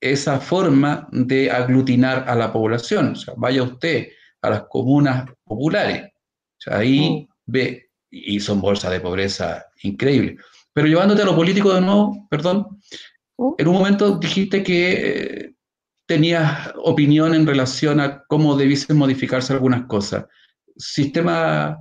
esa 0.00 0.38
forma 0.38 1.08
de 1.10 1.50
aglutinar 1.50 2.26
a 2.28 2.36
la 2.36 2.52
población. 2.52 3.14
O 3.14 3.16
sea, 3.16 3.34
vaya 3.36 3.64
usted 3.64 4.10
a 4.40 4.50
las 4.50 4.62
comunas 4.68 5.28
populares. 5.42 6.04
O 6.04 6.60
sea, 6.60 6.76
ahí 6.76 7.26
mm. 7.28 7.32
ve, 7.46 7.84
y 8.14 8.40
son 8.40 8.60
bolsas 8.60 8.92
de 8.92 9.00
pobreza 9.00 9.66
increíbles. 9.82 10.36
Pero 10.72 10.86
llevándote 10.86 11.22
a 11.22 11.26
lo 11.26 11.36
político 11.36 11.74
de 11.74 11.80
nuevo, 11.80 12.26
perdón, 12.30 12.66
¿Mm? 13.36 13.52
en 13.58 13.68
un 13.68 13.74
momento 13.74 14.18
dijiste 14.18 14.62
que 14.62 14.92
eh, 14.92 15.54
tenías 16.06 16.72
opinión 16.76 17.34
en 17.34 17.46
relación 17.46 18.00
a 18.00 18.24
cómo 18.26 18.56
debiesen 18.56 18.96
modificarse 18.96 19.52
algunas 19.52 19.86
cosas. 19.86 20.26
Sistema 20.76 21.78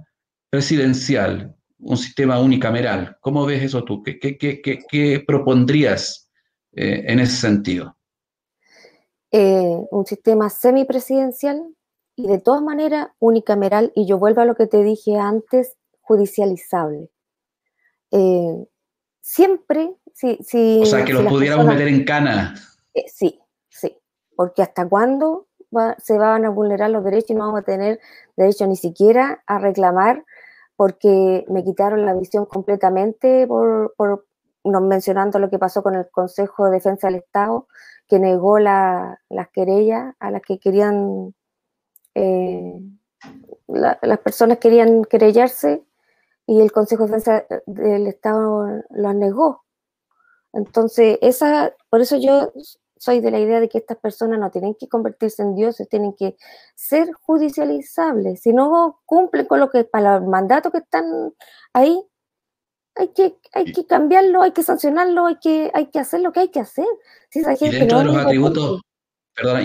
presidencial, 0.50 1.56
un 1.80 1.98
sistema 1.98 2.40
unicameral, 2.40 3.18
¿cómo 3.20 3.46
ves 3.46 3.64
eso 3.64 3.84
tú? 3.84 4.02
¿Qué, 4.04 4.18
qué, 4.20 5.24
propondrías 5.26 6.30
eh, 6.74 7.04
en 7.08 7.20
ese 7.20 7.36
sentido? 7.36 7.98
Eh, 9.32 9.78
un 9.90 10.06
sistema 10.06 10.50
semipresidencial 10.50 11.64
y 12.16 12.28
de 12.28 12.40
todas 12.40 12.62
maneras 12.62 13.08
unicameral, 13.20 13.92
y 13.96 14.06
yo 14.06 14.20
vuelvo 14.20 14.42
a 14.42 14.46
lo 14.46 14.54
que 14.54 14.68
te 14.68 14.84
dije 14.84 15.18
antes, 15.18 15.76
judicializable 16.04 17.10
siempre, 19.24 19.96
si... 20.14 20.38
si 20.44 20.82
o 20.84 20.86
sea, 20.86 21.04
que 21.04 21.14
lo 21.14 21.28
pudiéramos 21.28 21.66
meter 21.66 21.88
en 21.88 22.04
cana. 22.04 22.54
Eh, 22.94 23.06
sí, 23.08 23.40
sí, 23.70 23.98
porque 24.36 24.62
hasta 24.62 24.88
cuándo 24.88 25.48
se 25.98 26.20
van 26.20 26.46
a 26.46 26.50
vulnerar 26.50 26.92
los 26.92 27.04
derechos 27.04 27.32
y 27.32 27.34
no 27.34 27.46
vamos 27.46 27.62
a 27.62 27.64
tener 27.64 28.00
derecho 28.36 28.68
ni 28.68 28.76
siquiera 28.76 29.42
a 29.48 29.58
reclamar 29.58 30.24
porque 30.76 31.46
me 31.48 31.64
quitaron 31.64 32.06
la 32.06 32.14
visión 32.14 32.46
completamente 32.46 33.48
por, 33.48 33.96
por 33.98 34.28
mencionando 34.64 35.40
lo 35.40 35.50
que 35.50 35.58
pasó 35.58 35.82
con 35.82 35.96
el 35.96 36.08
Consejo 36.12 36.66
de 36.66 36.72
Defensa 36.72 37.08
del 37.08 37.18
Estado, 37.18 37.68
que 38.08 38.20
negó 38.20 38.60
las 38.60 39.18
querellas 39.52 40.14
a 40.20 40.30
las 40.30 40.42
que 40.42 40.60
querían, 40.60 41.34
eh, 42.14 42.80
las 43.68 44.20
personas 44.20 44.60
querían 44.60 45.04
querellarse 45.06 45.84
y 46.46 46.62
el 46.62 46.72
Consejo 46.72 47.06
de 47.06 47.14
Defensa 47.14 47.46
del 47.66 48.08
Estado 48.08 48.84
lo 48.90 49.14
negó. 49.14 49.64
Entonces, 50.54 51.18
esa, 51.22 51.74
por 51.90 52.02
eso 52.02 52.18
yo 52.18 52.52
soy 52.98 53.20
de 53.20 53.32
la 53.32 53.40
idea 53.40 53.60
de 53.60 53.68
que 53.68 53.80
estas 53.80 53.98
personas 53.98 54.40
no 54.40 54.50
tienen 54.50 54.76
que 54.76 54.88
convertirse 54.88 55.42
en 55.42 55.56
dioses, 55.56 55.90
tienen 55.90 56.14
que 56.14 56.38
ser 56.76 57.12
judicializables. 57.14 58.42
Si 58.42 58.54
no 58.54 59.02
cumplen 59.06 59.46
con 59.46 59.60
lo 59.60 59.70
que 59.70 59.84
para 59.84 60.20
los 60.20 60.30
mandatos 60.30 60.72
que 60.72 60.78
están 60.78 61.34
ahí, 61.74 62.02
hay 62.96 63.10
que, 63.10 63.36
hay 63.54 63.74
que 63.74 63.86
cambiarlo, 63.86 64.42
hay 64.42 64.52
que 64.52 64.64
sancionarlo, 64.64 65.26
hay 65.26 65.38
que, 65.38 65.72
hay 65.74 65.88
que 65.88 66.00
hacer 66.00 66.22
lo 66.22 66.32
que 66.32 66.42
hay 66.42 66.50
que 66.50 66.60
hacer. 66.60 66.86
y 67.34 67.70
dentro 67.70 68.00
de 68.00 68.06
los 68.06 68.16
atributos, 68.16 68.82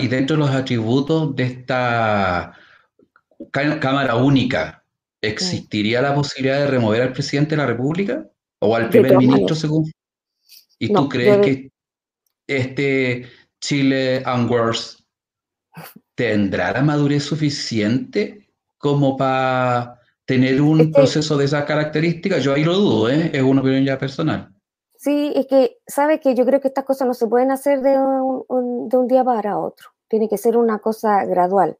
y 0.01 0.07
dentro 0.07 0.35
de 0.35 0.39
los 0.39 0.49
atributos 0.49 1.35
de 1.35 1.43
esta 1.43 2.53
Cámara 3.51 4.15
Única, 4.15 4.78
¿existiría 5.21 6.01
la 6.01 6.15
posibilidad 6.15 6.59
de 6.59 6.67
remover 6.67 7.01
al 7.01 7.13
presidente 7.13 7.51
de 7.51 7.57
la 7.57 7.67
República 7.67 8.27
o 8.59 8.75
al 8.75 8.89
primer 8.89 9.17
ministro 9.17 9.55
según? 9.55 9.91
¿Y 10.77 10.93
tú 10.93 11.09
crees 11.09 11.37
que 11.39 11.71
este 12.47 13.27
Chile 13.59 14.23
Unworth 14.25 14.99
tendrá 16.15 16.71
la 16.71 16.81
madurez 16.81 17.23
suficiente 17.23 18.49
como 18.77 19.17
para 19.17 19.99
tener 20.25 20.61
un 20.61 20.91
proceso 20.91 21.37
de 21.37 21.45
esas 21.45 21.65
características? 21.65 22.43
Yo 22.43 22.53
ahí 22.53 22.63
lo 22.63 22.75
dudo, 22.75 23.09
¿eh? 23.09 23.31
es 23.33 23.41
una 23.41 23.61
opinión 23.61 23.83
ya 23.83 23.97
personal. 23.97 24.53
Sí, 24.95 25.31
es 25.35 25.47
que, 25.47 25.77
¿sabe 25.87 26.19
que 26.19 26.35
yo 26.35 26.45
creo 26.45 26.59
que 26.59 26.67
estas 26.67 26.83
cosas 26.83 27.07
no 27.07 27.13
se 27.13 27.27
pueden 27.27 27.51
hacer 27.51 27.81
de 27.81 27.97
un, 27.97 28.89
de 28.89 28.97
un 28.97 29.07
día 29.07 29.23
para 29.23 29.57
otro. 29.57 29.89
Tiene 30.09 30.27
que 30.27 30.37
ser 30.37 30.57
una 30.57 30.79
cosa 30.79 31.23
gradual. 31.25 31.77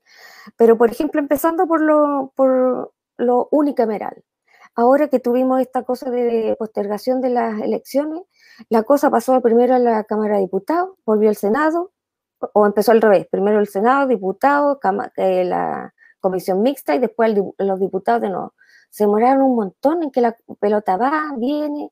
Pero, 0.55 0.77
por 0.77 0.89
ejemplo, 0.89 1.19
empezando 1.19 1.67
por, 1.67 1.81
lo, 1.81 2.31
por 2.35 2.93
lo 3.19 3.47
unicameral. 3.51 4.23
Ahora 4.75 5.09
que 5.09 5.19
tuvimos 5.19 5.61
esta 5.61 5.83
cosa 5.83 6.09
de 6.09 6.55
postergación 6.57 7.21
de 7.21 7.29
las 7.29 7.61
elecciones, 7.61 8.21
la 8.69 8.83
cosa 8.83 9.09
pasó 9.09 9.39
primero 9.41 9.75
a 9.75 9.79
la 9.79 10.03
Cámara 10.05 10.35
de 10.35 10.41
Diputados, 10.41 10.97
volvió 11.05 11.29
al 11.29 11.35
Senado, 11.35 11.91
o 12.53 12.65
empezó 12.65 12.91
al 12.91 13.01
revés, 13.01 13.27
primero 13.29 13.59
el 13.59 13.67
Senado, 13.67 14.07
diputados, 14.07 14.77
eh, 15.17 15.43
la 15.43 15.93
comisión 16.19 16.61
mixta 16.61 16.95
y 16.95 16.99
después 16.99 17.35
los 17.57 17.79
diputados 17.79 18.21
de 18.21 18.29
nuevo. 18.29 18.53
Se 18.89 19.03
demoraron 19.03 19.43
un 19.43 19.55
montón 19.55 20.03
en 20.03 20.11
que 20.11 20.21
la 20.21 20.37
pelota 20.59 20.97
va, 20.97 21.33
viene, 21.37 21.91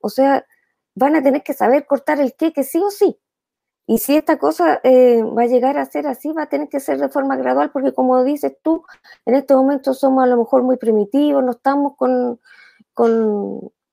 o 0.00 0.08
sea, 0.08 0.46
van 0.94 1.16
a 1.16 1.22
tener 1.22 1.42
que 1.42 1.54
saber 1.54 1.86
cortar 1.86 2.20
el 2.20 2.34
qué, 2.34 2.52
que 2.52 2.64
sí 2.64 2.78
o 2.78 2.90
sí. 2.90 3.18
Y 3.90 3.98
si 3.98 4.16
esta 4.18 4.38
cosa 4.38 4.80
eh, 4.84 5.22
va 5.22 5.44
a 5.44 5.46
llegar 5.46 5.78
a 5.78 5.86
ser 5.86 6.06
así, 6.06 6.30
va 6.32 6.42
a 6.42 6.48
tener 6.50 6.68
que 6.68 6.78
ser 6.78 6.98
de 6.98 7.08
forma 7.08 7.36
gradual, 7.36 7.70
porque 7.72 7.94
como 7.94 8.22
dices 8.22 8.52
tú, 8.62 8.84
en 9.24 9.34
este 9.34 9.54
momento 9.54 9.94
somos 9.94 10.24
a 10.24 10.26
lo 10.26 10.36
mejor 10.36 10.62
muy 10.62 10.76
primitivos, 10.76 11.42
no 11.42 11.52
estamos 11.52 11.94
con, 11.96 12.38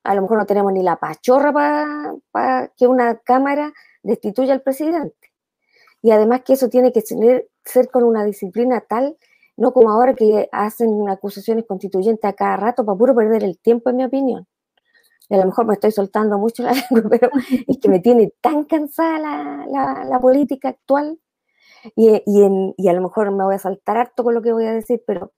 a 0.03 0.15
lo 0.15 0.21
mejor 0.21 0.37
no 0.37 0.45
tenemos 0.45 0.73
ni 0.73 0.83
la 0.83 0.97
pachorra 0.97 1.53
para 2.31 2.67
que 2.75 2.87
una 2.87 3.19
Cámara 3.19 3.73
destituya 4.03 4.53
al 4.53 4.61
presidente. 4.63 5.31
Y 6.01 6.11
además 6.11 6.41
que 6.43 6.53
eso 6.53 6.67
tiene 6.67 6.91
que 6.91 6.99
ser, 6.99 7.47
ser 7.63 7.89
con 7.89 8.03
una 8.03 8.25
disciplina 8.25 8.81
tal, 8.81 9.17
no 9.55 9.71
como 9.71 9.91
ahora 9.91 10.13
que 10.13 10.49
hacen 10.51 11.07
acusaciones 11.09 11.65
constituyentes 11.65 12.29
a 12.29 12.33
cada 12.33 12.57
rato 12.57 12.85
para 12.85 12.97
puro 12.97 13.15
perder 13.15 13.45
el 13.45 13.57
tiempo, 13.59 13.91
en 13.91 13.95
mi 13.95 14.03
opinión 14.03 14.45
a 15.29 15.37
lo 15.37 15.45
mejor 15.45 15.65
me 15.65 15.73
estoy 15.73 15.91
soltando 15.91 16.37
mucho 16.37 16.63
la 16.63 16.73
lengua, 16.91 17.09
pero 17.09 17.29
es 17.67 17.77
que 17.79 17.89
me 17.89 17.99
tiene 17.99 18.33
tan 18.41 18.65
cansada 18.65 19.65
la, 19.67 20.19
política 20.19 20.69
actual 20.69 21.19
y, 21.95 22.21
y, 22.25 22.87
a 22.87 22.93
lo 22.93 23.01
mejor 23.01 23.31
me 23.31 23.43
voy 23.43 23.55
a 23.55 23.59
saltar 23.59 23.97
harto 23.97 24.23
con 24.23 24.33
lo 24.33 24.41
que 24.41 24.53
voy 24.53 24.65
a 24.65 24.73
decir, 24.73 25.03
pero 25.05 25.33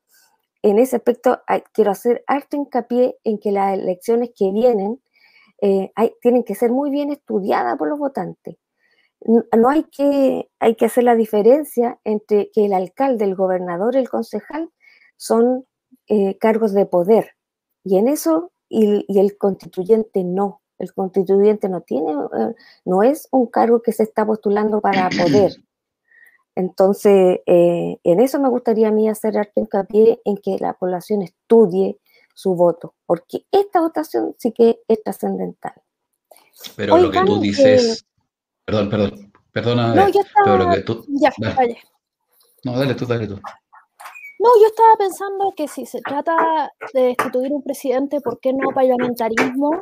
en 0.61 0.79
ese 0.79 0.97
aspecto 0.97 1.41
quiero 1.73 1.91
hacer 1.91 2.23
harto 2.27 2.57
hincapié 2.57 3.17
en 3.23 3.39
que 3.39 3.51
las 3.51 3.77
elecciones 3.77 4.31
que 4.35 4.51
vienen 4.51 5.01
eh, 5.61 5.91
tienen 6.21 6.43
que 6.43 6.55
ser 6.55 6.71
muy 6.71 6.89
bien 6.91 7.11
estudiadas 7.11 7.77
por 7.77 7.88
los 7.88 7.99
votantes. 7.99 8.57
No 9.21 9.69
hay 9.69 9.83
que, 9.85 10.49
hay 10.59 10.75
que 10.75 10.85
hacer 10.85 11.03
la 11.03 11.15
diferencia 11.15 11.99
entre 12.03 12.51
que 12.51 12.65
el 12.65 12.73
alcalde, 12.73 13.25
el 13.25 13.35
gobernador 13.35 13.95
y 13.95 13.99
el 13.99 14.09
concejal 14.09 14.69
son 15.17 15.65
eh, 16.07 16.38
cargos 16.38 16.73
de 16.73 16.85
poder. 16.85 17.31
Y 17.83 17.97
en 17.97 18.07
eso 18.07 18.51
y, 18.70 19.05
el 19.20 19.38
constituyente 19.38 20.24
no. 20.24 20.61
El 20.78 20.93
constituyente 20.93 21.70
no 21.70 21.82
tiene, 21.82 22.11
eh, 22.11 22.55
no 22.86 23.01
es 23.01 23.28
un 23.32 23.47
cargo 23.47 23.82
que 23.82 23.91
se 23.91 24.03
está 24.03 24.26
postulando 24.26 24.80
para 24.82 25.09
poder. 25.18 25.53
Entonces, 26.55 27.39
eh, 27.45 27.99
en 28.03 28.20
eso 28.20 28.39
me 28.39 28.49
gustaría 28.49 28.88
a 28.88 28.91
mí 28.91 29.07
hacer 29.09 29.38
arte 29.38 29.61
hincapié 29.61 30.22
en 30.26 30.38
que 30.38 30.57
la 30.59 30.74
población 30.74 31.22
estudie 31.22 31.99
su 32.34 32.55
voto, 32.55 32.93
porque 33.05 33.45
esta 33.51 33.82
votación 33.82 34.36
sí 34.38 34.51
que 34.51 34.80
es 34.88 35.03
trascendental. 35.03 35.74
Pero 36.76 36.97
lo 36.97 37.11
que 37.11 37.22
tú 37.26 37.39
dices, 37.39 38.05
perdón, 38.65 38.89
perdón, 38.89 39.34
perdona, 39.51 39.95
no, 39.95 40.09
yo 40.09 40.22
estaba, 40.22 40.45
pero 40.45 40.57
lo 40.57 40.70
que 40.72 40.82
tú, 40.82 41.05
ya, 41.09 41.32
dale. 41.38 41.78
No, 42.63 42.78
dale 42.78 42.95
tú, 42.95 43.05
dale 43.05 43.28
tú. 43.28 43.39
No, 44.39 44.49
yo 44.61 44.67
estaba 44.67 44.95
pensando 44.97 45.53
que 45.55 45.67
si 45.67 45.85
se 45.85 46.01
trata 46.01 46.71
de 46.93 47.01
destituir 47.01 47.51
un 47.51 47.63
presidente, 47.63 48.21
¿por 48.21 48.39
qué 48.39 48.53
no 48.53 48.69
parlamentarismo? 48.69 49.81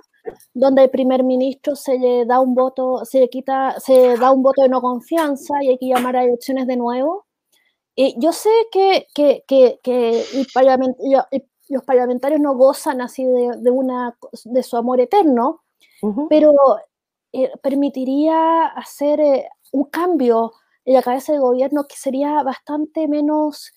donde 0.54 0.84
el 0.84 0.90
primer 0.90 1.24
ministro 1.24 1.76
se 1.76 1.98
le 1.98 2.26
da 2.26 2.40
un 2.40 2.56
voto, 2.56 3.06
se 3.06 3.20
le 3.20 3.30
quita, 3.30 3.80
se 3.80 4.18
da 4.18 4.32
un 4.32 4.44
voto 4.44 4.62
de 4.64 4.70
no 4.70 4.82
confianza 4.82 5.56
y 5.62 5.70
hay 5.70 5.78
que 5.78 5.88
llamar 5.88 6.16
a 6.16 6.24
elecciones 6.24 6.68
de 6.68 6.78
nuevo. 6.78 7.26
Y 7.96 8.16
yo 8.20 8.34
sé 8.34 8.50
que, 8.72 9.08
que, 9.14 9.44
que, 9.48 9.80
que 9.84 10.24
los 11.70 11.84
parlamentarios 11.84 12.42
no 12.42 12.56
gozan 12.56 13.02
así 13.02 13.24
de, 13.24 13.72
una, 13.72 14.18
de 14.44 14.64
su 14.64 14.78
amor 14.78 15.00
eterno, 15.00 15.62
pero 16.30 16.54
eh, 17.32 17.52
permitiría 17.64 18.68
hacer 18.68 19.20
eh, 19.20 19.50
un 19.72 19.86
cambio 19.86 20.52
en 20.84 20.94
la 20.94 21.02
cabeza 21.02 21.32
del 21.32 21.42
gobierno 21.42 21.86
que 21.88 21.96
sería 21.96 22.44
bastante 22.44 23.08
menos 23.08 23.72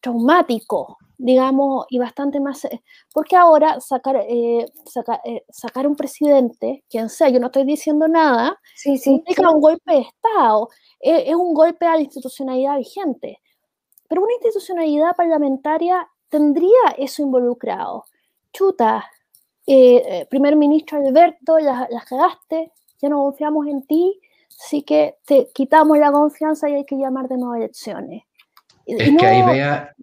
traumático, 0.00 0.98
digamos, 1.22 1.84
y 1.90 1.98
bastante 1.98 2.40
más, 2.40 2.64
eh, 2.64 2.82
porque 3.12 3.36
ahora 3.36 3.78
sacar, 3.80 4.16
eh, 4.16 4.66
eh, 5.24 5.44
sacar 5.50 5.86
un 5.86 5.94
presidente, 5.94 6.82
quien 6.88 7.10
sea, 7.10 7.28
yo 7.28 7.38
no 7.38 7.46
estoy 7.46 7.64
diciendo 7.64 8.08
nada, 8.08 8.58
sí, 8.74 8.96
sí, 8.96 9.10
implica 9.12 9.50
un 9.50 9.60
golpe 9.60 9.92
de 9.92 10.00
Estado, 10.00 10.70
es 10.98 11.34
un 11.34 11.52
golpe 11.52 11.86
a 11.86 11.96
la 11.96 12.00
institucionalidad 12.00 12.78
vigente, 12.78 13.40
pero 14.08 14.22
una 14.22 14.32
institucionalidad 14.32 15.14
parlamentaria 15.14 16.08
tendría 16.28 16.94
eso 16.96 17.22
involucrado. 17.22 18.04
Chuta, 18.52 19.04
primer 20.28 20.56
ministro 20.56 20.98
Alberto, 20.98 21.58
las, 21.58 21.88
las 21.90 22.04
cagaste, 22.06 22.72
ya 23.00 23.08
no 23.08 23.22
confiamos 23.24 23.66
en 23.66 23.86
ti, 23.86 24.20
así 24.58 24.82
que 24.82 25.18
te 25.26 25.48
quitamos 25.52 25.98
la 25.98 26.10
confianza 26.10 26.68
y 26.68 26.74
hay 26.74 26.84
que 26.84 26.96
llamar 26.96 27.28
de 27.28 27.36
nuevo 27.36 27.54
elecciones. 27.54 28.24
Es 28.98 29.10
que 29.18 29.26
ahí 29.26 29.42
vea, 29.54 29.94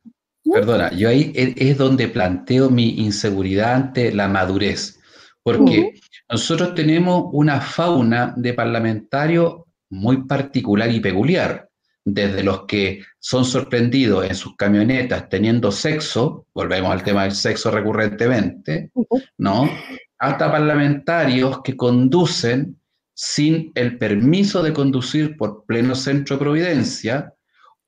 Perdona, 0.52 0.92
yo 0.92 1.10
ahí 1.10 1.32
es 1.36 1.78
donde 1.78 2.08
planteo 2.08 2.70
mi 2.70 2.90
inseguridad 3.00 3.74
ante 3.74 4.14
la 4.14 4.28
madurez, 4.28 5.00
porque 5.44 5.94
nosotros 6.30 6.74
tenemos 6.76 7.26
una 7.34 7.60
fauna 7.60 8.34
de 8.38 8.54
parlamentarios 8.54 9.64
muy 9.90 10.24
particular 10.24 10.92
y 10.92 11.00
peculiar, 11.00 11.70
desde 12.04 12.44
los 12.44 12.66
que 12.66 13.04
son 13.20 13.44
sorprendidos 13.44 14.26
en 14.26 14.36
sus 14.36 14.56
camionetas 14.56 15.28
teniendo 15.28 15.72
sexo, 15.72 16.46
volvemos 16.54 16.92
al 16.92 17.04
tema 17.04 17.24
del 17.24 17.34
sexo 17.34 17.70
recurrentemente, 17.70 18.92
¿no? 19.38 19.70
Hasta 20.18 20.52
parlamentarios 20.52 21.62
que 21.62 21.76
conducen 21.76 22.80
sin 23.14 23.72
el 23.76 23.98
permiso 23.98 24.64
de 24.64 24.74
conducir 24.74 25.36
por 25.36 25.66
pleno 25.66 25.96
centro 25.96 26.38
de 26.38 26.44
Providencia, 26.44 27.34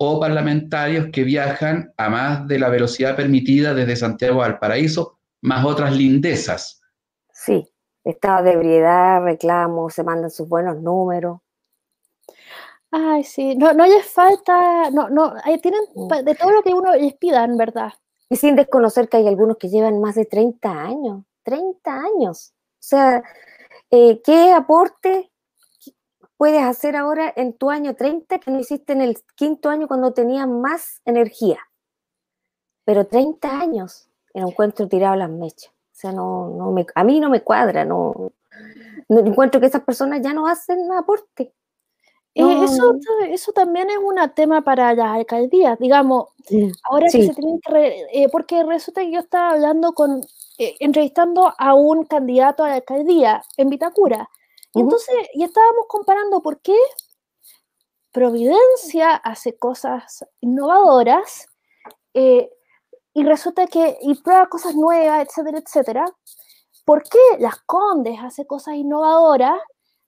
o 0.02 0.18
parlamentarios 0.18 1.08
que 1.12 1.26
viajan 1.26 1.94
a 1.98 2.10
más 2.10 2.48
de 2.48 2.58
la 2.58 2.70
velocidad 2.70 3.18
permitida 3.18 3.74
desde 3.74 3.98
Santiago 3.98 4.42
al 4.42 4.58
Paraíso, 4.58 5.20
más 5.42 5.66
otras 5.66 5.94
lindezas. 5.94 6.82
Sí, 7.34 7.68
estado 8.06 8.44
de 8.46 8.54
ebriedad, 8.54 9.22
reclamos, 9.22 9.94
se 9.94 10.04
mandan 10.04 10.32
sus 10.32 10.48
buenos 10.48 10.82
números. 10.82 11.42
Ay, 12.92 13.26
sí, 13.26 13.56
no, 13.58 13.74
no 13.74 13.86
les 13.86 14.06
falta, 14.06 14.90
no, 14.90 15.10
no, 15.10 15.34
tienen 15.62 15.82
mm. 15.94 16.24
de 16.24 16.36
todo 16.36 16.52
lo 16.52 16.64
que 16.64 16.74
uno 16.74 16.96
les 16.96 17.16
pida, 17.16 17.44
en 17.44 17.58
verdad. 17.58 17.92
Y 18.30 18.38
sin 18.38 18.56
desconocer 18.56 19.10
que 19.10 19.18
hay 19.18 19.28
algunos 19.28 19.58
que 19.58 19.68
llevan 19.68 20.00
más 20.00 20.16
de 20.16 20.26
30 20.26 20.72
años, 20.72 21.24
30 21.44 21.92
años. 21.92 22.54
O 22.56 22.78
sea, 22.80 23.22
eh, 23.92 24.22
¿qué 24.24 24.54
aporte 24.54 25.30
puedes 26.40 26.64
hacer 26.64 26.96
ahora 26.96 27.34
en 27.36 27.52
tu 27.52 27.70
año 27.70 27.98
30 27.98 28.40
que 28.40 28.50
no 28.50 28.62
hiciste 28.62 28.94
en 28.94 29.02
el 29.02 29.18
quinto 29.36 29.70
año 29.70 29.90
cuando 29.90 30.14
tenías 30.14 30.48
más 30.48 31.02
energía. 31.04 31.60
Pero 32.86 33.08
30 33.08 33.60
años 33.60 34.08
en 34.34 34.46
un 34.46 34.52
encuentro 34.52 34.88
tirado 34.88 35.16
a 35.16 35.18
las 35.18 35.30
mechas. 35.30 35.74
O 35.74 35.96
sea, 36.00 36.14
no, 36.14 36.48
no 36.48 36.72
me, 36.72 36.86
a 36.96 37.04
mí 37.04 37.20
no 37.20 37.30
me 37.30 37.42
cuadra, 37.42 37.84
no, 37.84 38.32
encuentro 39.10 39.60
que 39.60 39.68
esas 39.68 39.84
personas 39.84 40.22
ya 40.22 40.34
no 40.34 40.48
hacen 40.48 40.90
aporte. 40.94 41.54
Eh, 42.34 42.64
eso, 42.64 42.98
eso 43.28 43.52
también 43.52 43.90
es 43.90 43.98
un 43.98 44.16
tema 44.34 44.62
para 44.62 44.94
las 44.94 45.18
alcaldías, 45.18 45.78
digamos, 45.78 46.30
ahora 46.90 47.08
que 47.12 47.26
se 47.26 47.34
tienen 47.34 47.60
que, 47.60 48.06
eh, 48.14 48.30
porque 48.32 48.64
resulta 48.64 49.02
que 49.02 49.12
yo 49.12 49.20
estaba 49.20 49.50
hablando 49.50 49.92
con, 49.92 50.22
eh, 50.58 50.78
entrevistando 50.80 51.54
a 51.58 51.74
un 51.74 52.06
candidato 52.06 52.64
a 52.64 52.70
la 52.70 52.76
alcaldía 52.76 53.44
en 53.58 53.70
Vitacura, 53.70 54.30
y 54.74 54.82
entonces, 54.82 55.16
y 55.34 55.44
estábamos 55.44 55.86
comparando 55.88 56.42
por 56.42 56.62
qué 56.62 56.76
Providencia 58.12 59.16
hace 59.16 59.56
cosas 59.58 60.26
innovadoras 60.42 61.48
eh, 62.16 62.50
y 63.14 63.24
resulta 63.24 63.68
que, 63.68 64.00
y 64.02 64.16
prueba 64.16 64.48
cosas 64.50 64.74
nuevas, 64.74 65.28
etcétera, 65.28 65.60
etcétera. 65.60 66.06
¿Por 66.86 67.04
qué 67.04 67.20
Las 67.38 67.58
Condes 67.68 68.18
hace 68.20 68.48
cosas 68.48 68.76
innovadoras 68.76 69.62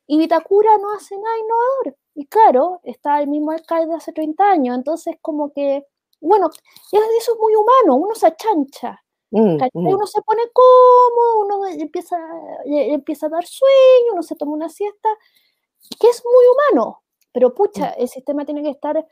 y 0.08 0.18
Vitacura 0.18 0.78
no 0.80 0.92
hace 0.94 1.16
nada 1.16 1.38
innovador? 1.38 1.98
Y 2.16 2.26
claro, 2.26 2.80
está 2.84 3.22
el 3.22 3.28
mismo 3.28 3.52
alcalde 3.52 3.94
hace 3.94 4.14
30 4.14 4.44
años, 4.50 4.76
entonces 4.76 5.16
como 5.22 5.54
que, 5.54 5.86
bueno, 6.20 6.50
eso 6.92 7.34
es 7.34 7.40
muy 7.40 7.54
humano, 7.56 7.98
uno 7.98 8.16
se 8.16 8.28
achancha. 8.28 9.00
Mm, 9.32 9.56
mm. 9.74 9.88
Uno 9.88 10.06
se 10.08 10.22
pone 10.22 10.42
cómodo, 10.52 11.40
uno 11.40 11.68
empieza, 11.68 12.18
empieza 12.66 13.28
a 13.28 13.30
dar 13.30 13.46
sueño, 13.46 14.14
uno 14.14 14.24
se 14.24 14.36
toma 14.36 14.52
una 14.52 14.70
siesta, 14.70 15.10
que 16.00 16.10
es 16.10 16.22
muy 16.26 16.74
humano, 16.76 17.02
pero 17.32 17.54
pucha, 17.54 17.92
mm. 17.92 18.02
el 18.02 18.10
sistema 18.10 18.46
tiene 18.46 18.62
que 18.62 18.70
estar, 18.70 19.08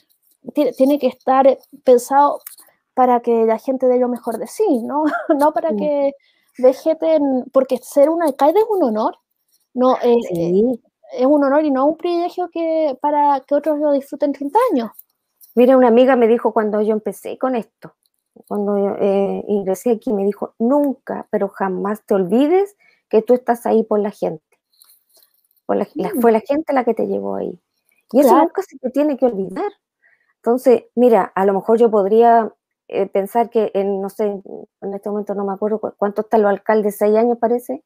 tiene, 0.76 1.00
que 1.00 1.08
estar 1.08 1.58
pensado 1.86 2.40
para 2.94 3.22
que 3.22 3.46
la 3.46 3.60
gente 3.60 3.88
dé 3.88 3.98
lo 3.98 4.10
mejor 4.10 4.38
de 4.38 4.48
sí, 4.48 4.82
¿no? 4.84 5.06
no 5.40 5.54
para 5.54 5.74
que 5.74 6.14
vegeten, 6.58 7.46
porque 7.54 7.78
ser 7.78 8.10
un 8.10 8.22
alcalde 8.22 8.60
es 8.60 8.66
un 8.70 8.84
honor, 8.84 9.18
no, 9.74 9.96
eh, 10.04 10.18
eh, 10.36 10.80
es 11.14 11.26
un 11.26 11.44
honor 11.44 11.64
y 11.64 11.72
no 11.72 11.86
un 11.86 11.98
privilegio 11.98 12.50
que, 12.52 12.98
para 13.02 13.40
que 13.48 13.56
otros 13.56 13.80
lo 13.80 13.94
disfruten 13.94 14.34
30 14.34 14.60
años. 14.72 14.92
Mira, 15.56 15.78
una 15.78 15.88
amiga 15.88 16.18
me 16.18 16.28
dijo 16.28 16.54
cuando 16.54 16.82
yo 16.82 16.92
empecé 16.92 17.38
con 17.38 17.56
esto, 17.56 17.94
cuando 18.48 18.96
eh, 19.00 19.44
ingresé 19.48 19.92
aquí, 19.92 20.14
me 20.14 20.24
dijo, 20.24 20.54
nunca, 20.60 21.28
pero 21.32 21.50
jamás 21.50 22.06
te 22.06 22.14
olvides 22.14 22.76
que 23.10 23.22
tú 23.22 23.34
estás 23.34 23.66
ahí 23.66 23.84
por 23.84 24.00
la 24.00 24.12
gente. 24.12 24.44
Mm. 25.68 26.22
fue 26.22 26.32
la 26.32 26.40
gente 26.40 26.74
la 26.74 26.84
que 26.84 26.94
te 26.94 27.08
llevó 27.08 27.36
ahí. 27.36 27.60
Y 28.12 28.22
eso 28.22 28.36
nunca 28.38 28.64
se 28.64 28.78
te 28.80 28.90
tiene 28.90 29.18
que 29.18 29.26
olvidar. 29.26 29.72
Entonces, 30.38 30.86
mira, 30.96 31.32
a 31.36 31.46
lo 31.46 31.54
mejor 31.54 31.78
yo 31.78 31.92
podría 31.92 32.52
eh, 32.88 33.06
pensar 33.08 33.50
que, 33.50 33.72
en, 33.76 34.02
no 34.02 34.10
sé, 34.10 34.24
en 34.82 34.94
este 34.94 35.10
momento 35.10 35.36
no 35.36 35.46
me 35.46 35.54
acuerdo 35.54 35.80
cuánto 35.98 36.22
están 36.22 36.42
los 36.42 36.50
alcaldes, 36.50 36.98
seis 36.98 37.16
años 37.16 37.38
parece, 37.40 37.84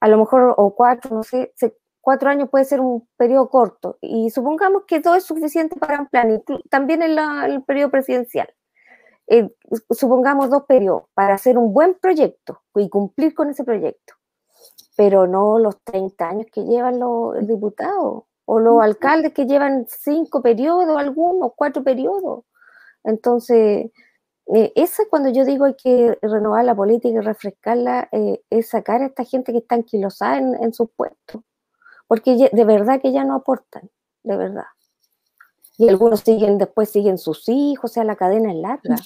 a 0.00 0.08
lo 0.08 0.18
mejor, 0.18 0.54
o 0.56 0.74
cuatro, 0.74 1.14
no 1.14 1.22
sé, 1.22 1.52
cuatro 2.00 2.28
años 2.28 2.50
puede 2.50 2.64
ser 2.64 2.80
un 2.80 3.08
periodo 3.16 3.48
corto. 3.48 3.98
Y 4.02 4.30
supongamos 4.30 4.82
que 4.86 5.00
todo 5.00 5.14
es 5.14 5.24
suficiente 5.24 5.76
para 5.76 6.00
un 6.00 6.08
plan, 6.08 6.42
también 6.68 7.02
en 7.02 7.18
el 7.18 7.62
periodo 7.64 7.90
presidencial. 7.90 8.52
Eh, 9.30 9.54
supongamos 9.90 10.48
dos 10.48 10.64
periodos, 10.64 11.04
para 11.14 11.34
hacer 11.34 11.58
un 11.58 11.72
buen 11.74 11.94
proyecto 12.00 12.62
y 12.74 12.88
cumplir 12.88 13.34
con 13.34 13.50
ese 13.50 13.62
proyecto, 13.62 14.14
pero 14.96 15.26
no 15.26 15.58
los 15.58 15.82
30 15.84 16.28
años 16.28 16.46
que 16.52 16.64
llevan 16.64 16.98
los 16.98 17.46
diputados 17.46 18.24
o 18.46 18.60
los 18.60 18.82
alcaldes 18.82 19.34
que 19.34 19.46
llevan 19.46 19.86
cinco 19.88 20.40
periodos, 20.42 20.96
algunos 20.96 21.52
cuatro 21.56 21.84
periodos. 21.84 22.44
Entonces, 23.04 23.90
eh, 24.54 24.72
esa 24.76 25.04
cuando 25.10 25.28
yo 25.30 25.44
digo 25.44 25.66
hay 25.66 25.74
que 25.74 26.18
renovar 26.22 26.64
la 26.64 26.74
política 26.74 27.18
y 27.18 27.20
refrescarla, 27.20 28.08
eh, 28.12 28.40
es 28.48 28.70
sacar 28.70 29.02
a 29.02 29.06
esta 29.06 29.24
gente 29.24 29.52
que 29.52 29.58
está 29.58 29.74
anquilosada 29.74 30.38
en, 30.38 30.54
en 30.54 30.72
sus 30.72 30.90
puestos, 30.92 31.42
porque 32.06 32.50
de 32.50 32.64
verdad 32.64 33.00
que 33.02 33.12
ya 33.12 33.24
no 33.24 33.34
aportan, 33.34 33.90
de 34.22 34.36
verdad. 34.38 34.64
Y 35.78 35.88
algunos 35.88 36.20
siguen, 36.20 36.58
después 36.58 36.90
siguen 36.90 37.16
sus 37.16 37.48
hijos, 37.48 37.92
o 37.92 37.94
sea, 37.94 38.04
la 38.04 38.16
cadena 38.16 38.50
es 38.50 38.58
larga 38.58 38.96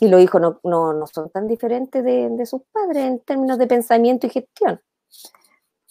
y 0.00 0.08
los 0.08 0.20
hijos 0.22 0.40
no, 0.40 0.92
no, 0.92 1.06
son 1.06 1.30
tan 1.30 1.48
diferentes 1.48 2.04
de, 2.04 2.46
sus 2.46 2.62
padres 2.72 3.04
en 3.04 3.20
términos 3.20 3.58
de 3.58 3.66
pensamiento 3.66 4.26
y 4.26 4.30
gestión. 4.30 4.80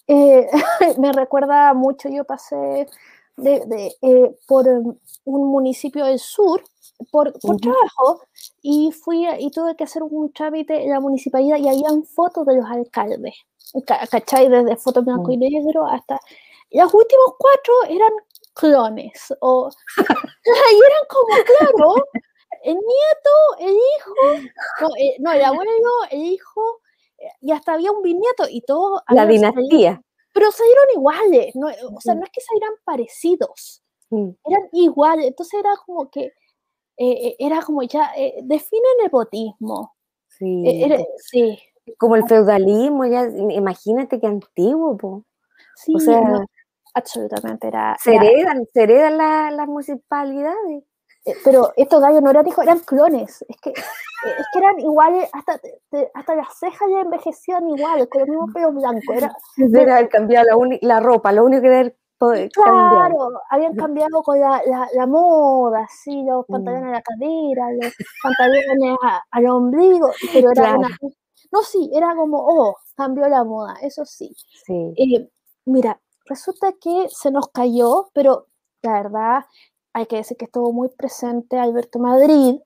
Eh, 0.08 0.48
me 1.00 1.12
recuerda 1.12 1.74
mucho, 1.74 2.10
yo 2.10 2.24
pasé 2.24 2.88
de, 3.36 3.96
eh, 4.02 4.36
por 4.48 4.68
un 4.68 5.52
municipio 5.52 6.06
del 6.06 6.20
sur 6.20 6.64
por, 7.12 7.32
trabajo 7.34 8.22
y 8.62 8.92
fui 8.92 9.28
y 9.40 9.52
tuve 9.52 9.76
que 9.76 9.84
hacer 9.84 10.02
un 10.02 10.32
trámite 10.32 10.84
en 10.84 10.90
la 10.90 11.00
municipalidad 11.00 11.58
y 11.58 11.68
habían 11.68 12.04
fotos 12.04 12.46
de 12.46 12.56
los 12.56 12.66
alcaldes, 12.66 13.36
¿cachai? 14.10 14.50
Desde 14.50 14.78
fotos 14.78 15.06
blanco 15.06 15.32
y 15.32 15.38
mm. 15.38 15.42
negro 15.42 15.86
hasta... 15.86 16.20
Los 16.70 16.94
últimos 16.94 17.36
cuatro 17.38 17.74
eran 17.88 18.12
clones. 18.58 19.34
O, 19.42 19.70
y 19.98 20.76
eran 20.76 21.06
como, 21.10 21.44
claro, 21.44 21.96
el 22.64 22.76
nieto, 22.76 23.36
el 23.60 23.74
hijo, 23.74 24.50
no, 24.82 24.88
eh, 24.98 25.16
no, 25.20 25.32
el 25.32 25.44
abuelo, 25.44 25.90
el 26.12 26.22
hijo, 26.24 26.82
eh, 27.18 27.30
y 27.42 27.52
hasta 27.52 27.74
había 27.74 27.92
un 27.92 28.02
bisnieto 28.02 28.46
y 28.50 28.62
todo. 28.62 29.02
La 29.10 29.26
dinastía. 29.26 30.02
pero 30.34 30.52
salieron 30.52 30.86
iguales, 30.94 31.56
no, 31.56 31.68
o 31.68 32.02
sea, 32.02 32.16
no 32.16 32.24
es 32.24 32.30
que 32.32 32.42
salieran 32.42 32.74
parecidos, 32.84 33.84
mm. 34.10 34.30
eran 34.46 34.70
iguales, 34.74 35.28
entonces 35.28 35.60
era 35.60 35.76
como 35.86 36.10
que, 36.10 36.34
eh, 36.98 37.36
era 37.40 37.62
como 37.62 37.84
ya, 37.84 38.12
define 38.44 38.88
nepotismo. 39.04 39.96
Sí. 40.28 40.64
sí. 41.18 41.60
Como 41.98 42.16
el 42.16 42.28
feudalismo, 42.28 43.06
ya, 43.06 43.28
imagínate 43.28 44.20
qué 44.20 44.28
antiguo, 44.28 44.98
po. 44.98 45.24
Sí, 45.76 45.94
o 45.96 46.00
sea, 46.00 46.46
absolutamente 46.98 47.68
era. 47.68 47.96
Se 48.02 48.16
heredan, 48.16 48.66
se 48.74 48.84
heredan 48.84 49.18
las 49.18 49.68
municipalidades. 49.68 50.84
Eh, 51.26 51.36
pero 51.44 51.74
estos 51.76 52.02
gallos 52.02 52.22
no 52.22 52.30
eran 52.30 52.48
hijos, 52.48 52.64
eran 52.64 52.80
clones. 52.80 53.44
Es 53.50 53.58
que, 53.62 53.72
es 53.72 54.46
que 54.54 54.60
eran 54.60 54.80
iguales, 54.80 55.30
hasta, 55.34 55.60
hasta 56.14 56.36
las 56.36 56.58
cejas 56.58 56.88
ya 56.90 57.02
envejecían 57.02 57.68
iguales, 57.68 58.08
con 58.08 58.22
los 58.22 58.30
mismos 58.30 58.54
pelos 58.54 58.74
blancos. 58.76 59.16
Era, 59.16 59.36
era 59.82 59.98
haber 59.98 60.10
cambiado 60.10 60.64
la, 60.66 60.78
la, 60.82 61.00
ropa, 61.02 61.32
lo 61.34 61.46
único 61.46 61.62
que 61.62 61.68
era 61.68 61.94
Claro, 62.20 63.30
habían 63.52 63.76
cambiado 63.76 64.24
con 64.24 64.40
la, 64.40 64.62
la, 64.94 65.06
moda, 65.06 65.88
sí, 65.88 66.24
los 66.24 66.46
mm. 66.48 66.52
pantalones 66.52 66.88
a 66.88 66.92
la 66.92 67.02
cadera, 67.02 67.72
los 67.74 67.94
pantalones 68.24 68.98
al 69.30 69.46
ombligo, 69.46 70.12
pero 70.34 70.52
era 70.52 70.78
una, 70.78 70.90
No, 71.52 71.62
sí, 71.62 71.92
era 71.94 72.16
como, 72.16 72.38
oh, 72.40 72.76
cambió 72.96 73.28
la 73.28 73.44
moda, 73.44 73.76
eso 73.84 74.04
sí. 74.04 74.34
sí. 74.66 74.94
Eh, 74.98 75.30
mira, 75.66 76.00
resulta 76.28 76.74
que 76.74 77.08
se 77.10 77.32
nos 77.32 77.50
cayó, 77.50 78.10
pero 78.14 78.48
la 78.82 78.94
verdad, 78.94 79.46
hay 79.94 80.06
que 80.06 80.18
decir 80.18 80.38
que 80.38 80.46
estuvo 80.46 80.72
muy 80.72 80.90
presente 80.90 81.60
Alberto 81.60 82.00
Madrid, 82.00 82.60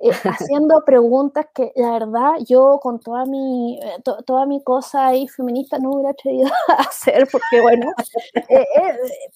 eh, 0.00 0.10
haciendo 0.24 0.84
preguntas 0.84 1.46
que 1.54 1.72
la 1.76 1.92
verdad 1.92 2.32
yo 2.46 2.78
con 2.82 3.00
toda 3.00 3.24
mi, 3.26 3.78
eh, 3.80 4.02
toda 4.26 4.44
mi 4.44 4.62
cosa 4.62 5.06
ahí 5.06 5.28
feminista 5.28 5.78
no 5.78 5.92
hubiera 5.92 6.10
atrevido 6.10 6.50
a 6.68 6.82
hacer, 6.82 7.28
porque 7.30 7.60
bueno, 7.60 7.92
eh, 8.48 8.66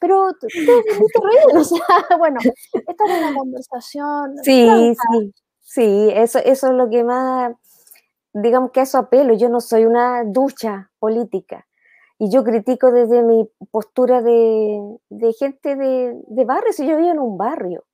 pero 0.01 0.27
o 0.27 1.65
sea, 1.65 1.81
bueno, 2.19 2.39
esta 2.41 3.05
es 3.05 3.19
una 3.19 3.35
conversación. 3.35 4.37
Sí, 4.43 4.95
sí, 4.95 5.35
sí, 5.61 6.11
eso, 6.13 6.39
eso 6.41 6.67
es 6.67 6.73
lo 6.73 6.91
que 6.91 7.05
más, 7.05 7.55
digamos 8.33 8.73
que 8.73 8.81
eso 8.81 8.99
apelo, 8.99 9.35
yo 9.35 9.49
no 9.49 9.61
soy 9.61 9.85
una 9.85 10.25
ducha 10.25 10.91
política, 10.99 11.68
y 12.19 12.31
yo 12.31 12.43
critico 12.43 12.91
desde 12.91 13.23
mi 13.23 13.49
postura 13.71 14.23
de, 14.23 14.99
gente 15.39 15.77
de, 15.77 16.45
barrio, 16.45 16.73
si 16.73 16.87
yo 16.87 16.97
vivo 16.97 17.11
en 17.11 17.21
un 17.21 17.39
barrio, 17.39 17.85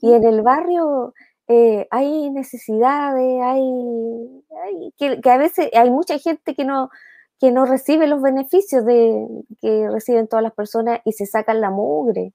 y 0.00 0.12
en 0.14 0.24
el 0.24 0.40
barrio 0.40 1.12
eh, 1.46 1.86
hay 1.90 2.30
necesidades, 2.30 3.42
hay, 3.42 4.92
que, 4.96 5.20
a 5.30 5.36
veces 5.36 5.68
hay 5.74 5.90
mucha 5.90 6.18
gente 6.18 6.54
que 6.54 6.64
no, 6.64 6.88
que 7.38 7.52
no 7.52 7.66
recibe 7.66 8.06
los 8.06 8.22
beneficios 8.22 8.84
de, 8.86 9.26
que 9.60 9.88
reciben 9.90 10.26
todas 10.26 10.42
las 10.42 10.54
personas 10.54 11.00
y 11.04 11.12
se 11.12 11.26
sacan 11.26 11.60
la 11.60 11.70
mugre. 11.70 12.32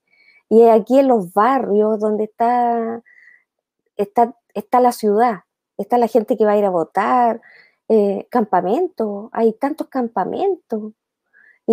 Y 0.48 0.64
aquí 0.68 1.00
en 1.00 1.08
los 1.08 1.34
barrios 1.34 2.00
donde 2.00 2.26
está, 2.26 3.02
está, 3.98 4.36
está 4.54 4.80
la 4.80 4.92
ciudad, 4.92 5.40
está 5.78 5.98
la 5.98 6.08
gente 6.08 6.38
que 6.38 6.46
va 6.46 6.52
a 6.52 6.58
ir 6.58 6.66
a 6.66 6.70
votar, 6.70 7.42
eh, 7.90 8.28
campamentos, 8.30 9.30
hay 9.34 9.54
tantos 9.54 9.88
campamentos 9.88 10.94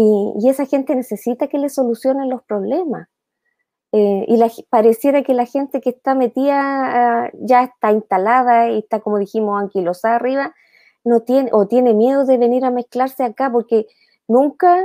y, 0.01 0.49
esa 0.49 0.64
gente 0.64 0.94
necesita 0.94 1.49
que 1.49 1.59
le 1.59 1.68
solucionen 1.68 2.30
los 2.30 2.42
problemas. 2.44 3.09
Eh, 3.92 4.26
y 4.28 4.64
pareciera 4.70 5.22
que 5.22 5.34
la 5.34 5.46
gente 5.46 5.80
que 5.80 5.90
está 5.90 6.14
metida 6.14 7.24
ah, 7.24 7.30
ya 7.34 7.64
está 7.64 7.90
instalada 7.90 8.68
y 8.70 8.78
está, 8.78 9.01
como 9.01 9.18
dijimos, 9.18 9.61
anquilosada 9.61 10.16
arriba, 10.16 10.55
no 11.05 11.22
tiene, 11.22 11.51
o 11.53 11.66
tiene 11.66 11.94
miedo 11.94 12.24
de 12.26 12.38
venir 12.38 12.64
a 12.64 12.70
mezclarse 12.70 13.24
acá 13.24 13.51
porque 13.51 13.86
nunca, 14.28 14.84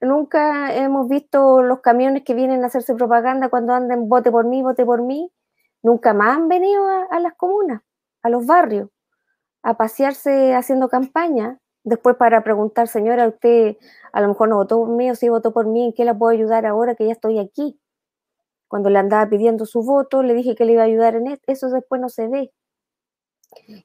nunca 0.00 0.74
hemos 0.74 1.08
visto 1.08 1.62
los 1.62 1.80
camiones 1.80 2.24
que 2.24 2.34
vienen 2.34 2.64
a 2.64 2.68
hacerse 2.68 2.94
propaganda 2.94 3.50
cuando 3.50 3.74
andan 3.74 4.08
vote 4.08 4.32
por 4.32 4.46
mí, 4.46 4.62
vote 4.62 4.84
por 4.84 5.02
mí. 5.02 5.30
Nunca 5.82 6.12
más 6.14 6.36
han 6.38 6.48
venido 6.48 6.84
a 7.10 7.20
las 7.20 7.34
comunas, 7.34 7.82
a 8.22 8.28
los 8.30 8.46
barrios, 8.46 8.90
a 9.62 9.74
pasearse 9.76 10.54
haciendo 10.54 10.88
campaña 10.88 11.60
después 11.84 12.16
para 12.16 12.42
preguntar, 12.42 12.88
señora, 12.88 13.28
usted 13.28 13.76
a 14.12 14.20
lo 14.20 14.28
mejor 14.28 14.48
no 14.48 14.56
votó 14.56 14.78
por 14.78 14.88
mí 14.90 15.10
o 15.10 15.14
sí 15.14 15.28
votó 15.28 15.52
por 15.52 15.66
mí, 15.66 15.86
¿en 15.86 15.92
qué 15.92 16.04
la 16.04 16.16
puedo 16.16 16.32
ayudar 16.32 16.66
ahora 16.66 16.94
que 16.94 17.06
ya 17.06 17.12
estoy 17.12 17.38
aquí? 17.38 17.80
Cuando 18.68 18.90
le 18.90 18.98
andaba 18.98 19.28
pidiendo 19.28 19.66
su 19.66 19.82
voto, 19.82 20.22
le 20.22 20.34
dije 20.34 20.54
que 20.54 20.64
le 20.64 20.74
iba 20.74 20.82
a 20.82 20.86
ayudar 20.86 21.16
en 21.16 21.26
esto, 21.26 21.52
eso 21.52 21.70
después 21.70 22.00
no 22.00 22.08
se 22.08 22.28
ve. 22.28 22.52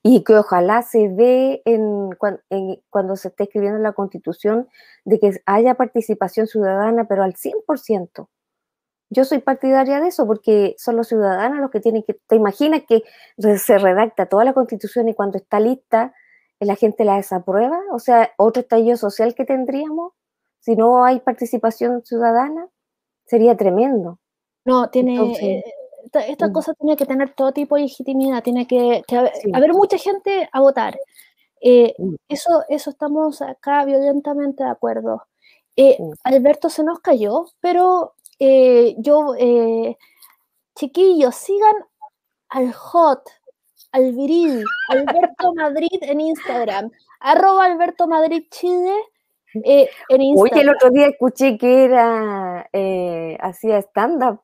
Y 0.03 0.23
que 0.23 0.37
ojalá 0.37 0.83
se 0.83 1.07
ve 1.09 1.63
en, 1.65 2.11
cuando 2.89 3.15
se 3.15 3.29
esté 3.29 3.45
escribiendo 3.45 3.79
la 3.79 3.93
constitución 3.93 4.67
de 5.05 5.19
que 5.19 5.31
haya 5.47 5.73
participación 5.73 6.45
ciudadana, 6.45 7.07
pero 7.07 7.23
al 7.23 7.33
100%. 7.33 8.27
Yo 9.09 9.25
soy 9.25 9.39
partidaria 9.39 9.99
de 10.01 10.09
eso 10.09 10.27
porque 10.27 10.75
son 10.77 10.97
los 10.97 11.07
ciudadanos 11.07 11.59
los 11.59 11.71
que 11.71 11.79
tienen 11.79 12.03
que, 12.03 12.13
te 12.13 12.35
imaginas 12.35 12.83
que 12.87 13.03
se 13.57 13.77
redacta 13.77 14.27
toda 14.27 14.43
la 14.43 14.53
constitución 14.53 15.09
y 15.09 15.15
cuando 15.15 15.37
está 15.37 15.59
lista, 15.59 16.13
la 16.59 16.75
gente 16.75 17.05
la 17.05 17.17
desaprueba, 17.17 17.79
o 17.91 17.99
sea, 17.99 18.31
otro 18.37 18.61
estallido 18.61 18.97
social 18.97 19.35
que 19.35 19.45
tendríamos 19.45 20.13
si 20.65 20.75
no 20.75 21.05
hay 21.05 21.19
participación 21.19 22.03
ciudadana, 22.03 22.67
sería 23.27 23.55
tremendo. 23.55 24.17
No, 24.65 24.89
tiene, 24.89 25.33
eh, 25.39 25.63
esta, 26.27 26.47
mm. 26.47 26.53
cosa 26.53 26.73
tiene 26.73 26.97
que 26.97 27.05
tener 27.05 27.35
todo 27.35 27.51
tipo 27.51 27.75
de 27.75 27.83
legitimidad, 27.83 28.41
tiene 28.41 28.65
que, 28.65 29.03
haber, 29.53 29.73
mucha 29.73 29.99
gente 29.99 30.49
a 30.51 30.59
votar. 30.59 30.97
Eh, 31.61 31.93
mm. 31.99 32.15
eso, 32.29 32.63
eso 32.67 32.89
estamos 32.89 33.43
acá 33.43 33.85
violentamente 33.85 34.63
de 34.63 34.69
acuerdo. 34.71 35.21
Eh, 35.75 35.97
mm. 35.99 36.13
Alberto 36.23 36.71
se 36.71 36.83
nos 36.83 36.99
cayó, 36.99 37.45
pero 37.59 38.15
yo, 38.39 39.35
chiquillos, 40.75 41.35
sigan 41.35 41.75
al 42.49 42.73
hot, 42.73 43.21
al 43.95 44.11
viril, 44.11 44.63
Alberto 44.89 45.53
Madrid 45.53 45.99
en 46.01 46.19
Instagram, 46.19 46.91
arroba 47.21 47.63
Alberto 47.63 48.07
Madrid 48.07 48.43
Chile 48.51 48.93
eh, 49.63 49.89
en 50.09 50.21
Instagram. 50.21 50.53
Oye, 50.53 50.61
el 50.61 50.69
otro 50.69 50.89
día 50.89 51.07
escuché 51.07 51.57
que 51.57 51.85
era, 51.85 52.69
eh, 52.73 53.37
hacía 53.39 53.77
stand-up. 53.79 54.41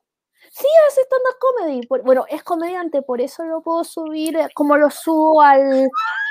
Sí, 0.50 0.66
hace 0.88 1.02
stand-up 1.02 1.36
comedy. 1.38 1.86
bueno, 2.02 2.24
es 2.30 2.42
comediante, 2.42 3.02
por 3.02 3.20
eso 3.20 3.44
lo 3.44 3.60
puedo 3.60 3.84
subir 3.84 4.36
eh, 4.36 4.48
como 4.54 4.78
lo 4.78 4.90
subo 4.90 5.42
al, 5.42 5.86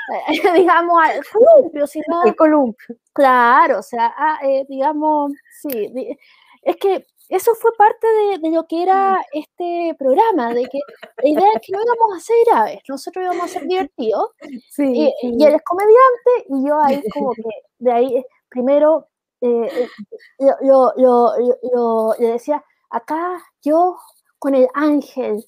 digamos, 0.56 1.00
al 1.04 1.22
columpio. 1.32 1.86
Si 1.86 2.02
no, 2.08 2.24
el 2.24 2.36
columpio. 2.36 2.96
Claro, 3.14 3.80
o 3.80 3.84
sea, 3.84 4.14
ah, 4.18 4.40
digamos, 4.68 5.32
sí. 5.62 6.18
Es 6.64 6.76
que 6.78 7.06
eso 7.32 7.56
fue 7.56 7.72
parte 7.78 8.08
de, 8.42 8.52
lo 8.52 8.68
que 8.68 8.84
era 8.84 9.14
mm. 9.14 9.40
este 9.40 9.96
programa, 9.98 10.54
de 10.54 10.66
que 10.66 10.80
la 11.24 11.30
idea 11.30 11.50
es 11.56 11.62
que 11.66 11.72
no 11.72 11.80
íbamos 11.82 12.18
a 12.18 12.20
ser 12.20 12.36
graves, 12.46 12.82
nosotros 12.90 13.24
íbamos 13.24 13.46
a 13.46 13.48
ser 13.48 13.62
divertidos, 13.68 14.32
y, 14.78 15.06
él 15.06 15.54
es 15.54 15.62
comediante, 15.64 16.32
y 16.50 16.68
yo 16.68 16.80
ahí 16.82 17.02
como 17.14 17.32
que, 17.32 17.44
de 17.80 17.92
ahí, 17.92 18.26
primero, 18.50 19.08
eh, 19.40 19.88
eh, 20.40 20.48
yo, 20.62 22.14
le 22.20 22.28
decía, 22.28 22.64
acá 22.90 23.42
yo 23.62 23.98
con 24.38 24.54
el 24.54 24.68
ángel, 24.74 25.46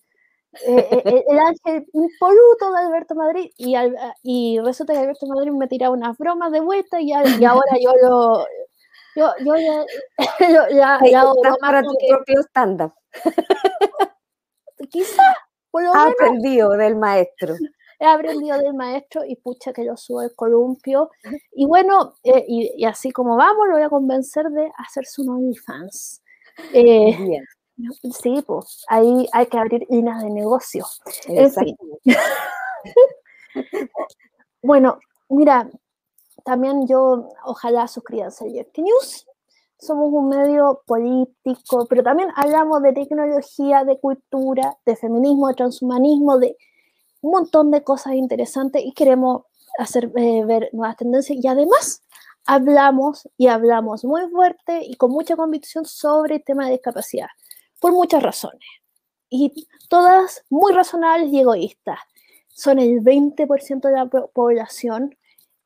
eh, 0.65 1.23
el, 1.27 1.39
ángel 1.39 1.85
impoluto 1.91 2.71
de 2.71 2.79
Alberto 2.79 3.13
Madrid, 3.13 3.51
y, 3.57 3.75
y 4.23 4.57
resulta 4.61 4.93
que 4.93 4.99
Alberto 4.99 5.27
Madrid 5.27 5.51
me 5.51 5.67
tiraba 5.67 5.93
unas 5.93 6.17
bromas 6.17 6.53
de 6.53 6.61
vuelta, 6.61 7.01
y, 7.01 7.09
y 7.09 7.45
ahora 7.45 7.77
yo 7.77 7.91
lo 8.01 8.45
yo, 9.15 9.31
yo 9.39 9.55
ya, 9.55 9.85
yo, 10.49 10.75
ya, 10.75 10.99
ya 11.09 11.23
para 11.59 11.81
tu 11.81 11.93
propio 12.09 12.41
stand-up. 12.43 12.93
Quizá, 14.89 15.35
por 15.71 15.83
lo 15.83 15.93
menos. 15.93 16.13
aprendido 16.13 16.69
del 16.71 16.95
maestro. 16.95 17.55
He 17.99 18.05
aprendido 18.05 18.57
del 18.57 18.73
maestro 18.73 19.23
y 19.25 19.35
pucha 19.35 19.71
que 19.71 19.85
yo 19.85 19.95
subo 19.95 20.21
el 20.21 20.35
columpio. 20.35 21.09
Y 21.53 21.65
bueno, 21.65 22.15
eh, 22.23 22.43
y, 22.47 22.83
así 22.85 23.11
como 23.11 23.37
vamos, 23.37 23.67
lo 23.67 23.73
voy 23.73 23.83
a 23.83 23.89
convencer 23.89 24.49
de 24.49 24.71
hacer 24.77 25.05
su 25.05 25.21
OnlyFans. 25.29 26.21
Eh, 26.73 27.15
Bien. 27.17 27.45
Sí, 28.21 28.43
pues 28.45 28.85
ahí 28.87 29.27
hay 29.31 29.45
que 29.47 29.57
abrir 29.57 29.85
líneas 29.89 30.21
de 30.21 30.29
negocio. 30.29 30.85
bueno, 34.61 34.99
mira, 35.29 35.69
también 36.43 36.87
yo 36.87 37.29
ojalá 37.45 37.87
suscríbanse 37.87 38.45
a 38.45 38.51
Jerky 38.51 38.83
News. 38.83 39.27
Somos 39.79 40.09
un 40.13 40.29
medio 40.29 40.81
político, 40.85 41.85
pero 41.89 42.03
también 42.03 42.29
hablamos 42.35 42.81
de 42.81 42.93
tecnología, 42.93 43.83
de 43.83 43.99
cultura, 43.99 44.77
de 44.85 44.95
feminismo, 44.95 45.47
de 45.47 45.55
transhumanismo, 45.55 46.37
de 46.37 46.57
un 47.21 47.31
montón 47.31 47.71
de 47.71 47.83
cosas 47.83 48.13
interesantes 48.13 48.83
y 48.85 48.93
queremos 48.93 49.43
hacer 49.77 50.11
eh, 50.15 50.45
ver 50.45 50.69
nuevas 50.73 50.97
tendencias 50.97 51.39
y 51.41 51.47
además 51.47 52.03
hablamos 52.45 53.27
y 53.37 53.47
hablamos 53.47 54.03
muy 54.03 54.29
fuerte 54.29 54.83
y 54.83 54.95
con 54.95 55.11
mucha 55.11 55.35
convicción 55.35 55.85
sobre 55.85 56.35
el 56.35 56.43
tema 56.43 56.65
de 56.65 56.73
discapacidad. 56.73 57.27
por 57.79 57.91
muchas 57.91 58.23
razones. 58.23 58.61
Y 59.29 59.67
todas 59.89 60.45
muy 60.49 60.73
razonables 60.73 61.29
y 61.33 61.39
egoístas. 61.41 61.99
Son 62.47 62.79
el 62.79 63.01
20% 63.01 63.81
de 63.81 63.91
la 63.91 64.05
población, 64.05 65.17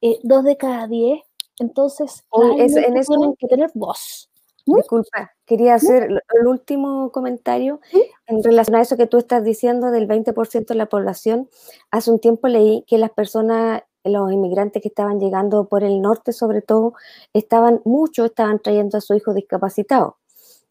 eh, 0.02 0.20
dos 0.24 0.44
de 0.44 0.58
cada 0.58 0.88
diez. 0.88 1.22
Entonces, 1.60 2.24
en 2.32 2.98
eso, 2.98 3.16
tienen 3.16 3.36
que 3.36 3.48
tener 3.48 3.72
voz. 3.74 4.30
¿Mm? 4.66 4.76
Disculpa, 4.76 5.32
quería 5.46 5.76
hacer 5.76 6.10
el 6.40 6.48
último 6.48 7.12
comentario 7.12 7.80
en 8.28 8.44
relación 8.44 8.76
a 8.76 8.82
eso 8.82 8.98
que 8.98 9.08
tú 9.08 9.18
estás 9.18 9.44
diciendo 9.44 9.92
del 9.92 10.08
20% 10.08 10.68
de 10.68 10.76
la 10.76 10.88
población. 10.88 11.50
Hace 11.90 12.12
un 12.12 12.20
tiempo 12.20 12.48
leí 12.48 12.84
que 12.88 12.98
las 12.98 13.12
personas, 13.12 13.82
los 14.04 14.32
inmigrantes 14.32 14.82
que 14.82 14.90
estaban 14.90 15.20
llegando 15.20 15.68
por 15.68 15.84
el 15.84 16.02
norte 16.02 16.34
sobre 16.34 16.62
todo, 16.62 16.94
estaban, 17.34 17.82
muchos 17.86 18.28
estaban 18.28 18.60
trayendo 18.60 18.98
a 18.98 19.02
su 19.02 19.16
hijo 19.16 19.34
discapacitado. 19.34 20.18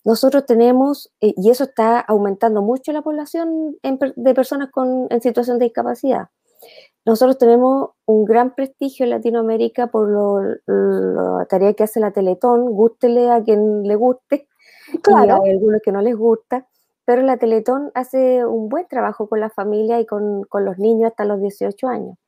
Nosotros 0.05 0.47
tenemos, 0.47 1.11
eh, 1.21 1.35
y 1.37 1.51
eso 1.51 1.65
está 1.65 1.99
aumentando 1.99 2.63
mucho 2.63 2.93
la 2.93 3.03
población 3.03 3.77
de 3.83 4.35
personas 4.35 4.71
con, 4.71 5.09
en 5.11 5.21
situación 5.21 5.59
de 5.59 5.65
discapacidad. 5.65 6.29
Nosotros 7.07 7.39
tenemos 7.39 7.91
un 8.05 8.25
gran 8.25 8.57
prestigio 8.57 9.05
en 9.05 9.11
Latinoamérica 9.11 9.87
por 9.87 10.11
la 10.67 11.47
tarea 11.47 11.73
que 11.73 11.85
hace 11.85 12.01
la 12.01 12.11
Teletón, 12.11 12.67
gústele 12.73 13.31
a 13.31 13.45
quien 13.45 13.85
le 13.85 13.95
guste, 13.95 14.49
claro. 15.03 15.41
hay 15.45 15.53
algunos 15.53 15.81
que 15.83 15.93
no 15.93 16.03
les 16.03 16.17
gusta, 16.17 16.67
pero 17.05 17.23
la 17.23 17.37
Teletón 17.37 17.93
hace 17.95 18.45
un 18.45 18.69
buen 18.69 18.89
trabajo 18.89 19.29
con 19.29 19.39
la 19.39 19.51
familia 19.51 20.01
y 20.01 20.07
con, 20.07 20.43
con 20.45 20.65
los 20.65 20.79
niños 20.79 21.13
hasta 21.13 21.25
los 21.25 21.41
18 21.41 21.87
años. 21.87 22.19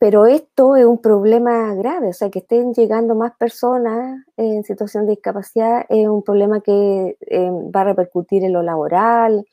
Pero 0.00 0.26
esto 0.26 0.74
es 0.74 0.84
un 0.84 1.00
problema 1.00 1.72
grave, 1.74 2.08
o 2.08 2.12
sea, 2.12 2.30
que 2.30 2.40
estén 2.40 2.74
llegando 2.74 3.14
más 3.14 3.36
personas 3.36 4.24
en 4.36 4.64
situación 4.64 5.06
de 5.06 5.12
discapacidad 5.12 5.86
es 5.88 6.08
un 6.08 6.24
problema 6.24 6.60
que 6.60 7.16
eh, 7.20 7.50
va 7.50 7.82
a 7.82 7.84
repercutir 7.84 8.44
en 8.44 8.52
lo 8.52 8.62
laboral, 8.62 9.44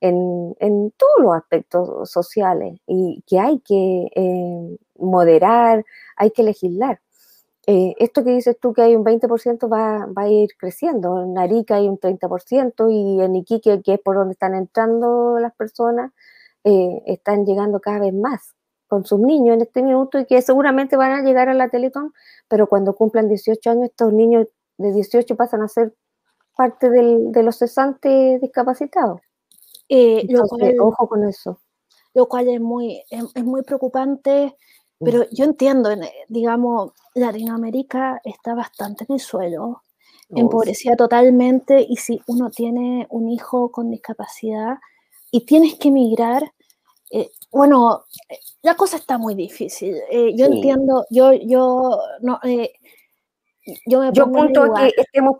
en, 0.00 0.92
todos 0.96 1.20
los 1.20 1.34
aspectos 1.34 2.10
sociales 2.10 2.78
y 2.86 3.22
que 3.26 3.38
hay 3.38 3.60
que 3.60 4.08
eh, 4.14 4.76
moderar, 4.98 5.84
hay 6.16 6.30
que 6.30 6.42
legislar. 6.42 7.00
Eh, 7.66 7.94
esto 7.98 8.24
que 8.24 8.30
dices 8.32 8.58
tú 8.60 8.74
que 8.74 8.82
hay 8.82 8.94
un 8.94 9.04
20% 9.04 9.72
va, 9.72 10.06
va, 10.06 10.22
a 10.22 10.28
ir 10.28 10.50
creciendo. 10.58 11.22
En 11.22 11.38
Arica 11.38 11.76
hay 11.76 11.88
un 11.88 11.98
30% 11.98 12.90
y 12.90 13.22
en 13.22 13.36
Iquique, 13.36 13.80
que 13.82 13.94
es 13.94 14.00
por 14.00 14.16
donde 14.16 14.32
están 14.32 14.54
entrando 14.54 15.38
las 15.38 15.54
personas, 15.54 16.12
eh, 16.64 17.02
están 17.06 17.46
llegando 17.46 17.80
cada 17.80 18.00
vez 18.00 18.14
más 18.14 18.54
con 18.86 19.04
sus 19.06 19.18
niños 19.20 19.54
en 19.56 19.62
este 19.62 19.82
minuto 19.82 20.18
y 20.18 20.26
que 20.26 20.42
seguramente 20.42 20.96
van 20.96 21.12
a 21.12 21.22
llegar 21.22 21.48
a 21.48 21.54
la 21.54 21.68
Teletón, 21.68 22.12
pero 22.48 22.68
cuando 22.68 22.94
cumplan 22.94 23.28
18 23.28 23.70
años, 23.70 23.84
estos 23.90 24.12
niños 24.12 24.46
de 24.78 24.92
18 24.92 25.36
pasan 25.36 25.62
a 25.62 25.68
ser 25.68 25.94
parte 26.56 26.90
de 26.90 27.42
los 27.42 27.58
cesantes 27.58 28.40
discapacitados. 28.40 29.20
Eh, 29.88 30.26
lo 30.28 30.42
cual, 30.46 30.74
ojo 30.80 31.08
con 31.08 31.28
eso. 31.28 31.60
Lo 32.14 32.26
cual 32.28 32.48
es 32.48 32.60
muy, 32.60 33.02
es, 33.10 33.44
muy 33.44 33.62
preocupante, 33.62 34.54
pero 35.00 35.26
yo 35.32 35.44
entiendo, 35.44 35.90
digamos, 36.28 36.92
Latinoamérica 37.14 38.20
está 38.24 38.54
bastante 38.54 39.04
en 39.08 39.14
el 39.14 39.20
suelo, 39.20 39.82
empobrecida 40.30 40.96
totalmente, 40.96 41.84
y 41.86 41.96
si 41.96 42.20
uno 42.28 42.50
tiene 42.50 43.06
un 43.10 43.28
hijo 43.28 43.70
con 43.70 43.90
discapacidad 43.90 44.78
y 45.30 45.44
tienes 45.44 45.74
que 45.74 45.88
emigrar, 45.88 46.42
eh, 47.10 47.30
bueno, 47.50 48.04
la 48.62 48.76
cosa 48.76 48.96
está 48.96 49.18
muy 49.18 49.34
difícil. 49.34 49.96
Eh, 50.10 50.32
yo 50.36 50.46
entiendo, 50.46 51.04
yo, 51.10 51.32
yo, 51.32 51.98
no, 52.22 52.40
yo 53.86 54.00
me 54.00 54.12
yo 54.12 54.30
que 54.30 54.92
estemos 54.96 55.36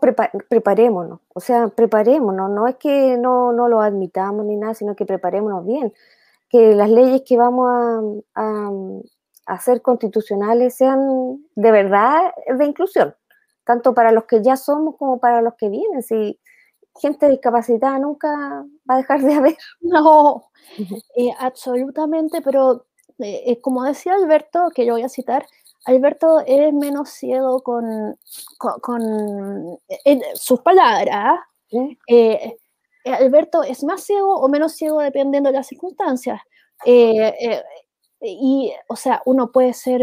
preparémonos, 0.49 1.19
o 1.33 1.39
sea, 1.39 1.67
preparémonos, 1.67 2.49
no 2.49 2.67
es 2.67 2.75
que 2.75 3.17
no, 3.17 3.53
no 3.53 3.67
lo 3.67 3.81
admitamos 3.81 4.45
ni 4.45 4.55
nada, 4.55 4.73
sino 4.73 4.95
que 4.95 5.05
preparémonos 5.05 5.65
bien, 5.65 5.93
que 6.49 6.73
las 6.75 6.89
leyes 6.89 7.21
que 7.25 7.37
vamos 7.37 7.69
a, 7.69 8.01
a, 8.35 8.71
hacer 9.45 9.81
constitucionales 9.81 10.75
sean 10.75 11.45
de 11.55 11.71
verdad 11.71 12.31
de 12.57 12.65
inclusión, 12.65 13.15
tanto 13.63 13.93
para 13.93 14.11
los 14.11 14.25
que 14.25 14.41
ya 14.41 14.57
somos 14.57 14.95
como 14.97 15.19
para 15.19 15.41
los 15.41 15.53
que 15.55 15.69
vienen. 15.69 16.01
Si 16.01 16.39
gente 16.99 17.29
discapacitada 17.29 17.99
nunca 17.99 18.29
va 18.89 18.95
a 18.95 18.97
dejar 18.97 19.21
de 19.21 19.33
haber. 19.33 19.57
No, 19.81 20.49
eh, 21.15 21.31
absolutamente, 21.39 22.41
pero 22.41 22.85
eh, 23.19 23.43
eh, 23.45 23.61
como 23.61 23.83
decía 23.83 24.13
Alberto, 24.15 24.71
que 24.73 24.85
yo 24.85 24.93
voy 24.93 25.03
a 25.03 25.09
citar, 25.09 25.45
Alberto 25.85 26.39
es 26.45 26.73
menos 26.73 27.09
ciego 27.09 27.61
con, 27.61 28.17
con, 28.57 29.79
sus 30.33 30.61
palabras. 30.61 31.39
Eh, 32.07 32.57
eh, 33.03 33.13
Alberto 33.13 33.63
es 33.63 33.83
más 33.83 34.03
ciego 34.03 34.35
o 34.35 34.47
menos 34.49 34.73
ciego 34.73 34.99
dependiendo 34.99 35.49
de 35.49 35.57
las 35.57 35.67
circunstancias. 35.67 36.41
Eh, 36.85 37.61
y, 38.21 38.73
o 38.87 38.95
sea, 38.95 39.21
uno 39.25 39.51
puede 39.51 39.73
ser, 39.73 40.01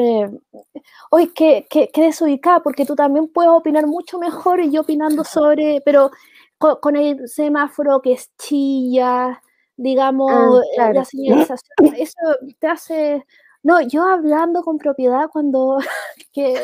hoy 1.10 1.28
que, 1.32 1.66
que, 1.68 1.90
desubicada, 1.96 2.60
porque 2.62 2.86
tú 2.86 2.94
también 2.94 3.26
puedes 3.26 3.50
opinar 3.50 3.86
mucho 3.88 4.18
mejor 4.18 4.60
y 4.60 4.70
yo 4.70 4.82
opinando 4.82 5.24
sobre, 5.24 5.82
pero 5.84 6.12
con, 6.58 6.94
el 6.94 7.28
semáforo 7.28 8.00
que 8.00 8.12
es 8.12 8.30
chilla, 8.36 9.42
digamos, 9.76 10.62
ah, 10.78 10.92
la 10.92 11.04
señalización, 11.04 11.94
eso 11.96 12.18
te 12.60 12.68
hace 12.68 13.26
no, 13.62 13.80
yo 13.80 14.04
hablando 14.04 14.62
con 14.62 14.78
propiedad 14.78 15.28
cuando 15.32 15.78
que, 16.32 16.54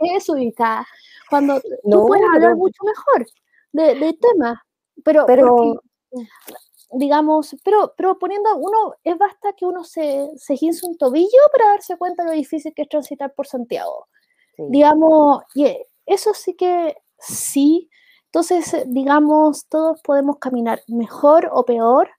es 0.00 0.28
ubicada, 0.28 0.86
cuando 1.30 1.60
tú 1.60 2.06
puedes 2.06 2.24
hablar 2.34 2.56
mucho 2.56 2.82
mejor 2.84 3.26
del 3.72 4.00
de 4.00 4.12
tema, 4.14 4.64
pero, 5.02 5.24
pero 5.26 5.82
digamos, 6.92 7.56
pero, 7.64 7.94
pero 7.96 8.18
poniendo 8.18 8.54
uno, 8.56 8.94
es 9.02 9.16
basta 9.16 9.54
que 9.54 9.64
uno 9.64 9.82
se, 9.82 10.28
se 10.36 10.56
gince 10.56 10.86
un 10.86 10.98
tobillo 10.98 11.28
para 11.52 11.70
darse 11.70 11.96
cuenta 11.96 12.22
de 12.22 12.30
lo 12.30 12.36
difícil 12.36 12.72
que 12.74 12.82
es 12.82 12.88
transitar 12.88 13.32
por 13.34 13.46
Santiago. 13.46 14.08
Digamos, 14.58 15.42
y 15.54 15.74
eso 16.04 16.34
sí 16.34 16.54
que 16.54 16.94
sí. 17.18 17.88
Entonces, 18.26 18.84
digamos, 18.86 19.66
todos 19.68 20.00
podemos 20.02 20.36
caminar 20.38 20.82
mejor 20.88 21.50
o 21.52 21.64
peor 21.64 22.10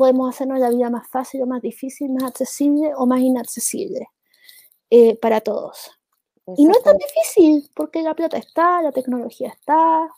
podemos 0.00 0.34
hacernos 0.34 0.58
la 0.58 0.70
vida 0.70 0.88
más 0.88 1.06
fácil 1.08 1.42
o 1.42 1.46
más 1.46 1.60
difícil, 1.60 2.10
más 2.10 2.22
accesible 2.22 2.92
o 2.96 3.04
más 3.04 3.20
inaccesible 3.20 4.08
eh, 4.88 5.14
para 5.20 5.42
todos. 5.42 5.90
Y 6.56 6.64
no 6.64 6.72
es 6.72 6.82
tan 6.82 6.96
difícil 6.96 7.70
porque 7.76 8.00
la 8.00 8.14
plata 8.14 8.38
está, 8.38 8.80
la 8.80 8.92
tecnología 8.92 9.48
está. 9.48 10.08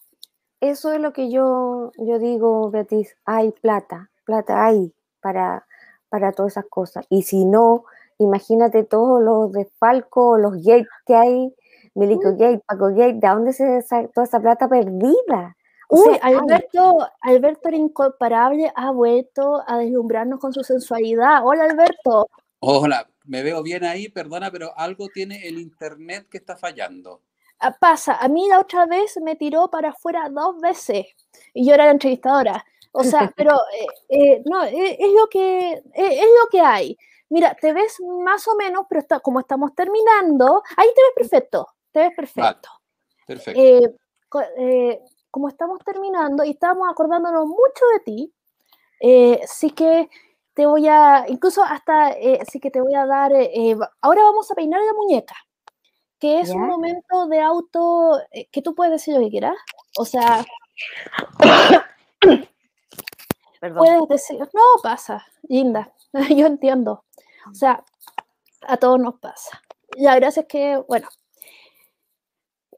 Eso 0.60 0.92
es 0.92 1.00
lo 1.00 1.12
que 1.12 1.32
yo, 1.32 1.90
yo 1.98 2.20
digo, 2.20 2.70
Beatriz, 2.70 3.16
hay 3.24 3.50
plata, 3.50 4.12
plata 4.24 4.64
hay 4.64 4.94
para, 5.20 5.66
para 6.08 6.30
todas 6.30 6.52
esas 6.52 6.66
cosas. 6.66 7.04
Y 7.10 7.22
si 7.22 7.44
no, 7.44 7.84
imagínate 8.18 8.84
todos 8.84 9.20
los 9.20 9.50
desfalcos, 9.50 10.38
los 10.38 10.62
gates 10.62 10.86
que 11.04 11.16
hay, 11.16 11.52
Milico 11.96 12.30
mm. 12.30 12.36
Gate, 12.36 12.62
Paco 12.68 12.90
Gate, 12.90 13.14
¿de 13.14 13.28
dónde 13.28 13.52
se 13.52 13.82
saca 13.82 14.06
toda 14.14 14.26
esa 14.26 14.38
plata 14.38 14.68
perdida? 14.68 15.56
Uy, 15.94 16.18
Alberto, 16.22 17.06
Alberto 17.20 17.68
el 17.68 17.74
incomparable 17.74 18.72
ha 18.74 18.90
vuelto 18.92 19.62
a 19.66 19.76
deslumbrarnos 19.76 20.40
con 20.40 20.50
su 20.50 20.64
sensualidad. 20.64 21.42
Hola, 21.44 21.64
Alberto. 21.64 22.30
Hola, 22.60 23.06
me 23.26 23.42
veo 23.42 23.62
bien 23.62 23.84
ahí, 23.84 24.08
perdona, 24.08 24.50
pero 24.50 24.72
algo 24.74 25.08
tiene 25.12 25.46
el 25.46 25.58
internet 25.58 26.28
que 26.30 26.38
está 26.38 26.56
fallando. 26.56 27.20
Ah, 27.58 27.76
pasa, 27.78 28.14
a 28.14 28.26
mí 28.28 28.48
la 28.48 28.60
otra 28.60 28.86
vez 28.86 29.18
me 29.22 29.36
tiró 29.36 29.68
para 29.68 29.90
afuera 29.90 30.30
dos 30.30 30.58
veces 30.62 31.08
y 31.52 31.66
yo 31.66 31.74
era 31.74 31.84
la 31.84 31.92
entrevistadora. 31.92 32.64
O 32.92 33.04
sea, 33.04 33.30
pero 33.36 33.52
eh, 33.52 33.86
eh, 34.08 34.42
no, 34.46 34.64
eh, 34.64 34.96
es, 34.98 35.12
lo 35.12 35.26
que, 35.28 35.72
es 35.92 36.26
lo 36.42 36.48
que 36.50 36.60
hay. 36.62 36.96
Mira, 37.28 37.54
te 37.60 37.74
ves 37.74 38.00
más 38.24 38.48
o 38.48 38.56
menos, 38.56 38.86
pero 38.88 39.02
está, 39.02 39.20
como 39.20 39.40
estamos 39.40 39.74
terminando, 39.74 40.62
ahí 40.74 40.88
te 40.94 41.02
ves 41.02 41.28
perfecto, 41.28 41.68
te 41.92 42.00
ves 42.00 42.16
perfecto. 42.16 42.70
perfecto 43.26 43.60
como 45.32 45.48
estamos 45.48 45.80
terminando 45.84 46.44
y 46.44 46.50
estamos 46.50 46.86
acordándonos 46.88 47.46
mucho 47.46 47.84
de 47.94 48.00
ti, 48.04 48.34
eh, 49.00 49.40
sí 49.46 49.70
que 49.70 50.08
te 50.54 50.66
voy 50.66 50.86
a, 50.86 51.24
incluso 51.26 51.64
hasta, 51.64 52.10
eh, 52.10 52.40
sí 52.48 52.60
que 52.60 52.70
te 52.70 52.82
voy 52.82 52.94
a 52.94 53.06
dar, 53.06 53.32
eh, 53.32 53.76
ahora 54.02 54.22
vamos 54.22 54.50
a 54.50 54.54
peinar 54.54 54.80
la 54.82 54.92
muñeca, 54.92 55.34
que 56.20 56.40
es 56.40 56.50
un 56.50 56.66
momento 56.66 57.26
de 57.26 57.40
auto, 57.40 58.20
que 58.52 58.62
tú 58.62 58.74
puedes 58.74 58.92
decir 58.92 59.14
lo 59.14 59.20
que 59.20 59.30
quieras, 59.30 59.56
o 59.96 60.04
sea, 60.04 60.44
puedes 63.58 64.08
decir, 64.08 64.38
no 64.38 64.60
pasa, 64.82 65.26
linda, 65.48 65.92
yo 66.28 66.46
entiendo, 66.46 67.04
o 67.50 67.54
sea, 67.54 67.82
a 68.68 68.76
todos 68.76 69.00
nos 69.00 69.18
pasa. 69.18 69.62
La 69.96 70.14
gracia 70.16 70.42
es 70.42 70.48
que, 70.48 70.76
bueno, 70.86 71.08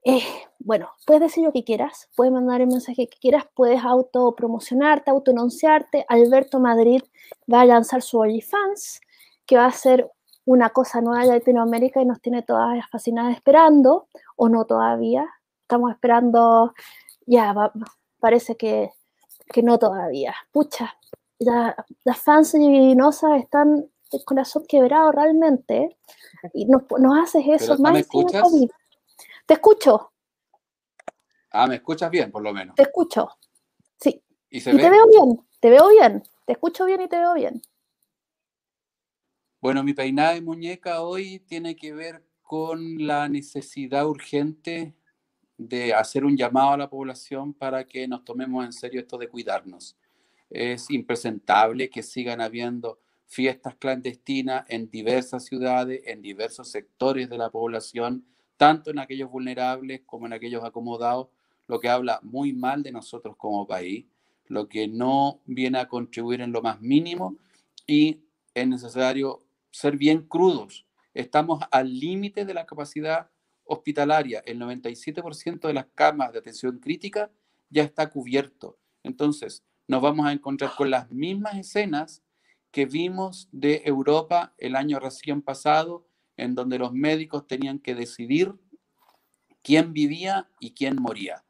eh, 0.05 0.22
bueno, 0.59 0.90
puedes 1.07 1.22
decir 1.22 1.44
lo 1.44 1.52
que 1.52 1.64
quieras, 1.64 2.09
puedes 2.16 2.32
mandar 2.32 2.61
el 2.61 2.68
mensaje 2.68 3.09
que 3.09 3.18
quieras, 3.18 3.44
puedes 3.55 3.82
autopromocionarte, 3.84 5.11
autoanunciarte. 5.11 6.05
Alberto 6.09 6.61
Madrid 6.61 7.02
va 7.52 7.62
a 7.62 7.66
lanzar 7.66 8.02
su 8.02 8.18
OnlyFans, 8.18 9.00
que 9.46 9.57
va 9.57 9.66
a 9.66 9.72
ser 9.72 10.11
una 10.44 10.70
cosa 10.70 11.00
nueva 11.00 11.22
de 11.22 11.32
Latinoamérica 11.32 12.02
y 12.02 12.07
nos 12.07 12.20
tiene 12.20 12.42
todas 12.42 12.78
fascinadas 12.90 13.34
esperando, 13.34 14.09
o 14.36 14.48
no 14.48 14.64
todavía. 14.66 15.26
Estamos 15.62 15.90
esperando, 15.92 16.74
ya, 17.26 17.55
parece 18.20 18.57
que 18.57 18.90
que 19.52 19.62
no 19.62 19.78
todavía. 19.78 20.34
Pucha, 20.52 20.96
las 21.38 22.18
fans 22.20 22.52
divinosas 22.52 23.40
están 23.40 23.86
el 24.12 24.24
corazón 24.24 24.64
quebrado 24.68 25.12
realmente 25.12 25.96
y 26.52 26.66
nos, 26.66 26.82
haces 27.22 27.44
eso 27.48 27.78
más 27.78 27.92
¿Me 27.92 28.00
escuchas? 28.00 28.48
Te 29.47 29.55
escucho. 29.55 30.12
Ah, 31.51 31.66
¿me 31.66 31.76
escuchas 31.76 32.11
bien, 32.11 32.30
por 32.30 32.42
lo 32.42 32.53
menos? 32.53 32.74
Te 32.74 32.82
escucho, 32.82 33.28
sí. 34.01 34.22
¿Y, 34.51 34.61
te 34.61 34.72
veo 34.72 35.07
bien, 35.09 35.47
te 35.61 35.70
veo 35.70 35.88
bien. 35.88 36.22
Te 36.47 36.53
escucho 36.53 36.84
bien 36.84 37.01
y 37.01 37.09
te 37.09 37.18
veo 37.18 37.34
bien. 37.34 37.62
Bueno, 39.61 39.82
mi 39.82 39.95
peinada 39.95 40.34
de 40.34 40.42
muñeca 40.42 41.01
hoy 41.03 41.40
tiene 41.40 41.74
que 41.74 41.95
ver 41.95 42.24
con 42.42 43.07
la 43.07 43.28
necesidad 43.28 44.07
urgente 44.07 44.95
de 45.57 45.95
hacer 45.95 46.24
un 46.24 46.36
llamado 46.36 46.70
a 46.70 46.76
la 46.76 46.90
población 46.90 47.55
para 47.55 47.84
que 47.84 48.07
nos 48.07 48.24
tomemos 48.24 48.64
en 48.64 48.72
serio 48.72 49.01
esto 49.01 49.16
de 49.16 49.28
cuidarnos. 49.28 49.97
Es 50.51 50.90
impresentable 50.90 51.88
que 51.88 52.03
sigan 52.03 52.40
habiendo 52.40 53.01
fiestas 53.26 53.76
clandestinas 53.76 54.66
en 54.68 54.90
diversas 54.90 55.45
ciudades, 55.45 56.03
en 56.05 56.20
diversos 56.20 56.70
sectores 56.70 57.30
de 57.30 57.38
la 57.38 57.51
población, 57.51 58.26
tanto 58.57 58.90
en 58.90 58.98
aquellos 58.98 59.30
vulnerables 59.30 60.02
como 60.07 60.26
en 60.26 60.32
aquellos 60.32 60.64
acomodados, 60.64 61.28
lo 61.66 61.80
que 61.80 61.88
habla 61.88 62.20
muy 62.22 62.52
mal 62.52 62.82
de 62.82 62.92
nosotros 62.92 63.36
como 63.36 63.66
país, 63.66 64.07
lo 64.46 64.68
que 64.68 64.86
no 64.88 65.40
viene 65.46 65.78
a 65.78 65.88
contribuir 65.88 66.40
en 66.40 66.52
lo 66.52 66.62
más 66.62 66.80
mínimo 66.80 67.36
y 67.86 68.20
es 68.55 68.68
necesario 68.68 69.40
ser 69.70 69.96
bien 69.96 70.22
crudos. 70.22 70.86
Estamos 71.14 71.62
al 71.70 71.98
límite 71.98 72.44
de 72.44 72.55
la 72.55 72.66
capacidad 72.66 73.30
hospitalaria. 73.64 74.42
El 74.46 74.61
97% 74.61 75.66
de 75.66 75.74
las 75.74 75.86
camas 75.94 76.32
de 76.32 76.38
atención 76.38 76.78
crítica 76.78 77.30
ya 77.70 77.82
está 77.82 78.11
cubierto. 78.11 78.78
Entonces, 79.02 79.64
nos 79.88 80.02
vamos 80.02 80.26
a 80.26 80.32
encontrar 80.32 80.72
con 80.76 80.90
las 80.90 81.11
mismas 81.11 81.57
escenas 81.57 82.22
que 82.70 82.86
vimos 82.86 83.48
de 83.52 83.82
Europa 83.84 84.55
el 84.59 84.76
año 84.76 84.98
recién 84.98 85.42
pasado, 85.42 86.07
en 86.37 86.55
donde 86.55 86.78
los 86.78 86.93
médicos 86.93 87.47
tenían 87.47 87.78
que 87.78 87.95
decidir 87.95 88.55
quién 89.62 89.93
vivía 89.93 90.49
y 90.61 90.72
quién 90.72 91.01
moría. 91.01 91.45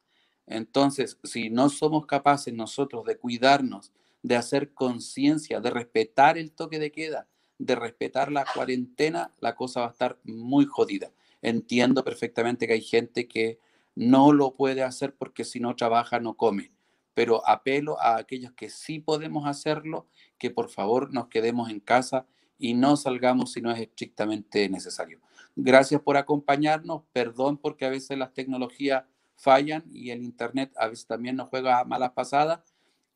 Entonces, 0.46 1.18
si 1.24 1.50
no 1.50 1.68
somos 1.68 2.06
capaces 2.06 2.52
nosotros 2.52 3.04
de 3.04 3.16
cuidarnos, 3.16 3.92
de 4.22 4.36
hacer 4.36 4.72
conciencia, 4.72 5.60
de 5.60 5.70
respetar 5.70 6.38
el 6.38 6.52
toque 6.52 6.78
de 6.78 6.92
queda, 6.92 7.28
de 7.58 7.74
respetar 7.74 8.32
la 8.32 8.44
cuarentena, 8.44 9.32
la 9.40 9.54
cosa 9.54 9.80
va 9.80 9.86
a 9.86 9.90
estar 9.90 10.18
muy 10.24 10.66
jodida. 10.66 11.12
Entiendo 11.42 12.04
perfectamente 12.04 12.66
que 12.66 12.74
hay 12.74 12.82
gente 12.82 13.28
que 13.28 13.58
no 13.94 14.32
lo 14.32 14.54
puede 14.54 14.82
hacer 14.82 15.14
porque 15.14 15.44
si 15.44 15.60
no 15.60 15.76
trabaja 15.76 16.20
no 16.20 16.34
come, 16.34 16.72
pero 17.14 17.46
apelo 17.48 18.00
a 18.00 18.16
aquellos 18.16 18.52
que 18.52 18.70
sí 18.70 18.98
podemos 18.98 19.46
hacerlo, 19.46 20.06
que 20.38 20.50
por 20.50 20.68
favor 20.68 21.12
nos 21.12 21.28
quedemos 21.28 21.70
en 21.70 21.80
casa 21.80 22.26
y 22.58 22.74
no 22.74 22.96
salgamos 22.96 23.52
si 23.52 23.60
no 23.60 23.70
es 23.70 23.80
estrictamente 23.80 24.68
necesario. 24.68 25.20
Gracias 25.56 26.00
por 26.00 26.16
acompañarnos, 26.16 27.02
perdón 27.12 27.58
porque 27.58 27.84
a 27.84 27.90
veces 27.90 28.18
las 28.18 28.32
tecnologías 28.32 29.04
fallan 29.36 29.84
y 29.92 30.10
el 30.10 30.22
Internet 30.22 30.72
a 30.76 30.88
veces 30.88 31.06
también 31.06 31.36
nos 31.36 31.48
juega 31.48 31.84
malas 31.84 32.12
pasadas. 32.12 32.60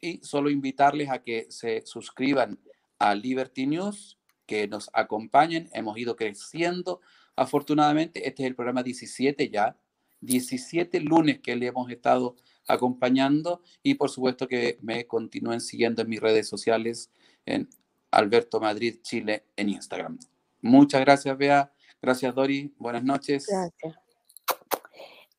Y 0.01 0.21
solo 0.23 0.51
invitarles 0.51 1.11
a 1.11 1.23
que 1.23 1.47
se 1.51 1.83
suscriban 1.85 2.61
a 2.99 3.15
Liberty 3.15 3.67
News, 3.67 4.19
que 4.47 4.69
nos 4.69 4.91
acompañen. 4.93 5.69
Hemos 5.73 5.99
ido 5.99 6.15
creciendo. 6.15 7.01
Afortunadamente, 7.35 8.27
este 8.29 8.45
es 8.45 8.49
el 8.49 8.55
programa 8.55 8.83
17 8.83 9.51
ya. 9.51 9.77
17 10.21 11.01
lunes 11.01 11.41
que 11.41 11.57
le 11.57 11.67
hemos 11.67 11.91
estado 11.91 12.37
acompañando 12.67 13.63
y 13.83 13.95
por 13.95 14.11
supuesto 14.11 14.47
que 14.47 14.79
me 14.83 15.07
continúen 15.07 15.61
siguiendo 15.61 16.03
en 16.03 16.09
mis 16.09 16.21
redes 16.21 16.49
sociales 16.49 17.11
en 17.47 17.69
Alberto 18.11 18.61
Madrid 18.61 18.97
Chile 19.03 19.45
en 19.57 19.69
Instagram. 19.71 20.19
Muchas 20.63 21.01
gracias, 21.01 21.37
Bea. 21.37 21.73
Gracias, 22.01 22.35
Dori. 22.35 22.75
Buenas 22.79 23.05
noches. 23.05 23.47
Gracias. 23.49 23.97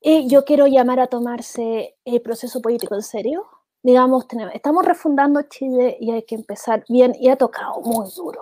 Y 0.02 0.30
yo 0.30 0.46
quiero 0.46 0.68
llamar 0.68 1.00
a 1.00 1.08
tomarse 1.08 1.98
el 2.06 2.22
proceso 2.22 2.62
político 2.62 2.96
en 2.96 3.02
serio. 3.02 3.46
Digamos, 3.84 4.26
estamos 4.54 4.86
refundando 4.86 5.42
Chile 5.44 5.98
y 6.00 6.12
hay 6.12 6.24
que 6.24 6.36
empezar 6.36 6.84
bien 6.88 7.14
y 7.20 7.30
ha 7.30 7.36
tocado 7.36 7.82
muy 7.82 8.08
duro, 8.16 8.42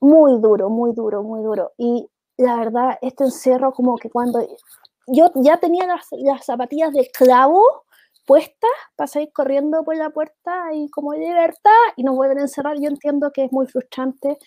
muy 0.00 0.40
duro, 0.40 0.70
muy 0.70 0.92
duro, 0.94 1.22
muy 1.22 1.42
duro. 1.42 1.72
Y 1.76 2.08
la 2.36 2.56
verdad, 2.56 2.98
este 3.02 3.24
encierro 3.24 3.72
como 3.72 3.96
que 3.96 4.10
cuando 4.10 4.46
yo 5.06 5.30
ya 5.36 5.58
tenía 5.58 5.86
las, 5.86 6.06
las 6.12 6.44
zapatillas 6.44 6.92
de 6.92 7.10
clavo 7.10 7.62
puestas 8.30 8.70
para 8.94 9.08
salir 9.08 9.32
corriendo 9.32 9.82
por 9.82 9.96
la 9.96 10.10
puerta 10.10 10.72
y 10.72 10.88
como 10.90 11.14
libertad 11.14 11.72
y 11.96 12.04
nos 12.04 12.14
vuelven 12.14 12.38
a 12.38 12.42
encerrar, 12.42 12.76
yo 12.78 12.86
entiendo 12.86 13.32
que 13.32 13.46
es 13.46 13.50
muy 13.50 13.66
frustrante. 13.66 14.38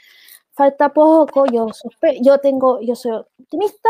Falta 0.54 0.94
poco, 0.94 1.46
yo, 1.48 1.68
yo 2.22 2.38
tengo, 2.38 2.80
yo 2.80 2.96
soy 2.96 3.12
optimista, 3.12 3.90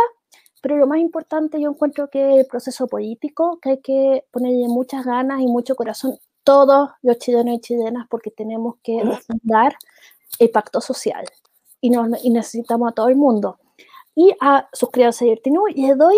pero 0.63 0.77
lo 0.77 0.87
más 0.87 0.97
importante 0.97 1.61
yo 1.61 1.69
encuentro 1.69 2.09
que 2.09 2.39
el 2.39 2.47
proceso 2.47 2.87
político, 2.87 3.59
que 3.61 3.69
hay 3.69 3.81
que 3.81 4.25
ponerle 4.31 4.67
muchas 4.67 5.05
ganas 5.05 5.41
y 5.41 5.45
mucho 5.45 5.75
corazón, 5.75 6.17
todos 6.43 6.89
los 7.03 7.19
chilenos 7.19 7.53
y 7.53 7.59
chilenas, 7.59 8.07
porque 8.09 8.31
tenemos 8.31 8.77
que 8.81 8.99
refundar 9.03 9.75
el 10.39 10.49
pacto 10.49 10.81
social 10.81 11.23
y, 11.81 11.91
nos, 11.91 12.25
y 12.25 12.31
necesitamos 12.31 12.89
a 12.89 12.95
todo 12.95 13.09
el 13.09 13.15
mundo. 13.15 13.59
Y 14.15 14.33
a 14.41 14.67
suscribirse 14.73 15.25
a 15.25 15.27
Yertinu 15.27 15.67
y 15.67 15.85
le 15.85 15.93
doy 15.93 16.17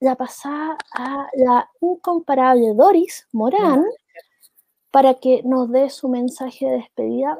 la 0.00 0.14
pasada 0.14 0.76
a 0.92 1.28
la 1.34 1.68
incomparable 1.80 2.74
Doris 2.74 3.26
Morán 3.32 3.84
para 4.90 5.14
que 5.14 5.42
nos 5.44 5.70
dé 5.70 5.90
su 5.90 6.08
mensaje 6.08 6.66
de 6.66 6.72
despedida 6.78 7.38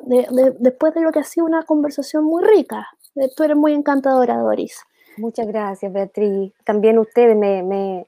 después 0.59 0.95
de 0.95 1.01
lo 1.01 1.13
que 1.13 1.21
ha 1.21 1.25
sido 1.25 1.47
una 1.47 1.63
conversación 1.63 2.25
muy 2.25 2.45
rica. 2.45 2.89
Tú 3.37 3.43
eres 3.43 3.57
muy 3.57 3.73
encantadora, 3.73 4.37
Doris. 4.39 4.81
Muchas 5.17 5.47
gracias, 5.47 5.93
Beatriz. 5.93 6.53
También 6.65 6.99
ustedes 6.99 7.37
me, 7.37 7.63
me, 7.63 8.07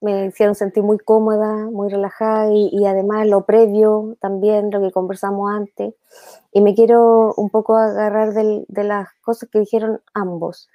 me 0.00 0.26
hicieron 0.26 0.54
sentir 0.54 0.82
muy 0.82 0.98
cómoda, 0.98 1.68
muy 1.70 1.88
relajada 1.88 2.52
y, 2.52 2.86
además 2.86 3.26
lo 3.26 3.44
previo 3.44 4.16
también, 4.20 4.70
lo 4.70 4.80
que 4.80 4.92
conversamos 4.92 5.50
antes. 5.50 5.94
Y 6.52 6.60
me 6.60 6.74
quiero 6.74 7.34
un 7.36 7.50
poco 7.50 7.76
agarrar 7.76 8.32
de 8.34 8.84
las 8.84 9.08
cosas 9.22 9.48
que 9.50 9.60
dijeron 9.60 10.00
ambos. 10.14 10.68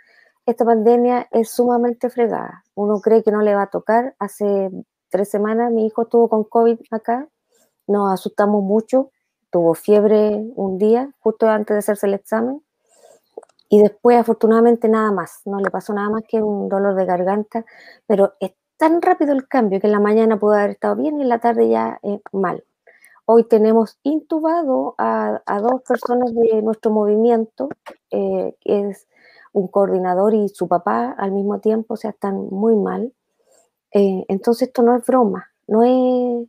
Esta 0.46 0.66
pandemia 0.66 1.28
es 1.32 1.52
sumamente 1.52 2.10
fregada. 2.10 2.64
Uno 2.76 3.00
cree 3.00 3.24
que 3.24 3.32
no 3.32 3.42
le 3.42 3.56
va 3.56 3.64
a 3.64 3.70
tocar. 3.70 4.16
Hace 4.20 4.70
tres 5.10 5.30
semanas 5.30 5.72
mi 5.72 5.86
hijo 5.86 6.04
estuvo 6.04 6.30
con 6.30 6.44
COVID 6.44 6.80
acá. 6.92 7.28
Nos 7.88 8.12
asustamos 8.14 8.64
mucho. 8.64 9.12
Tuvo 9.52 9.74
fiebre 9.74 10.44
un 10.56 10.78
día, 10.78 11.12
justo 11.20 11.48
antes 11.48 11.76
de 11.76 11.80
hacerse 11.80 12.08
el 12.08 12.14
examen 12.14 12.64
y 13.72 13.82
después 13.82 14.18
afortunadamente 14.18 14.90
nada 14.90 15.14
más, 15.14 15.44
no 15.46 15.58
le 15.60 15.72
pasó 15.72 15.94
nada 15.94 16.10
más 16.10 16.24
que 16.28 16.44
un 16.44 16.68
dolor 16.68 16.94
de 16.94 17.06
garganta, 17.06 17.66
pero 18.06 18.34
es 18.42 18.52
tan 18.76 19.02
rápido 19.02 19.32
el 19.32 19.48
cambio 19.48 19.80
que 19.80 19.88
en 19.88 19.94
la 19.94 20.02
mañana 20.02 20.38
pudo 20.38 20.56
haber 20.56 20.72
estado 20.72 20.98
bien 20.98 21.18
y 21.18 21.22
en 21.22 21.30
la 21.30 21.40
tarde 21.40 21.70
ya 21.70 21.98
mal. 22.34 22.66
Hoy 23.24 23.46
tenemos 23.46 23.98
intubado 24.04 24.96
a, 24.98 25.42
dos 25.62 25.84
personas 25.88 26.34
de 26.34 26.62
nuestro 26.62 26.92
movimiento, 26.92 27.70
eh, 28.10 28.54
es 28.66 29.08
un 29.54 29.68
coordinador 29.68 30.34
y 30.34 30.50
su 30.50 30.68
papá 30.68 31.16
al 31.18 31.32
mismo 31.32 31.60
tiempo, 31.60 31.96
o 31.96 31.98
sea, 31.98 32.12
están 32.12 32.36
muy 32.50 32.76
mal. 32.76 33.14
Eh, 33.94 34.26
entonces 34.28 34.70
esto 34.70 34.82
no 34.84 34.96
es 34.96 35.06
broma, 35.06 35.52
no 35.68 35.84
es, 35.84 36.48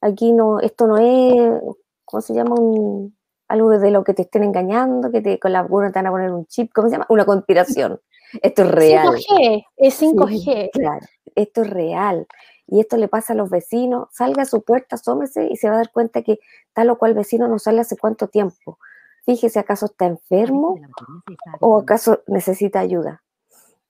aquí 0.00 0.32
no, 0.32 0.60
esto 0.60 0.86
no 0.86 0.98
es, 0.98 1.62
¿cómo 2.04 2.20
se 2.20 2.34
llama? 2.34 2.56
Un, 2.56 3.16
algo 3.48 3.70
de 3.70 3.90
lo 3.90 4.04
que 4.04 4.14
te 4.14 4.22
estén 4.22 4.44
engañando, 4.44 5.10
que 5.10 5.20
te, 5.20 5.38
con 5.38 5.52
la 5.52 5.62
vacuna 5.62 5.92
te 5.92 5.98
van 5.98 6.06
a 6.06 6.10
poner 6.10 6.32
un 6.32 6.46
chip, 6.46 6.72
¿cómo 6.72 6.88
se 6.88 6.92
llama? 6.92 7.06
Una 7.08 7.24
conspiración. 7.24 8.00
Esto 8.42 8.62
es 8.62 8.70
real. 8.70 9.08
5G, 9.08 9.64
es 9.76 10.02
5G. 10.02 10.70
claro, 10.72 11.06
esto 11.34 11.62
es 11.62 11.70
real. 11.70 12.26
Y 12.66 12.78
esto 12.78 12.96
le 12.96 13.08
pasa 13.08 13.32
a 13.32 13.36
los 13.36 13.50
vecinos, 13.50 14.08
salga 14.12 14.42
a 14.42 14.46
su 14.46 14.62
puerta, 14.62 14.94
asómese 14.94 15.48
y 15.50 15.56
se 15.56 15.68
va 15.68 15.74
a 15.74 15.78
dar 15.78 15.90
cuenta 15.90 16.22
que 16.22 16.38
tal 16.72 16.90
o 16.90 16.98
cual 16.98 17.14
vecino 17.14 17.48
no 17.48 17.58
sale 17.58 17.80
hace 17.80 17.96
cuánto 17.96 18.28
tiempo. 18.28 18.78
Fíjese, 19.24 19.58
¿acaso 19.58 19.86
está 19.86 20.06
enfermo 20.06 20.78
o 21.60 21.78
acaso 21.78 22.22
necesita 22.26 22.80
ayuda? 22.80 23.22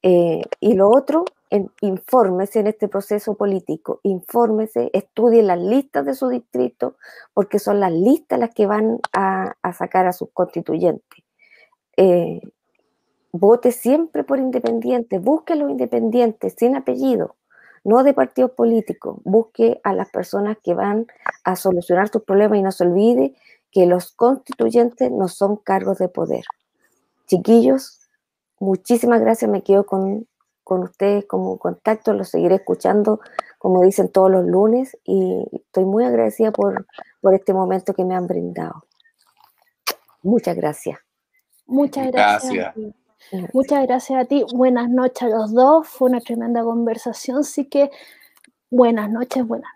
Eh, 0.03 0.43
y 0.61 0.75
lo 0.75 0.89
otro, 0.89 1.25
en, 1.51 1.71
infórmese 1.81 2.61
en 2.61 2.69
este 2.69 2.89
proceso 2.89 3.35
político, 3.35 4.01
infórmese, 4.03 4.91
estudie 4.93 5.43
las 5.43 5.59
listas 5.59 6.07
de 6.07 6.15
su 6.15 6.29
distrito, 6.29 6.97
porque 7.35 7.59
son 7.59 7.81
las 7.81 7.93
listas 7.93 8.39
las 8.39 8.55
que 8.55 8.67
van 8.67 8.99
a, 9.13 9.55
sacar 9.77 10.07
a 10.07 10.13
sus 10.13 10.31
constituyentes. 10.33 11.25
Eh, 11.97 12.41
vote 13.33 13.73
siempre 13.73 14.25
por 14.25 14.39
independientes, 14.39 15.21
busque 15.21 15.53
a 15.53 15.57
los 15.57 15.71
independientes 15.71 16.55
sin 16.57 16.77
apellido, 16.77 17.37
no 17.85 18.03
de 18.03 18.15
partidos 18.15 18.53
políticos, 18.53 19.19
busque 19.25 19.81
a 19.85 19.93
las 19.93 20.11
personas 20.11 20.57
que 20.63 20.75
van 20.75 21.07
a 21.45 21.57
solucionar 21.57 22.09
sus 22.09 22.23
problemas 22.23 22.59
y 22.59 22.63
no 22.63 22.73
se 22.73 22.85
olvide 22.85 23.35
que 23.71 23.87
los 23.87 24.13
constituyentes 24.13 25.11
no 25.11 25.29
son 25.29 25.57
cargos 25.57 25.99
de 25.99 26.09
poder. 26.09 26.45
Chiquillos, 27.27 28.01
Muchísimas 28.61 29.23
gracias, 29.23 29.51
me 29.51 29.63
quedo 29.63 29.87
con, 29.87 30.29
ustedes 30.67 31.25
como 31.25 31.59
contacto, 31.59 32.13
los 32.13 32.29
seguiré 32.29 32.57
escuchando, 32.57 33.21
como 33.57 33.83
dicen 33.83 34.11
todos 34.11 34.31
los 34.31 34.45
lunes, 34.45 34.99
y 35.03 35.47
estoy 35.51 35.87
muy 35.87 36.05
agradecida 36.05 36.53
por, 36.53 36.87
por 37.23 37.35
este 37.35 37.55
momento 37.55 37.95
que 37.95 38.05
me 38.05 38.15
han 38.15 38.27
brindado. 38.27 38.85
Muchas 40.23 40.57
gracias. 40.57 40.99
Muchas 41.67 42.13
gracias. 42.13 42.75
Muchas 43.55 43.87
gracias 43.87 44.23
a 44.23 44.27
ti. 44.27 44.45
Buenas 44.53 44.91
noches 44.91 45.23
a 45.23 45.29
los 45.29 45.55
dos. 45.55 45.89
Fue 45.89 46.11
una 46.11 46.21
tremenda 46.21 46.63
conversación. 46.63 47.39
Así 47.39 47.65
que 47.65 47.91
buenas 48.69 49.11
noches, 49.11 49.47
buenas 49.47 49.71